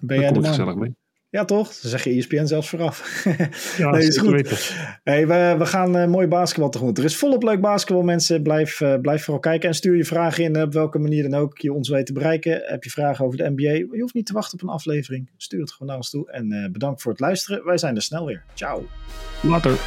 dan 0.00 0.20
jij 0.20 0.32
kom 0.32 0.40
ik 0.42 0.46
gezellig 0.46 0.74
mee. 0.74 0.94
Ja, 1.34 1.44
toch? 1.44 1.72
Ze 1.72 1.88
zeggen 1.88 2.10
E 2.10 2.16
ESPN 2.16 2.44
zelfs 2.44 2.68
vooraf. 2.68 3.24
Ja, 3.78 3.90
nee, 3.90 4.06
is 4.06 4.18
goed. 4.18 4.74
Hey, 5.02 5.26
we, 5.26 5.54
we 5.58 5.66
gaan 5.66 5.96
uh, 5.96 6.06
mooi 6.06 6.26
basketbal 6.26 6.70
tegemoet. 6.70 6.98
Er 6.98 7.04
is 7.04 7.16
volop 7.16 7.42
leuk 7.42 7.60
basketbal, 7.60 8.02
mensen. 8.02 8.42
Blijf, 8.42 8.80
uh, 8.80 8.94
blijf 9.00 9.24
vooral 9.24 9.40
kijken 9.40 9.68
en 9.68 9.74
stuur 9.74 9.96
je 9.96 10.04
vragen 10.04 10.44
in. 10.44 10.62
Op 10.62 10.72
welke 10.72 10.98
manier 10.98 11.30
dan 11.30 11.40
ook 11.40 11.58
je 11.58 11.72
ons 11.72 11.88
weet 11.88 12.06
te 12.06 12.12
bereiken. 12.12 12.62
Heb 12.64 12.84
je 12.84 12.90
vragen 12.90 13.24
over 13.24 13.38
de 13.38 13.50
NBA? 13.50 13.70
Je 13.70 14.00
hoeft 14.00 14.14
niet 14.14 14.26
te 14.26 14.32
wachten 14.32 14.58
op 14.60 14.68
een 14.68 14.74
aflevering. 14.74 15.30
Stuur 15.36 15.60
het 15.60 15.72
gewoon 15.72 15.88
naar 15.88 15.96
ons 15.96 16.10
toe. 16.10 16.30
En 16.30 16.52
uh, 16.52 16.70
bedankt 16.70 17.02
voor 17.02 17.10
het 17.10 17.20
luisteren. 17.20 17.64
Wij 17.64 17.78
zijn 17.78 17.96
er 17.96 18.02
snel 18.02 18.26
weer. 18.26 18.42
Ciao. 18.54 18.86
Later. 19.42 19.78